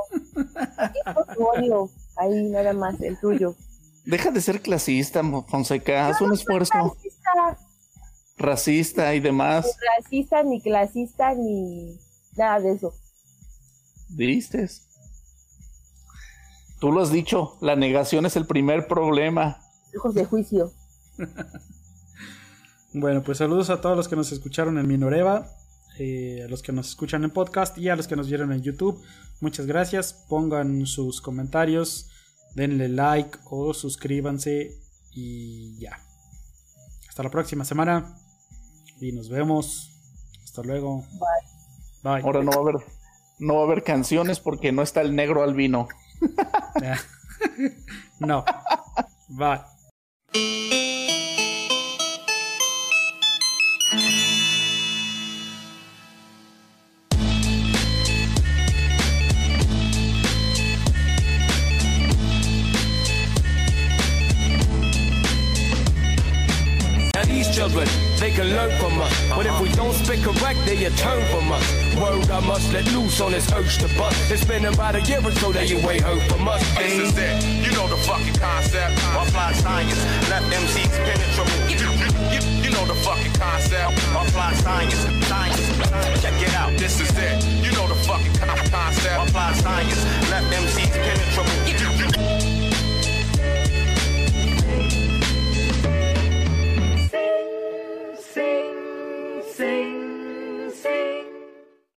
[1.36, 3.56] Tu odio, ahí nada más, el tuyo.
[4.06, 6.08] Deja de ser clasista, Fonseca.
[6.08, 7.58] Haz un esfuerzo Racista,
[8.38, 9.66] racista y demás.
[9.66, 9.72] ni
[10.04, 11.98] racista, ni clasista, ni
[12.38, 12.94] nada de eso.
[14.10, 14.68] ¿Viste?
[16.80, 19.60] Tú lo has dicho, la negación es el primer problema.
[19.94, 20.72] Hijos de juicio.
[22.94, 25.52] Bueno, pues saludos a todos los que nos escucharon en Minoreva,
[26.00, 28.62] eh, a los que nos escuchan en podcast y a los que nos vieron en
[28.62, 29.02] YouTube.
[29.42, 30.14] Muchas gracias.
[30.30, 32.10] Pongan sus comentarios,
[32.56, 34.78] denle like o suscríbanse
[35.14, 36.00] y ya.
[37.10, 38.16] Hasta la próxima semana
[39.00, 39.92] y nos vemos.
[40.44, 41.04] Hasta luego.
[42.04, 42.22] Bye.
[42.22, 42.76] Ahora no va a haber,
[43.40, 45.88] no va a haber canciones porque no está el negro albino.
[48.20, 48.46] no.
[49.30, 49.62] Bye.
[67.68, 69.12] These they can learn from us.
[69.30, 71.66] But if we don't speak correct, they turn from us.
[72.00, 74.32] Word I must let loose on this urge to bust.
[74.32, 76.62] It's been about a year or so that you ain't heard from us.
[76.78, 77.44] This is it.
[77.66, 78.96] You know the fucking concept.
[79.14, 80.00] Apply science.
[80.30, 81.60] Left MCs penetrable.
[81.68, 83.98] You, you, you, you know the fucking concept.
[84.16, 84.96] Apply science.
[85.28, 86.22] Science.
[86.22, 86.72] Check it out.
[86.78, 87.44] This is it.
[87.64, 89.30] You know the fucking con- concept.
[89.30, 90.08] Apply science.